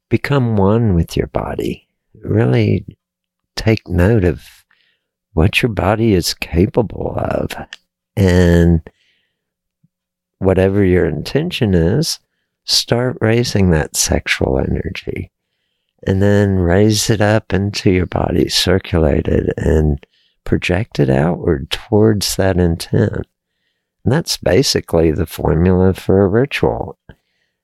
become 0.09 0.57
one 0.57 0.95
with 0.95 1.17
your 1.17 1.27
body. 1.29 1.87
Really 2.23 2.87
take 3.57 3.87
note 3.89 4.25
of 4.25 4.43
what 5.33 5.63
your 5.63 5.71
body 5.71 6.15
is 6.15 6.35
capable 6.35 7.15
of. 7.17 7.51
And 8.17 8.89
whatever 10.39 10.85
your 10.85 11.07
intention 11.07 11.75
is, 11.75 12.19
start 12.65 13.17
raising 13.21 13.71
that 13.71 13.97
sexual 13.97 14.59
energy 14.59 15.31
and 16.07 16.21
then 16.21 16.57
raise 16.57 17.09
it 17.11 17.21
up 17.21 17.53
into 17.53 17.91
your 17.91 18.07
body, 18.07 18.49
circulate 18.49 19.29
it 19.29 19.53
and 19.57 20.05
project 20.45 21.01
it 21.01 21.11
outward 21.11 21.71
towards 21.71 22.37
that 22.37 22.57
intent. 22.57 23.27
And 24.05 24.13
that's 24.13 24.37
basically 24.37 25.11
the 25.11 25.27
formula 25.27 25.95
for 25.95 26.23
a 26.23 26.29
ritual. 26.29 26.99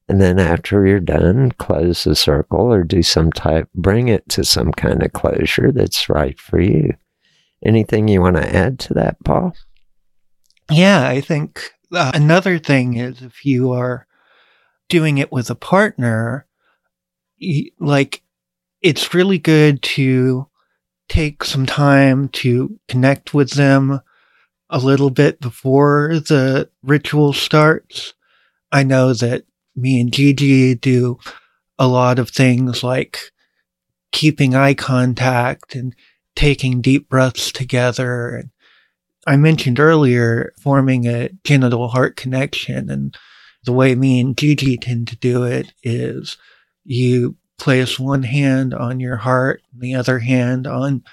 And 0.08 0.20
then 0.20 0.38
after 0.38 0.84
you're 0.84 1.00
done, 1.00 1.52
close 1.52 2.04
the 2.04 2.16
circle 2.16 2.72
or 2.72 2.82
do 2.82 3.02
some 3.02 3.30
type, 3.30 3.68
bring 3.74 4.08
it 4.08 4.28
to 4.30 4.44
some 4.44 4.72
kind 4.72 5.02
of 5.02 5.12
closure 5.12 5.70
that's 5.70 6.08
right 6.08 6.38
for 6.38 6.60
you. 6.60 6.94
Anything 7.64 8.08
you 8.08 8.20
want 8.20 8.36
to 8.36 8.54
add 8.56 8.80
to 8.80 8.94
that, 8.94 9.22
Paul? 9.24 9.54
Yeah, 10.70 11.06
I 11.06 11.20
think 11.20 11.72
uh, 11.92 12.12
another 12.14 12.58
thing 12.58 12.96
is 12.96 13.22
if 13.22 13.44
you 13.44 13.72
are 13.72 14.06
doing 14.88 15.18
it 15.18 15.32
with 15.32 15.50
a 15.50 15.54
partner, 15.54 16.46
like 17.78 18.22
it's 18.80 19.14
really 19.14 19.38
good 19.38 19.82
to 19.82 20.48
take 21.08 21.44
some 21.44 21.66
time 21.66 22.28
to 22.28 22.78
connect 22.88 23.34
with 23.34 23.52
them 23.52 24.00
a 24.70 24.78
little 24.78 25.10
bit 25.10 25.40
before 25.40 26.14
the 26.14 26.68
ritual 26.82 27.32
starts. 27.32 28.14
I 28.70 28.82
know 28.82 29.12
that 29.14 29.44
me 29.76 30.00
and 30.00 30.12
Gigi 30.12 30.74
do 30.74 31.18
a 31.78 31.86
lot 31.86 32.18
of 32.18 32.30
things 32.30 32.82
like 32.82 33.18
keeping 34.12 34.54
eye 34.54 34.74
contact 34.74 35.74
and 35.74 35.94
taking 36.36 36.80
deep 36.80 37.08
breaths 37.08 37.52
together. 37.52 38.36
And 38.36 38.50
I 39.26 39.36
mentioned 39.36 39.78
earlier 39.78 40.52
forming 40.60 41.06
a 41.06 41.30
genital 41.44 41.88
heart 41.88 42.16
connection. 42.16 42.90
And 42.90 43.16
the 43.64 43.72
way 43.72 43.94
me 43.94 44.20
and 44.20 44.36
Gigi 44.36 44.76
tend 44.76 45.08
to 45.08 45.16
do 45.16 45.44
it 45.44 45.72
is 45.82 46.36
you 46.84 47.36
place 47.58 47.98
one 47.98 48.24
hand 48.24 48.74
on 48.74 48.98
your 48.98 49.16
heart, 49.16 49.62
and 49.72 49.80
the 49.80 49.94
other 49.94 50.18
hand 50.18 50.66
on 50.66 51.04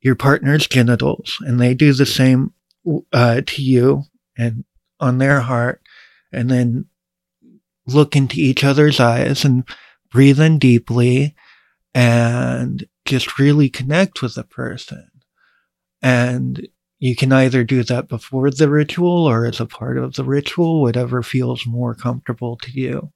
your 0.00 0.14
partner's 0.14 0.66
genitals, 0.66 1.38
and 1.40 1.58
they 1.58 1.74
do 1.74 1.92
the 1.92 2.06
same 2.06 2.52
uh, 3.12 3.40
to 3.46 3.62
you 3.62 4.04
and 4.36 4.64
on 5.00 5.18
their 5.18 5.40
heart, 5.40 5.80
and 6.30 6.50
then 6.50 6.84
look 7.86 8.14
into 8.14 8.38
each 8.38 8.62
other's 8.64 9.00
eyes 9.00 9.44
and 9.44 9.64
breathe 10.10 10.40
in 10.40 10.58
deeply 10.58 11.34
and 11.94 12.86
just 13.06 13.38
really 13.38 13.70
connect 13.70 14.20
with 14.20 14.34
the 14.34 14.44
person. 14.44 15.10
And 16.02 16.68
you 16.98 17.14
can 17.14 17.32
either 17.32 17.64
do 17.64 17.82
that 17.84 18.08
before 18.08 18.50
the 18.50 18.68
ritual 18.68 19.26
or 19.28 19.46
as 19.46 19.60
a 19.60 19.66
part 19.66 19.98
of 19.98 20.14
the 20.14 20.24
ritual, 20.24 20.80
whatever 20.82 21.22
feels 21.22 21.66
more 21.66 21.94
comfortable 21.94 22.56
to 22.56 22.72
you. 22.72 23.12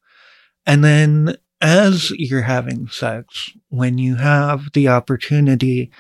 And 0.66 0.84
then 0.84 1.36
as 1.60 2.10
you're 2.12 2.42
having 2.42 2.88
sex, 2.88 3.50
when 3.68 3.98
you 3.98 4.16
have 4.16 4.72
the 4.72 4.88
opportunity 4.88 5.90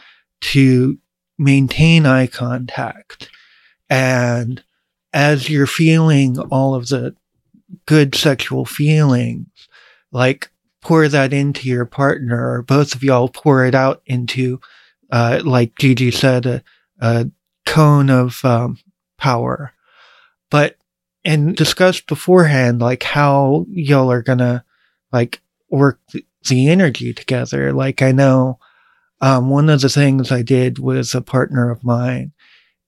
to 0.40 0.98
maintain 1.38 2.06
eye 2.06 2.26
contact 2.26 3.30
and 3.90 4.62
as 5.12 5.50
you're 5.50 5.66
feeling 5.66 6.38
all 6.38 6.74
of 6.74 6.88
the 6.88 7.14
good 7.86 8.14
sexual 8.14 8.64
feelings, 8.64 9.46
like 10.10 10.50
pour 10.80 11.08
that 11.08 11.32
into 11.32 11.68
your 11.68 11.84
partner 11.84 12.52
or 12.52 12.62
both 12.62 12.94
of 12.94 13.02
y'all 13.02 13.28
pour 13.28 13.64
it 13.64 13.74
out 13.74 14.02
into, 14.06 14.60
uh, 15.10 15.40
like 15.44 15.76
Gigi 15.76 16.10
said, 16.10 16.62
a, 17.00 17.30
cone 17.66 18.10
of 18.10 18.44
um, 18.44 18.78
power. 19.18 19.72
But, 20.50 20.76
and 21.24 21.56
discussed 21.56 22.06
beforehand, 22.06 22.80
like 22.80 23.02
how 23.02 23.66
y'all 23.70 24.10
are 24.10 24.22
gonna, 24.22 24.64
like, 25.12 25.40
work 25.70 26.00
the, 26.12 26.24
the 26.48 26.68
energy 26.68 27.14
together. 27.14 27.72
Like, 27.72 28.02
I 28.02 28.12
know, 28.12 28.58
um, 29.20 29.48
one 29.48 29.70
of 29.70 29.80
the 29.80 29.88
things 29.88 30.32
I 30.32 30.42
did 30.42 30.78
with 30.78 31.14
a 31.14 31.20
partner 31.20 31.70
of 31.70 31.84
mine 31.84 32.32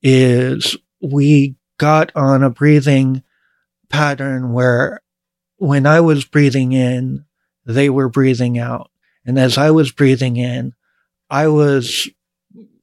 is 0.02 0.76
we 1.00 1.54
got 1.78 2.10
on 2.14 2.42
a 2.42 2.50
breathing 2.50 3.22
pattern 3.88 4.52
where 4.52 5.00
when 5.56 5.86
I 5.86 6.00
was 6.00 6.24
breathing 6.24 6.72
in, 6.72 7.24
they 7.64 7.88
were 7.88 8.08
breathing 8.08 8.58
out. 8.58 8.90
And 9.24 9.38
as 9.38 9.56
I 9.56 9.70
was 9.70 9.92
breathing 9.92 10.36
in, 10.36 10.74
I 11.30 11.48
was 11.48 12.08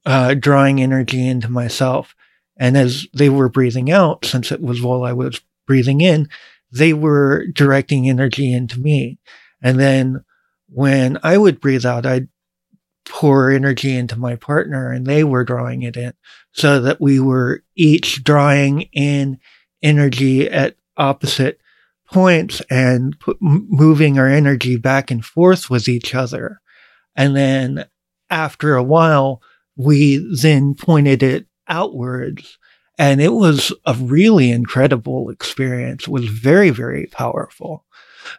uh, 0.04 0.34
drawing 0.34 0.80
energy 0.80 1.26
into 1.26 1.48
myself. 1.48 2.14
And 2.56 2.76
as 2.76 3.06
they 3.14 3.28
were 3.28 3.48
breathing 3.48 3.90
out, 3.90 4.24
since 4.24 4.52
it 4.52 4.60
was 4.60 4.82
while 4.82 5.04
I 5.04 5.12
was 5.12 5.40
breathing 5.66 6.00
in, 6.00 6.28
they 6.70 6.92
were 6.92 7.46
directing 7.48 8.08
energy 8.08 8.52
into 8.52 8.80
me. 8.80 9.18
And 9.62 9.78
then 9.78 10.24
when 10.68 11.18
I 11.22 11.38
would 11.38 11.60
breathe 11.60 11.86
out, 11.86 12.06
I'd 12.06 12.28
pour 13.04 13.50
energy 13.50 13.96
into 13.96 14.18
my 14.18 14.36
partner 14.36 14.90
and 14.90 15.06
they 15.06 15.24
were 15.24 15.44
drawing 15.44 15.82
it 15.82 15.96
in 15.96 16.12
so 16.52 16.80
that 16.80 17.00
we 17.00 17.18
were 17.18 17.62
each 17.74 18.22
drawing 18.22 18.82
in 18.92 19.38
energy 19.82 20.48
at 20.48 20.76
opposite 20.96 21.60
points 22.10 22.60
and 22.70 23.18
put, 23.18 23.36
moving 23.40 24.18
our 24.18 24.28
energy 24.28 24.76
back 24.76 25.10
and 25.10 25.24
forth 25.24 25.68
with 25.68 25.88
each 25.88 26.14
other. 26.14 26.60
And 27.16 27.34
then 27.34 27.86
after 28.30 28.76
a 28.76 28.82
while, 28.82 29.42
we 29.76 30.18
then 30.40 30.74
pointed 30.74 31.22
it 31.22 31.46
outwards. 31.68 32.58
And 32.98 33.20
it 33.20 33.32
was 33.32 33.72
a 33.86 33.94
really 33.94 34.50
incredible 34.50 35.30
experience. 35.30 36.04
It 36.04 36.10
was 36.10 36.26
very, 36.26 36.70
very 36.70 37.06
powerful. 37.06 37.84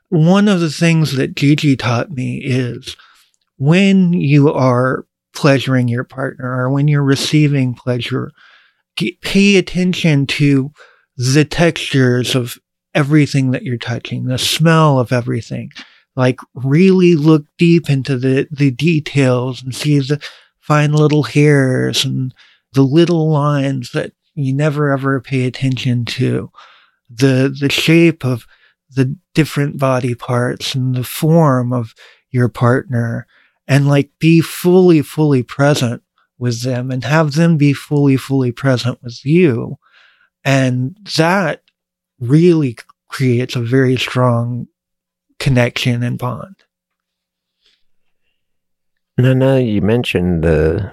One 0.10 0.48
of 0.48 0.60
the 0.60 0.70
things 0.70 1.14
that 1.14 1.36
Gigi 1.36 1.76
taught 1.76 2.12
me 2.12 2.38
is 2.38 2.96
when 3.58 4.14
you 4.14 4.52
are 4.52 5.06
pleasuring 5.34 5.88
your 5.88 6.04
partner 6.04 6.62
or 6.62 6.70
when 6.70 6.88
you're 6.88 7.04
receiving 7.04 7.74
pleasure, 7.74 8.32
pay 9.22 9.58
attention 9.58 10.28
to 10.28 10.72
the 11.18 11.46
textures 11.46 12.36
of 12.36 12.58
everything 12.94 13.52
that 13.52 13.64
you're 13.64 13.78
touching, 13.78 14.26
the 14.26 14.38
smell 14.38 15.00
of 15.00 15.12
everything. 15.12 15.72
Like 16.16 16.40
really 16.54 17.16
look 17.16 17.46
deep 17.58 17.90
into 17.90 18.18
the, 18.18 18.48
the 18.52 18.70
details 18.70 19.64
and 19.64 19.74
see 19.74 20.00
the 20.00 20.22
fine 20.64 20.94
little 20.94 21.24
hairs 21.24 22.06
and 22.06 22.34
the 22.72 22.84
little 22.84 23.30
lines 23.30 23.92
that 23.92 24.14
you 24.34 24.54
never 24.54 24.92
ever 24.92 25.20
pay 25.20 25.46
attention 25.46 26.06
to. 26.06 26.50
The 27.10 27.56
the 27.60 27.70
shape 27.70 28.24
of 28.24 28.48
the 28.90 29.16
different 29.34 29.78
body 29.78 30.16
parts 30.16 30.74
and 30.74 30.96
the 30.96 31.04
form 31.04 31.74
of 31.74 31.94
your 32.30 32.48
partner 32.48 33.28
and 33.68 33.88
like 33.88 34.12
be 34.20 34.40
fully 34.40 35.02
fully 35.02 35.44
present 35.44 36.02
with 36.38 36.62
them 36.62 36.92
and 36.92 37.04
have 37.04 37.34
them 37.34 37.58
be 37.58 37.74
fully 37.74 38.16
fully 38.16 38.52
present 38.52 39.04
with 39.04 39.26
you. 39.26 39.78
And 40.46 40.98
that 41.18 41.64
really 42.20 42.78
creates 43.10 43.56
a 43.56 43.62
very 43.62 43.98
strong 43.98 44.68
connection 45.40 46.04
and 46.04 46.18
bond 46.18 46.56
and 49.18 49.28
i 49.28 49.34
know 49.34 49.58
you 49.58 49.82
mentioned 49.82 50.44
the 50.44 50.92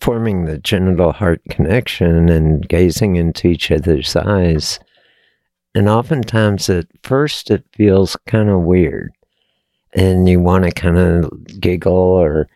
forming 0.00 0.44
the 0.46 0.58
genital 0.58 1.12
heart 1.12 1.40
connection 1.50 2.28
and 2.28 2.68
gazing 2.68 3.16
into 3.16 3.48
each 3.48 3.70
other's 3.70 4.16
eyes 4.16 4.78
and 5.74 5.88
oftentimes 5.88 6.68
at 6.68 6.86
first 7.02 7.50
it 7.50 7.64
feels 7.74 8.16
kind 8.26 8.50
of 8.50 8.60
weird. 8.60 9.12
And 9.94 10.28
you 10.28 10.40
want 10.40 10.64
to 10.64 10.70
kind 10.70 10.98
of 10.98 11.60
giggle 11.60 11.92
or 11.92 12.48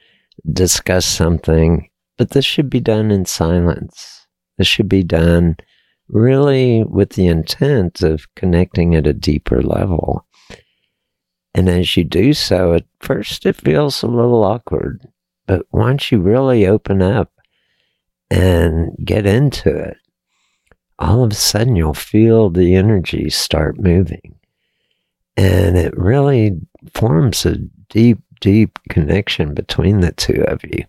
discuss 0.52 1.06
something. 1.06 1.88
But 2.18 2.30
this 2.30 2.44
should 2.44 2.70
be 2.70 2.80
done 2.80 3.10
in 3.10 3.26
silence. 3.26 4.26
This 4.58 4.66
should 4.66 4.88
be 4.88 5.02
done 5.02 5.56
really 6.08 6.84
with 6.84 7.10
the 7.10 7.26
intent 7.26 8.02
of 8.02 8.26
connecting 8.36 8.94
at 8.94 9.06
a 9.06 9.12
deeper 9.12 9.62
level. 9.62 10.25
And 11.56 11.70
as 11.70 11.96
you 11.96 12.04
do 12.04 12.34
so, 12.34 12.74
at 12.74 12.84
first 13.00 13.46
it 13.46 13.56
feels 13.56 14.02
a 14.02 14.06
little 14.06 14.44
awkward. 14.44 15.08
But 15.46 15.64
once 15.72 16.12
you 16.12 16.20
really 16.20 16.66
open 16.66 17.00
up 17.00 17.32
and 18.30 18.94
get 19.02 19.24
into 19.24 19.74
it, 19.74 19.96
all 20.98 21.24
of 21.24 21.32
a 21.32 21.34
sudden 21.34 21.74
you'll 21.74 21.94
feel 21.94 22.50
the 22.50 22.74
energy 22.74 23.30
start 23.30 23.80
moving. 23.80 24.34
And 25.38 25.78
it 25.78 25.96
really 25.96 26.60
forms 26.92 27.46
a 27.46 27.56
deep, 27.88 28.18
deep 28.38 28.78
connection 28.90 29.54
between 29.54 30.00
the 30.00 30.12
two 30.12 30.44
of 30.48 30.62
you. 30.62 30.84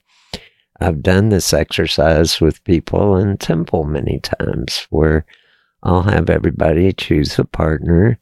I've 0.82 1.01
done 1.01 1.30
this 1.30 1.53
exercise 1.53 2.41
with 2.41 2.63
people 2.65 3.15
in 3.15 3.38
temple 3.38 3.86
many 3.86 4.20
times 4.20 4.86
where 4.89 5.26
I'll 5.82 6.03
have 6.03 6.30
everybody 6.30 6.91
choose 6.91 7.39
a 7.39 7.45
partner 7.45 8.20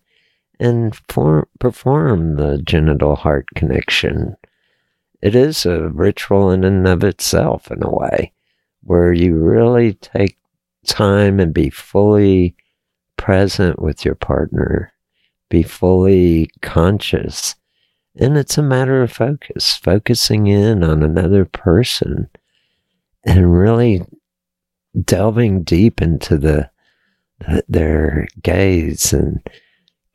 and 0.59 0.95
form, 1.09 1.47
perform 1.59 2.35
the 2.35 2.61
genital 2.63 3.15
heart 3.15 3.47
connection. 3.55 4.35
It 5.21 5.35
is 5.35 5.65
a 5.65 5.89
ritual 5.89 6.51
in 6.51 6.63
and 6.63 6.87
of 6.87 7.03
itself, 7.03 7.71
in 7.71 7.83
a 7.83 7.89
way, 7.89 8.31
where 8.83 9.13
you 9.13 9.35
really 9.35 9.93
take 9.93 10.37
time 10.85 11.39
and 11.39 11.53
be 11.53 11.69
fully 11.69 12.55
present 13.17 13.81
with 13.81 14.05
your 14.05 14.15
partner, 14.15 14.93
be 15.49 15.63
fully 15.63 16.49
conscious. 16.61 17.55
And 18.15 18.37
it's 18.37 18.57
a 18.57 18.63
matter 18.63 19.01
of 19.01 19.11
focus, 19.11 19.75
focusing 19.75 20.47
in 20.47 20.83
on 20.83 21.03
another 21.03 21.45
person 21.45 22.29
and 23.23 23.59
really 23.59 24.03
delving 25.03 25.63
deep 25.63 26.01
into 26.01 26.37
the, 26.37 26.69
the 27.39 27.63
their 27.67 28.27
gaze 28.41 29.11
and 29.11 29.41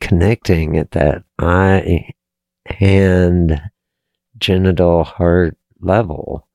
connecting 0.01 0.77
at 0.77 0.91
that 0.91 1.23
eye, 1.39 2.11
hand, 2.65 3.61
genital, 4.37 5.05
heart 5.05 5.57
level 5.79 6.47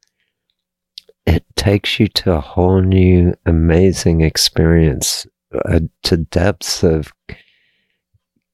it 1.27 1.45
takes 1.57 1.99
you 1.99 2.07
to 2.07 2.33
a 2.33 2.41
whole 2.41 2.81
new 2.81 3.35
amazing 3.45 4.21
experience 4.21 5.27
uh, 5.53 5.81
to 6.05 6.17
depths 6.19 6.85
of 6.85 7.13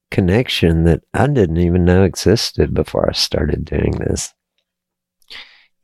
connection 0.09 0.83
that 0.85 1.03
I 1.13 1.27
didn't 1.27 1.57
even 1.57 1.85
know 1.85 2.03
existed 2.03 2.73
before 2.73 3.07
I 3.07 3.13
started 3.13 3.65
doing 3.65 3.91
this. 3.91 4.33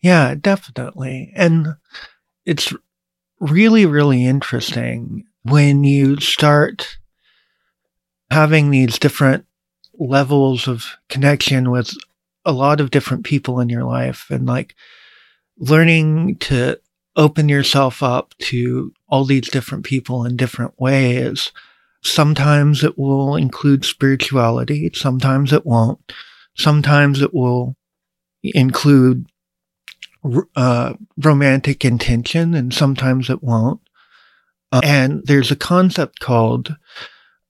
Yeah, 0.02 0.36
definitely. 0.36 1.32
And 1.36 1.76
it's 2.46 2.74
really, 3.40 3.86
really 3.86 4.26
interesting 4.26 5.26
when 5.44 5.84
you 5.84 6.20
start 6.20 6.98
having 8.32 8.70
these 8.70 9.00
different 9.00 9.46
levels 9.98 10.68
of 10.68 10.96
connection 11.10 11.72
with 11.72 11.94
a 12.46 12.52
lot 12.52 12.80
of 12.80 12.92
different 12.92 13.26
people 13.26 13.60
in 13.60 13.70
your 13.70 13.84
life 13.84 14.28
and 14.30 14.46
like 14.46 14.76
learning 15.58 16.38
to 16.38 16.80
open 17.16 17.50
yourself 17.50 18.02
up 18.02 18.34
to 18.40 18.94
all 19.10 19.26
these 19.26 19.50
different 19.50 19.84
people 19.84 20.26
in 20.26 20.38
different 20.38 20.80
ways. 20.80 21.52
Sometimes 22.02 22.84
it 22.84 22.98
will 22.98 23.36
include 23.36 23.84
spirituality. 23.84 24.90
Sometimes 24.94 25.52
it 25.52 25.66
won't. 25.66 26.00
Sometimes 26.56 27.22
it 27.22 27.34
will 27.34 27.76
include 28.42 29.26
uh, 30.56 30.94
romantic 31.18 31.84
intention 31.84 32.54
and 32.54 32.74
sometimes 32.74 33.30
it 33.30 33.44
won't. 33.44 33.82
Uh, 34.72 34.82
and 34.84 35.22
there's 35.26 35.52
a 35.52 35.56
concept 35.56 36.20
called 36.20 36.76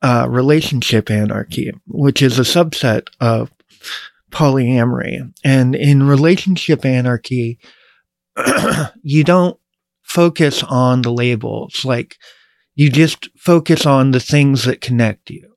uh, 0.02 0.28
relationship 0.30 1.12
anarchy, 1.12 1.72
which 1.88 2.22
is 2.22 2.40
a 2.40 2.44
subset 2.44 3.08
of 3.20 3.52
polyamory. 4.32 5.34
And 5.44 5.76
in 5.76 6.04
relationship 6.04 6.86
anarchy, 6.86 7.60
you 9.02 9.24
don't 9.24 9.60
focus 10.04 10.64
on 10.64 11.02
the 11.02 11.12
labels. 11.12 11.84
Like 11.84 12.18
you 12.76 12.90
just 12.90 13.30
focus 13.38 13.86
on 13.86 14.12
the 14.12 14.20
things 14.20 14.64
that 14.66 14.82
connect 14.82 15.30
you. 15.30 15.52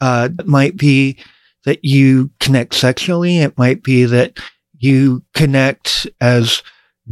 Uh, 0.00 0.28
it 0.38 0.46
might 0.46 0.76
be 0.76 1.18
that 1.64 1.84
you 1.84 2.30
connect 2.40 2.74
sexually. 2.74 3.38
It 3.38 3.56
might 3.58 3.82
be 3.82 4.04
that 4.04 4.38
you 4.78 5.22
connect 5.34 6.06
as 6.20 6.62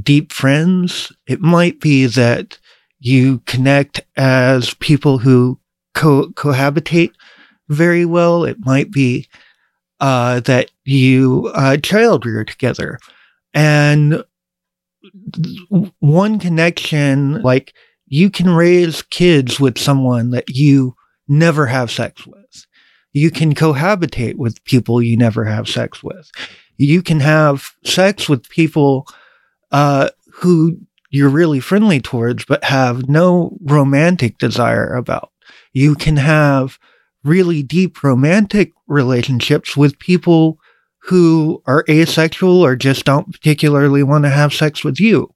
deep 0.01 0.33
friends. 0.33 1.12
It 1.27 1.41
might 1.41 1.81
be 1.81 2.07
that 2.07 2.59
you 2.99 3.41
connect 3.41 4.03
as 4.16 4.75
people 4.75 5.18
who 5.18 5.59
co- 5.95 6.28
cohabitate 6.30 7.12
very 7.68 8.05
well. 8.05 8.45
It 8.45 8.59
might 8.61 8.90
be 8.90 9.28
uh, 10.01 10.40
that 10.40 10.70
you 10.84 11.51
uh, 11.55 11.76
child 11.78 12.26
rear 12.26 12.45
together. 12.45 12.99
And 13.55 14.24
one 15.99 16.38
connection, 16.38 17.43
like 17.43 17.74
you 18.07 18.30
can 18.30 18.51
raise 18.51 19.03
kids 19.03 19.59
with 19.59 19.78
someone 19.78 20.30
that 20.30 20.49
you 20.49 20.95
never 21.28 21.66
have 21.66 21.90
sex 21.90 22.26
with. 22.26 22.66
You 23.12 23.30
can 23.30 23.55
cohabitate 23.55 24.36
with 24.36 24.62
people 24.64 25.03
you 25.03 25.16
never 25.16 25.45
have 25.45 25.68
sex 25.68 26.03
with. 26.03 26.30
You 26.78 27.03
can 27.03 27.20
have 27.20 27.72
sex 27.84 28.28
with 28.28 28.49
people 28.49 29.07
uh, 29.70 30.11
who 30.32 30.78
you're 31.11 31.28
really 31.28 31.61
friendly 31.61 32.01
towards, 32.01 32.45
but 32.45 32.64
have 32.64 33.09
no 33.09 33.57
romantic 33.62 34.38
desire 34.38 34.95
about. 34.95 35.32
You 35.72 35.95
can 35.95 36.16
have 36.16 36.78
really 37.24 37.62
deep 37.62 38.03
romantic 38.03 38.72
relationships 38.86 39.76
with 39.76 39.99
people 39.99 40.59
who 41.03 41.62
are 41.66 41.84
asexual 41.88 42.64
or 42.64 42.76
just 42.76 43.05
don't 43.05 43.32
particularly 43.32 44.03
want 44.03 44.24
to 44.24 44.30
have 44.30 44.53
sex 44.53 44.84
with 44.84 45.01
you. 45.01 45.34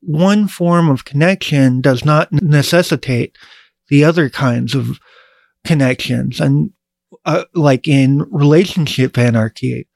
One 0.00 0.48
form 0.48 0.88
of 0.88 1.04
connection 1.04 1.80
does 1.80 2.04
not 2.04 2.32
necessitate 2.32 3.36
the 3.88 4.04
other 4.04 4.28
kinds 4.28 4.74
of 4.74 4.98
connections. 5.64 6.40
And 6.40 6.72
uh, 7.24 7.44
like 7.54 7.86
in 7.86 8.26
relationship 8.30 9.16
anarchy, 9.16 9.88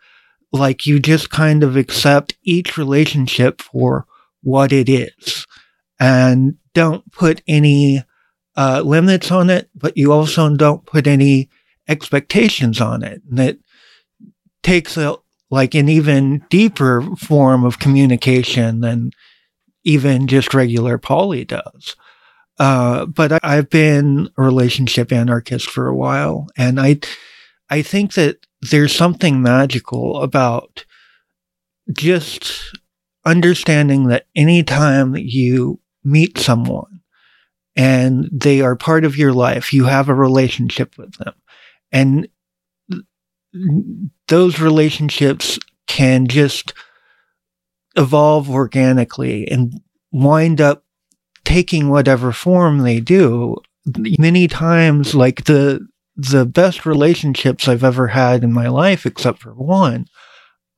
like 0.53 0.87
you 0.87 0.99
just 0.99 1.31
kind 1.31 1.63
of 1.63 1.77
accept 1.77 2.37
each 2.43 2.79
relationship 2.79 3.61
for 3.61 4.07
what 4.43 4.73
it 4.73 4.89
is 4.89 5.47
and 5.99 6.57
don't 6.75 7.11
put 7.13 7.43
any 7.49 8.05
uh, 8.57 8.83
limits 8.85 9.31
on 9.31 9.51
it, 9.51 9.69
but 9.75 9.97
you 9.97 10.13
also 10.13 10.55
don't 10.57 10.87
put 10.87 11.07
any 11.07 11.49
expectations 11.89 12.81
on 12.81 13.03
it. 13.03 13.23
And 13.31 13.39
it 13.39 13.59
takes 14.63 14.97
a 14.97 15.17
like 15.51 15.75
an 15.75 15.89
even 15.89 16.45
deeper 16.51 17.03
form 17.17 17.65
of 17.65 17.79
communication 17.79 18.81
than 18.81 19.13
even 19.85 20.27
just 20.27 20.55
regular 20.55 20.99
poly 20.99 21.45
does. 21.45 21.95
Uh, 22.59 23.07
but 23.07 23.33
I, 23.45 23.55
have 23.55 23.71
been 23.71 24.29
a 24.37 24.43
relationship 24.43 25.13
anarchist 25.13 25.71
for 25.71 25.87
a 25.87 25.95
while, 25.95 26.49
and 26.57 26.81
I, 26.81 27.01
I 27.69 27.83
think 27.83 28.15
that 28.15 28.39
there's 28.63 28.95
something 28.95 29.43
magical 29.43 30.23
about 30.23 30.85
just 31.93 32.77
understanding 33.25 34.09
that 34.09 34.27
anytime 34.35 35.15
you 35.17 35.81
meet 36.03 36.39
someone 36.39 36.96
and 37.77 38.29
they 38.33 38.63
are 38.63 38.75
part 38.75 39.05
of 39.05 39.17
your 39.17 39.33
life, 39.33 39.73
you 39.73 39.85
have 39.85 40.09
a 40.09 40.15
relationship 40.15 40.97
with 40.97 41.13
them. 41.19 41.35
And 41.93 42.29
those 44.29 44.59
relationships 44.61 45.59
can 45.87 46.27
just 46.27 46.73
evolve 47.97 48.51
organically 48.51 49.49
and 49.49 49.81
wind 50.11 50.61
up 50.61 50.85
taking 51.45 51.89
whatever 51.89 52.33
form 52.33 52.79
they 52.79 53.01
do. 53.01 53.57
Many 54.19 54.49
times, 54.49 55.15
like 55.15 55.45
the 55.45 55.87
the 56.17 56.47
best 56.47 56.87
relationships 56.87 57.69
I've 57.69 57.85
ever 57.85 58.09
had 58.09 58.43
in 58.43 58.53
my 58.53 58.69
life, 58.69 59.05
except 59.05 59.41
for 59.41 59.53
one, 59.53 60.07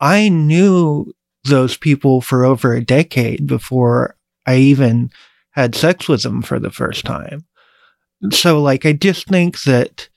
I 0.01 0.29
knew 0.29 1.13
those 1.45 1.77
people 1.77 2.21
for 2.21 2.45
over 2.45 2.75
a 2.75 2.85
decade 2.85 3.47
before 3.47 4.17
I 4.47 4.57
even 4.57 5.11
had 5.59 5.75
sex 5.75 6.09
with 6.09 6.23
them 6.23 6.43
for 6.43 6.59
the 6.59 6.71
first 6.71 7.05
time. 7.05 7.45
So, 8.31 8.61
like, 8.63 8.87
I 8.87 8.93
just 8.93 9.27
think 9.27 9.63
that 9.63 10.09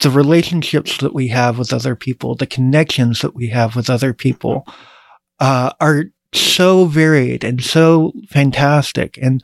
the 0.00 0.10
relationships 0.10 0.98
that 0.98 1.14
we 1.14 1.28
have 1.28 1.58
with 1.58 1.72
other 1.72 1.94
people, 1.94 2.34
the 2.34 2.46
connections 2.46 3.20
that 3.20 3.34
we 3.34 3.48
have 3.48 3.76
with 3.76 3.88
other 3.88 4.12
people, 4.12 4.66
uh, 5.40 5.72
are 5.80 6.04
so 6.34 6.86
varied 6.86 7.44
and 7.44 7.62
so 7.62 8.12
fantastic. 8.28 9.18
And 9.20 9.42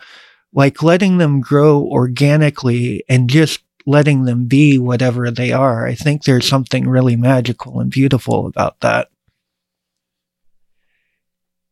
like 0.53 0.83
letting 0.83 1.19
them 1.19 1.41
grow 1.41 1.83
organically 1.83 3.05
and 3.09 3.29
just 3.29 3.61
letting 3.87 4.25
them 4.25 4.47
be 4.47 4.79
whatever 4.79 5.31
they 5.31 5.53
are. 5.53 5.87
I 5.87 5.95
think 5.95 6.25
there's 6.25 6.49
something 6.49 6.89
really 6.89 7.17
magical 7.17 7.81
and 7.81 7.91
beautiful 7.91 8.47
about 8.47 8.81
that. 8.81 9.11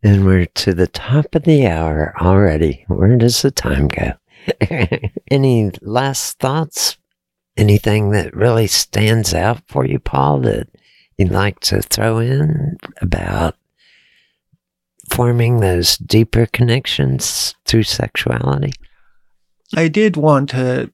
And 0.03 0.25
we're 0.25 0.47
to 0.47 0.75
the 0.75 0.87
top 0.87 1.35
of 1.35 1.45
the 1.45 1.67
hour 1.67 2.15
already. 2.21 2.85
Where 2.89 3.17
does 3.17 3.43
the 3.43 3.51
time 3.51 3.89
go? 3.89 4.13
Any 5.31 5.73
last 5.83 6.39
thoughts? 6.39 6.97
Anything 7.57 8.11
that 8.11 8.37
really 8.37 8.67
stands 8.67 9.33
out 9.33 9.63
for 9.67 9.87
you, 9.87 9.99
Paul, 9.99 10.41
that 10.41 10.69
you'd 11.17 11.31
like 11.31 11.61
to 11.61 11.81
throw 11.81 12.19
in 12.19 12.77
about 13.01 13.57
forming 15.11 15.61
those 15.61 15.97
deeper 15.97 16.47
connections 16.47 17.55
through 17.65 17.85
sexuality? 17.85 18.73
I 19.75 19.89
did 19.89 20.17
want 20.17 20.51
to 20.51 20.93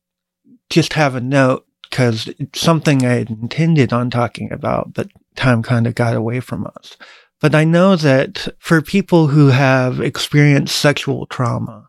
just 0.70 0.94
have 0.94 1.14
a 1.14 1.20
note 1.20 1.66
because 1.90 2.28
it's 2.38 2.60
something 2.60 3.04
I 3.04 3.14
had 3.14 3.30
intended 3.30 3.92
on 3.92 4.10
talking 4.10 4.50
about, 4.50 4.94
but 4.94 5.08
time 5.36 5.62
kind 5.62 5.86
of 5.86 5.94
got 5.94 6.16
away 6.16 6.40
from 6.40 6.66
us. 6.66 6.96
But 7.42 7.56
I 7.56 7.64
know 7.64 7.96
that 7.96 8.48
for 8.60 8.80
people 8.80 9.26
who 9.26 9.48
have 9.48 10.00
experienced 10.00 10.76
sexual 10.76 11.26
trauma, 11.26 11.88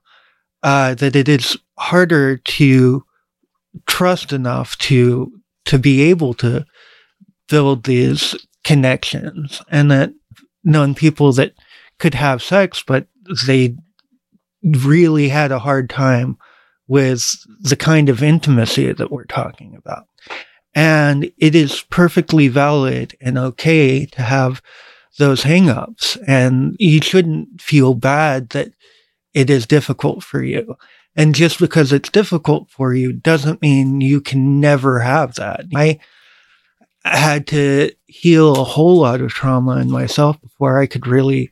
uh, 0.64 0.96
that 0.96 1.16
it 1.16 1.30
is 1.30 1.56
harder 1.78 2.38
to 2.38 3.04
trust 3.86 4.34
enough 4.34 4.78
to 4.80 5.32
to 5.66 5.78
be 5.80 6.02
able 6.02 6.34
to 6.34 6.66
build 7.48 7.84
these 7.84 8.36
connections, 8.64 9.62
and 9.70 9.92
that 9.92 10.12
knowing 10.64 10.96
people 10.96 11.32
that 11.34 11.54
could 12.00 12.16
have 12.16 12.42
sex, 12.42 12.84
but 12.86 13.06
they 13.46 13.76
really 14.64 15.30
had 15.30 15.52
a 15.52 15.60
hard 15.60 15.88
time 15.90 16.36
with 16.88 17.38
the 17.62 17.76
kind 17.76 18.10
of 18.10 18.24
intimacy 18.24 18.92
that 18.92 19.12
we're 19.12 19.26
talking 19.26 19.76
about. 19.76 20.08
And 20.74 21.32
it 21.38 21.54
is 21.54 21.84
perfectly 21.90 22.48
valid 22.48 23.16
and 23.22 23.38
okay 23.38 24.06
to 24.08 24.22
have 24.24 24.62
those 25.18 25.44
hangups. 25.44 26.18
And 26.28 26.76
you 26.80 27.02
shouldn't 27.02 27.62
feel 27.62 27.94
bad 27.94 28.50
that 28.50 28.72
it 29.34 29.50
is 29.50 29.66
difficult 29.66 30.24
for 30.24 30.44
you. 30.44 30.76
And 31.16 31.36
just 31.36 31.60
because 31.60 31.94
it's 31.94 32.10
difficult 32.10 32.70
for 32.70 32.94
you 32.94 33.14
doesn't 33.14 33.62
mean 33.62 34.02
you 34.02 34.22
can 34.22 34.60
never 34.60 35.00
have 35.00 35.36
that. 35.36 35.66
I 35.76 36.00
had 37.06 37.48
to 37.48 37.92
heal 38.06 38.54
a 38.54 38.64
whole 38.64 39.00
lot 39.00 39.22
of 39.22 39.32
trauma 39.32 39.78
in 39.78 39.92
myself 39.92 40.40
before 40.42 40.80
I 40.80 40.88
could 40.88 41.06
really 41.06 41.52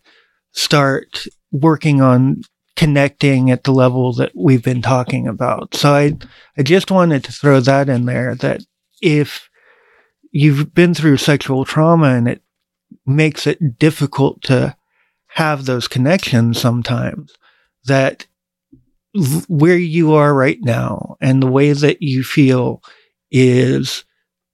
start 0.53 1.25
working 1.51 2.01
on 2.01 2.41
connecting 2.75 3.51
at 3.51 3.63
the 3.63 3.71
level 3.71 4.13
that 4.13 4.31
we've 4.35 4.63
been 4.63 4.81
talking 4.81 5.27
about. 5.27 5.75
So 5.75 5.93
I, 5.93 6.17
I 6.57 6.63
just 6.63 6.89
wanted 6.89 7.23
to 7.25 7.31
throw 7.31 7.59
that 7.59 7.89
in 7.89 8.05
there 8.05 8.33
that 8.35 8.61
if 9.01 9.49
you've 10.31 10.73
been 10.73 10.93
through 10.93 11.17
sexual 11.17 11.65
trauma 11.65 12.07
and 12.07 12.27
it 12.27 12.41
makes 13.05 13.47
it 13.47 13.79
difficult 13.79 14.41
to 14.43 14.75
have 15.27 15.65
those 15.65 15.87
connections 15.87 16.59
sometimes, 16.59 17.33
that 17.85 18.27
where 19.47 19.77
you 19.77 20.13
are 20.13 20.33
right 20.33 20.59
now 20.61 21.17
and 21.19 21.41
the 21.41 21.47
way 21.47 21.73
that 21.73 22.01
you 22.01 22.23
feel 22.23 22.81
is 23.29 24.05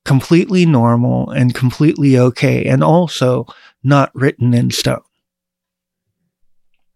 completely 0.06 0.66
normal 0.66 1.30
and 1.32 1.54
completely 1.54 2.18
okay 2.18 2.66
and 2.66 2.84
also 2.84 3.46
not 3.84 4.12
written 4.16 4.54
in 4.54 4.72
stone. 4.72 5.02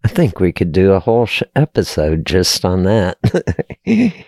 I 0.04 0.08
think 0.08 0.40
we 0.40 0.52
could 0.52 0.72
do 0.72 0.94
a 0.94 1.00
whole 1.00 1.28
sh- 1.28 1.44
episode 1.56 2.26
just 2.26 2.66
on 2.66 2.84
that. 2.84 3.18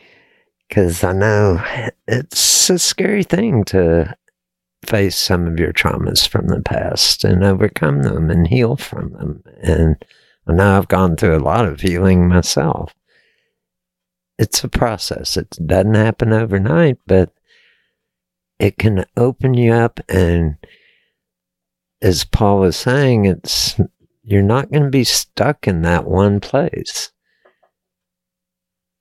Because 0.70 1.04
I 1.04 1.12
know 1.12 1.62
it's 2.08 2.70
a 2.70 2.80
scary 2.80 3.24
thing 3.24 3.64
to 3.66 4.16
face 4.86 5.18
some 5.18 5.48
of 5.48 5.60
your 5.60 5.74
traumas 5.74 6.28
from 6.28 6.48
the 6.48 6.62
past 6.62 7.24
and 7.24 7.44
overcome 7.44 8.04
them 8.04 8.30
and 8.30 8.48
heal 8.48 8.76
from 8.76 9.14
them. 9.14 9.44
And 9.62 10.04
now 10.48 10.78
I've 10.78 10.88
gone 10.88 11.16
through 11.16 11.38
a 11.38 11.40
lot 11.40 11.66
of 11.66 11.82
healing 11.82 12.28
myself. 12.28 12.94
It's 14.38 14.64
a 14.64 14.70
process. 14.70 15.38
It 15.38 15.58
doesn't 15.66 15.94
happen 15.94 16.34
overnight, 16.34 16.98
but 17.08 17.34
it 18.60 18.78
can 18.78 19.06
open 19.16 19.54
you 19.54 19.74
up. 19.74 20.00
And 20.10 20.58
as 22.02 22.26
Paul 22.26 22.60
was 22.60 22.76
saying, 22.76 23.26
it's 23.26 23.80
you're 24.24 24.42
not 24.42 24.72
going 24.72 24.84
to 24.84 24.90
be 24.90 25.04
stuck 25.04 25.68
in 25.68 25.82
that 25.82 26.06
one 26.06 26.40
place. 26.40 27.12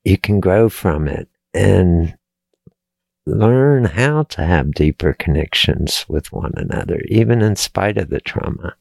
You 0.05 0.19
can 0.19 0.41
grow 0.41 0.69
from 0.69 1.07
it 1.07 1.29
and 1.55 2.17
learn 3.27 3.85
how 3.85 4.25
to 4.25 4.45
have 4.45 4.73
deeper 4.73 5.13
connections 5.13 6.05
with 6.09 6.33
one 6.33 6.53
another, 6.57 7.01
even 7.09 7.43
in 7.43 7.57
spite 7.57 7.99
of 7.99 8.11
the 8.11 8.21
trauma. 8.21 8.75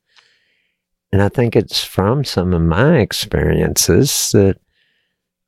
And 1.12 1.22
I 1.22 1.30
think 1.30 1.56
it's 1.56 1.84
from 1.84 2.24
some 2.24 2.54
of 2.54 2.62
my 2.62 2.98
experiences 3.00 4.32
that 4.32 4.58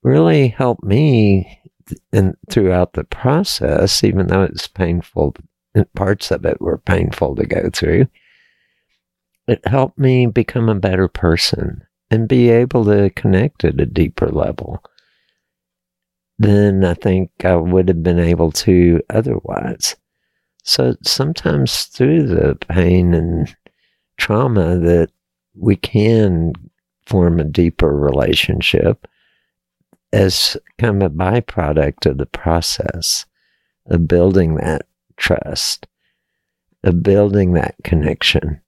really 0.04 0.50
helped 0.50 0.84
me 0.84 1.62
and 2.12 2.36
throughout 2.50 2.94
the 2.94 3.04
process, 3.04 4.04
even 4.04 4.28
though 4.28 4.44
it's 4.44 4.68
painful, 4.68 5.36
parts 5.96 6.32
of 6.32 6.46
it 6.46 6.62
were 6.62 6.78
painful 6.78 7.36
to 7.36 7.46
go 7.46 7.70
through 7.74 8.08
it 9.48 9.66
helped 9.68 9.98
me 9.98 10.26
become 10.26 10.70
a 10.70 10.76
better 10.76 11.08
person 11.08 11.84
and 12.10 12.28
be 12.28 12.50
able 12.50 12.86
to 12.86 13.10
connect 13.12 13.64
at 13.64 13.80
a 13.80 13.86
deeper 13.86 14.30
level 14.30 14.84
than 16.40 16.84
I 16.84 16.94
think 16.94 17.32
I 17.44 17.56
would 17.56 17.88
have 17.88 18.04
been 18.04 18.20
able 18.20 18.52
to 18.52 19.02
otherwise. 19.10 19.96
So 20.64 20.96
sometimes 21.04 21.86
through 21.86 22.28
the 22.28 22.56
pain 22.56 23.14
and 23.14 23.56
trauma 24.18 24.78
that 24.78 25.10
we 25.56 25.76
can 25.76 26.54
form 27.06 27.40
a 27.40 27.44
deeper 27.44 27.96
relationship 27.96 29.08
as 30.12 30.58
kind 30.80 31.02
of 31.04 31.12
a 31.12 31.16
byproduct 31.16 32.06
of 32.06 32.18
the 32.18 32.26
process 32.26 33.26
of 33.88 34.08
building 34.08 34.56
that 34.56 34.86
trust, 35.18 35.88
of 36.84 37.04
building 37.04 37.54
that 37.54 37.76
connection 37.84 38.62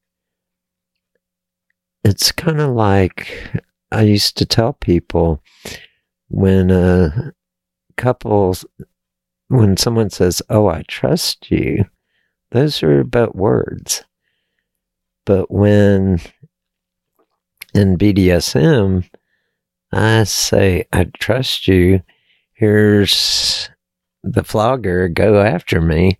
it's 2.05 2.31
kind 2.31 2.61
of 2.61 2.69
like 2.69 3.51
I 3.91 4.03
used 4.03 4.37
to 4.37 4.45
tell 4.45 4.73
people 4.73 5.41
when 6.29 6.69
a 6.69 7.33
couple, 7.97 8.55
when 9.47 9.77
someone 9.77 10.09
says, 10.09 10.41
Oh, 10.49 10.67
I 10.67 10.83
trust 10.87 11.51
you, 11.51 11.85
those 12.51 12.81
are 12.83 13.03
but 13.03 13.35
words. 13.35 14.03
But 15.25 15.49
when 15.49 16.19
in 17.73 17.97
BDSM, 17.97 19.09
I 19.91 20.23
say, 20.23 20.85
I 20.93 21.05
trust 21.19 21.67
you, 21.67 22.01
here's 22.53 23.69
the 24.23 24.43
flogger, 24.43 25.07
go 25.07 25.41
after 25.41 25.81
me. 25.81 26.19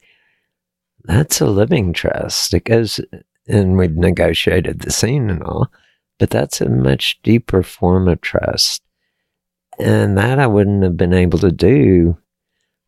That's 1.03 1.41
a 1.41 1.45
living 1.45 1.93
trust. 1.93 2.53
It 2.53 2.65
goes 2.65 2.99
and 3.47 3.78
we'd 3.78 3.97
negotiated 3.97 4.82
the 4.82 4.91
scene 4.91 5.30
and 5.30 5.43
all, 5.43 5.71
but 6.17 6.30
that's 6.30 6.61
a 6.61 6.69
much 6.69 7.21
deeper 7.21 7.61
form 7.63 8.07
of 8.07 8.21
trust. 8.21 8.82
And 9.80 10.17
that 10.17 10.39
I 10.39 10.47
wouldn't 10.47 10.84
have 10.84 10.97
been 10.97 11.13
able 11.13 11.39
to 11.39 11.51
do 11.51 12.17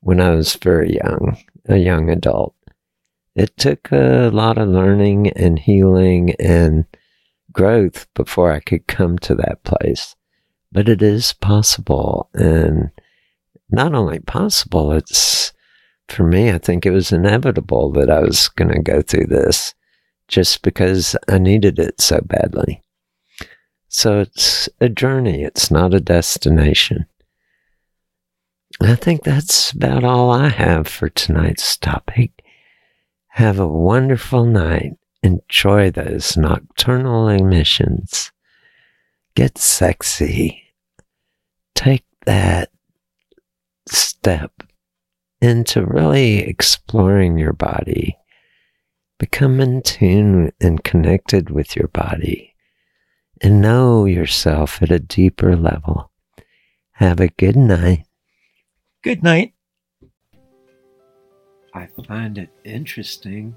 when 0.02 0.22
I 0.22 0.32
was 0.32 0.56
very 0.56 0.96
young, 0.96 1.38
a 1.68 1.78
young 1.78 2.10
adult. 2.10 2.56
It 3.36 3.56
took 3.58 3.92
a 3.92 4.32
lot 4.34 4.58
of 4.58 4.70
learning 4.70 5.30
and 5.32 5.60
healing 5.60 6.34
and 6.40 6.86
growth 7.52 8.08
before 8.14 8.52
I 8.52 8.60
could 8.60 8.88
come 8.88 9.18
to 9.20 9.36
that 9.36 9.64
place. 9.64 10.16
But 10.72 10.90
it 10.90 11.02
is 11.02 11.34
possible. 11.34 12.30
And 12.34 12.92
not 13.70 13.94
only 13.94 14.20
possible, 14.20 14.92
it's 14.92 15.54
for 16.08 16.24
me, 16.24 16.52
I 16.52 16.58
think 16.58 16.86
it 16.86 16.92
was 16.92 17.12
inevitable 17.12 17.92
that 17.94 18.10
I 18.10 18.22
was 18.22 18.48
going 18.50 18.72
to 18.72 18.82
go 18.82 19.02
through 19.02 19.28
this 19.28 19.74
just 20.28 20.62
because 20.62 21.16
I 21.28 21.38
needed 21.38 21.80
it 21.80 22.02
so 22.02 22.22
badly. 22.22 22.82
So 23.90 24.20
it's 24.20 24.68
a 24.82 24.90
journey, 24.90 25.44
it's 25.44 25.72
not 25.72 25.94
a 25.94 26.02
destination. 26.02 27.06
I 28.82 28.96
think 28.96 29.24
that's 29.24 29.72
about 29.72 30.04
all 30.04 30.30
I 30.30 30.50
have 30.50 30.88
for 30.88 31.10
tonight's 31.10 31.78
topic. 31.78 32.44
Have 33.30 33.60
a 33.60 33.68
wonderful 33.68 34.46
night. 34.46 34.94
Enjoy 35.24 35.90
those 35.90 36.38
nocturnal 36.38 37.30
emissions. 37.30 38.32
Get 39.36 39.58
sexy. 39.58 40.64
Take 41.74 42.06
that 42.26 42.70
step 43.88 44.52
into 45.42 45.86
really 45.86 46.40
exploring 46.40 47.38
your 47.38 47.54
body. 47.54 48.18
Become 49.18 49.60
in 49.62 49.82
tune 49.82 50.52
and 50.60 50.84
connected 50.84 51.50
with 51.50 51.76
your 51.76 51.88
body 51.88 52.57
and 53.42 53.62
know 53.62 54.06
yourself 54.06 54.82
at 54.82 54.92
a 54.92 55.00
deeper 55.00 55.56
level. 55.56 56.12
Have 56.92 57.20
a 57.20 57.28
good 57.30 57.56
night. 57.56 58.06
Good 59.04 59.24
night. 59.24 59.54
I 61.74 61.88
find 62.08 62.38
it 62.38 62.50
interesting 62.64 63.56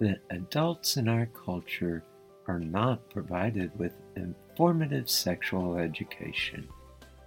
that 0.00 0.22
adults 0.30 0.96
in 0.96 1.08
our 1.08 1.26
culture 1.26 2.02
are 2.48 2.58
not 2.58 3.08
provided 3.10 3.70
with 3.78 3.92
informative 4.16 5.08
sexual 5.08 5.76
education. 5.76 6.68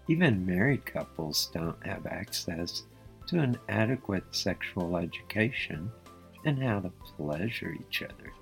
Even 0.09 0.45
married 0.45 0.85
couples 0.85 1.49
don't 1.53 1.85
have 1.85 2.05
access 2.07 2.83
to 3.27 3.39
an 3.39 3.57
adequate 3.69 4.25
sexual 4.31 4.97
education 4.97 5.89
and 6.45 6.61
how 6.61 6.81
to 6.81 6.91
pleasure 7.15 7.73
each 7.79 8.03
other. 8.03 8.33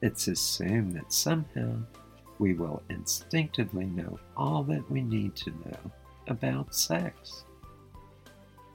It's 0.00 0.28
assumed 0.28 0.94
that 0.94 1.12
somehow 1.12 1.78
we 2.38 2.54
will 2.54 2.82
instinctively 2.90 3.86
know 3.86 4.18
all 4.36 4.62
that 4.64 4.90
we 4.90 5.02
need 5.02 5.34
to 5.36 5.50
know 5.50 5.90
about 6.28 6.74
sex. 6.74 7.44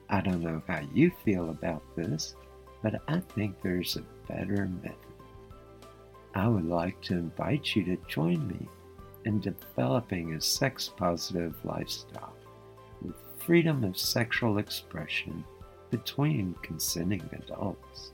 I 0.09 0.21
don't 0.21 0.41
know 0.41 0.61
how 0.67 0.81
you 0.93 1.11
feel 1.23 1.49
about 1.49 1.83
this, 1.95 2.35
but 2.81 3.01
I 3.07 3.19
think 3.35 3.61
there's 3.61 3.95
a 3.97 4.31
better 4.31 4.67
method. 4.81 4.95
I 6.33 6.47
would 6.47 6.65
like 6.65 6.99
to 7.03 7.13
invite 7.13 7.75
you 7.75 7.83
to 7.85 7.97
join 8.07 8.47
me 8.47 8.67
in 9.25 9.39
developing 9.39 10.33
a 10.33 10.41
sex 10.41 10.89
positive 10.95 11.53
lifestyle 11.63 12.33
with 13.01 13.15
freedom 13.37 13.83
of 13.83 13.97
sexual 13.97 14.57
expression 14.57 15.43
between 15.91 16.55
consenting 16.61 17.29
adults. 17.33 18.11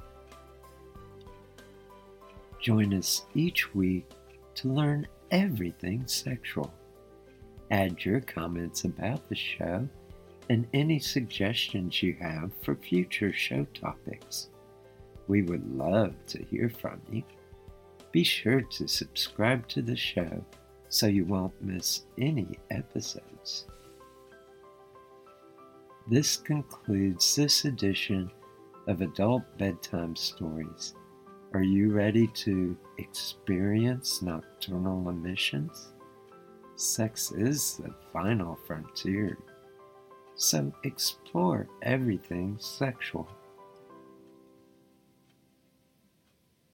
Join 2.59 2.93
us 2.93 3.25
each 3.35 3.73
week 3.75 4.09
to 4.55 4.67
learn 4.67 5.07
everything 5.32 6.05
sexual. 6.07 6.73
Add 7.71 8.03
your 8.05 8.21
comments 8.21 8.86
about 8.86 9.28
the 9.28 9.36
show 9.36 9.88
and 10.49 10.67
any 10.73 10.99
suggestions 10.99 12.01
you 12.01 12.15
have 12.21 12.51
for 12.61 12.75
future 12.75 13.34
show 13.34 13.65
topics. 13.73 14.49
We 15.28 15.41
would 15.41 15.69
love 15.78 16.13
to 16.28 16.43
hear 16.43 16.69
from 16.69 17.01
you. 17.11 17.23
Be 18.11 18.23
sure 18.23 18.61
to 18.61 18.88
subscribe 18.88 19.67
to 19.69 19.82
the 19.82 19.95
show 19.95 20.43
so 20.89 21.07
you 21.07 21.25
won't 21.25 21.61
miss 21.61 22.03
any 22.17 22.57
episodes. 22.71 23.67
This 26.09 26.38
concludes 26.38 27.36
this 27.36 27.65
edition 27.65 28.32
of 28.88 29.01
Adult 29.01 29.43
Bedtime 29.57 30.15
Stories. 30.15 30.95
Are 31.58 31.64
you 31.64 31.91
ready 31.91 32.28
to 32.45 32.78
experience 32.99 34.22
nocturnal 34.22 35.10
emissions? 35.10 35.88
Sex 36.76 37.32
is 37.32 37.78
the 37.78 37.91
final 38.14 38.60
frontier, 38.68 39.39
so 40.36 40.72
explore 40.84 41.68
everything 41.82 42.58
sexual. 42.60 43.28